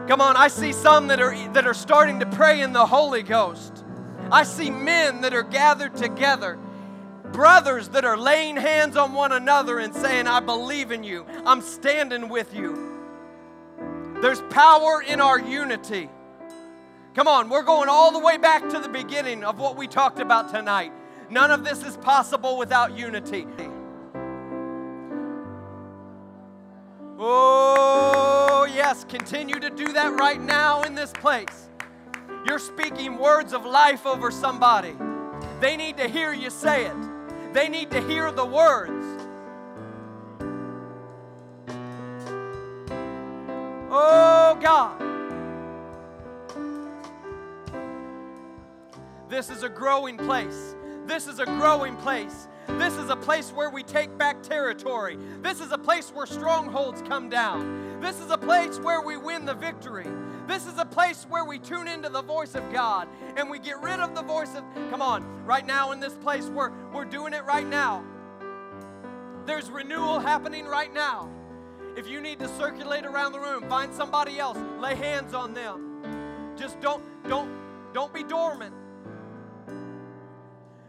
Come 0.09 0.21
on, 0.21 0.35
I 0.35 0.47
see 0.47 0.73
some 0.73 1.05
that 1.09 1.21
are 1.21 1.35
that 1.53 1.67
are 1.67 1.73
starting 1.75 2.19
to 2.19 2.25
pray 2.25 2.61
in 2.61 2.73
the 2.73 2.87
Holy 2.87 3.21
Ghost. 3.21 3.85
I 4.31 4.41
see 4.41 4.71
men 4.71 5.21
that 5.21 5.35
are 5.35 5.43
gathered 5.43 5.95
together. 5.95 6.57
Brothers 7.31 7.89
that 7.89 8.05
are 8.05 8.17
laying 8.17 8.57
hands 8.57 8.97
on 8.97 9.13
one 9.13 9.31
another 9.31 9.77
and 9.77 9.93
saying, 9.93 10.25
I 10.25 10.39
believe 10.39 10.91
in 10.91 11.03
you. 11.03 11.27
I'm 11.45 11.61
standing 11.61 12.27
with 12.27 12.55
you. 12.55 12.97
There's 14.19 14.41
power 14.49 15.03
in 15.07 15.21
our 15.21 15.39
unity. 15.39 16.09
Come 17.13 17.27
on, 17.27 17.47
we're 17.47 17.61
going 17.61 17.87
all 17.87 18.11
the 18.11 18.17
way 18.17 18.37
back 18.37 18.67
to 18.67 18.79
the 18.79 18.89
beginning 18.89 19.43
of 19.43 19.59
what 19.59 19.77
we 19.77 19.85
talked 19.85 20.17
about 20.17 20.49
tonight. 20.49 20.91
None 21.29 21.51
of 21.51 21.63
this 21.63 21.83
is 21.83 21.97
possible 21.97 22.57
without 22.57 22.97
unity. 22.97 23.45
Oh, 27.19 28.28
yes, 28.89 29.05
continue 29.07 29.59
to 29.59 29.69
do 29.69 29.93
that 29.93 30.19
right 30.19 30.41
now 30.41 30.81
in 30.81 30.95
this 30.95 31.11
place. 31.11 31.69
You're 32.47 32.57
speaking 32.57 33.19
words 33.19 33.53
of 33.53 33.63
life 33.63 34.07
over 34.07 34.31
somebody. 34.31 34.95
They 35.59 35.77
need 35.77 35.95
to 35.97 36.07
hear 36.07 36.33
you 36.33 36.49
say 36.49 36.87
it, 36.87 37.53
they 37.53 37.69
need 37.69 37.91
to 37.91 38.01
hear 38.01 38.31
the 38.31 38.45
words. 38.45 39.05
Oh, 43.91 44.57
God. 44.59 44.99
This 49.29 49.51
is 49.51 49.61
a 49.61 49.69
growing 49.69 50.17
place. 50.17 50.75
This 51.05 51.27
is 51.27 51.39
a 51.39 51.45
growing 51.45 51.95
place. 51.97 52.47
This 52.67 52.95
is 52.95 53.11
a 53.11 53.15
place 53.15 53.51
where 53.51 53.69
we 53.69 53.83
take 53.83 54.17
back 54.17 54.41
territory. 54.41 55.19
This 55.41 55.59
is 55.59 55.71
a 55.71 55.77
place 55.77 56.11
where 56.11 56.25
strongholds 56.25 57.03
come 57.03 57.29
down. 57.29 57.88
This 58.01 58.19
is 58.19 58.31
a 58.31 58.37
place 58.37 58.79
where 58.79 59.01
we 59.01 59.17
win 59.17 59.45
the 59.45 59.53
victory. 59.53 60.07
This 60.47 60.65
is 60.65 60.77
a 60.77 60.85
place 60.85 61.25
where 61.29 61.43
we 61.43 61.59
tune 61.59 61.87
into 61.87 62.09
the 62.09 62.21
voice 62.21 62.55
of 62.55 62.71
God 62.71 63.07
and 63.35 63.49
we 63.49 63.59
get 63.59 63.81
rid 63.81 63.99
of 63.99 64.15
the 64.15 64.21
voice 64.21 64.55
of, 64.55 64.63
come 64.89 65.01
on, 65.01 65.23
right 65.45 65.65
now 65.65 65.91
in 65.91 65.99
this 65.99 66.13
place, 66.13 66.45
we're, 66.45 66.71
we're 66.93 67.05
doing 67.05 67.33
it 67.33 67.43
right 67.45 67.67
now. 67.67 68.03
There's 69.45 69.69
renewal 69.69 70.19
happening 70.19 70.65
right 70.65 70.93
now. 70.93 71.29
If 71.97 72.07
you 72.07 72.21
need 72.21 72.39
to 72.39 72.47
circulate 72.57 73.05
around 73.05 73.33
the 73.33 73.39
room, 73.39 73.67
find 73.67 73.93
somebody 73.93 74.39
else, 74.39 74.57
lay 74.79 74.95
hands 74.95 75.33
on 75.33 75.53
them. 75.53 76.53
Just 76.57 76.79
don't, 76.79 77.03
don't, 77.27 77.51
don't 77.93 78.13
be 78.13 78.23
dormant. 78.23 78.73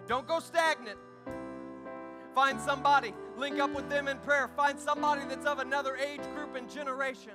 Don't 0.07 0.27
go 0.27 0.41
stagnant. 0.41 0.99
Find 2.35 2.61
somebody, 2.61 3.13
link 3.37 3.59
up 3.59 3.75
with 3.75 3.89
them 3.89 4.09
in 4.09 4.19
prayer. 4.19 4.49
Find 4.57 4.79
somebody 4.79 5.23
that's 5.29 5.47
of 5.47 5.59
another 5.59 5.97
age 5.97 6.23
group 6.35 6.55
and 6.55 6.71
generation. 6.71 7.33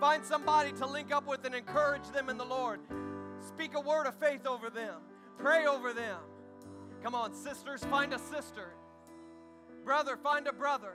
Find 0.00 0.24
somebody 0.24 0.72
to 0.72 0.86
link 0.86 1.12
up 1.12 1.26
with 1.26 1.44
and 1.44 1.54
encourage 1.54 2.08
them 2.10 2.28
in 2.28 2.38
the 2.38 2.44
Lord. 2.44 2.80
Speak 3.40 3.74
a 3.74 3.80
word 3.80 4.06
of 4.06 4.14
faith 4.14 4.46
over 4.46 4.70
them. 4.70 4.94
Pray 5.38 5.66
over 5.66 5.92
them. 5.92 6.18
Come 7.02 7.14
on, 7.14 7.34
sisters, 7.34 7.84
find 7.84 8.12
a 8.12 8.18
sister. 8.18 8.74
Brother, 9.84 10.16
find 10.16 10.46
a 10.46 10.52
brother. 10.52 10.94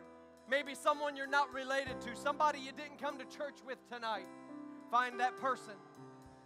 Maybe 0.50 0.76
someone 0.76 1.16
you're 1.16 1.28
not 1.28 1.54
related 1.54 2.02
to, 2.02 2.16
somebody 2.16 2.60
you 2.60 2.72
didn't 2.72 3.00
come 3.00 3.18
to 3.18 3.26
church 3.26 3.56
with 3.66 3.78
tonight. 3.90 4.28
Find 4.92 5.20
that 5.20 5.40
person. 5.40 5.74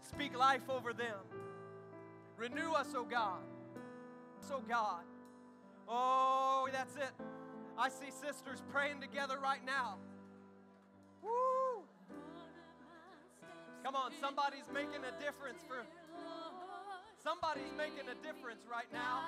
Speak 0.01 0.38
life 0.38 0.70
over 0.70 0.93
them. 0.93 1.18
Renew 2.38 2.72
us, 2.72 2.88
O 2.95 2.99
oh 2.99 3.03
God. 3.03 3.41
So, 4.39 4.61
God. 4.68 5.01
Oh, 5.88 6.68
that's 6.72 6.96
it. 6.96 7.16
I 7.78 7.90
see 7.90 8.12
sisters 8.12 8.62
praying 8.74 9.00
together 9.00 9.38
right 9.42 9.64
now. 9.66 9.98
Woo! 11.24 11.86
Come 13.84 13.96
on, 13.96 14.12
somebody's 14.20 14.68
making 14.74 15.08
a 15.08 15.14
difference 15.24 15.64
for 15.64 15.86
somebody's 17.24 17.72
making 17.78 18.10
a 18.12 18.18
difference 18.20 18.68
right 18.68 18.92
now. 18.92 19.24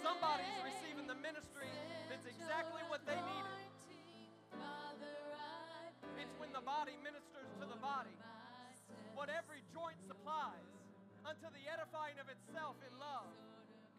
Somebody's 0.00 0.56
receiving 0.64 1.04
the 1.04 1.18
ministry 1.20 1.68
that's 2.08 2.24
exactly 2.24 2.80
what 2.88 3.04
they 3.04 3.20
needed. 3.20 3.60
It's 6.16 6.32
when 6.40 6.52
the 6.56 6.64
body 6.64 6.96
ministers 7.04 7.52
to 7.60 7.68
the 7.68 7.76
body. 7.76 8.16
What 9.12 9.28
every 9.28 9.60
joint 9.68 10.00
supplies 10.08 10.72
unto 11.28 11.48
the 11.52 11.64
edifying 11.68 12.16
of 12.16 12.32
itself 12.32 12.80
in 12.80 12.92
love. 12.96 13.28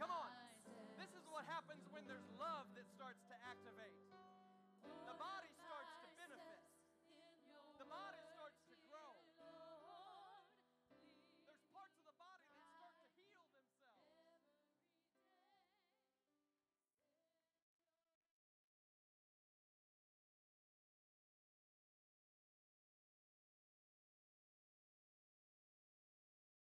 Come 0.01 0.17
on. 0.17 0.33
This 0.97 1.13
is 1.13 1.21
what 1.29 1.45
happens 1.45 1.85
when 1.93 2.01
there's 2.09 2.25
love 2.41 2.65
that 2.73 2.89
starts 2.89 3.00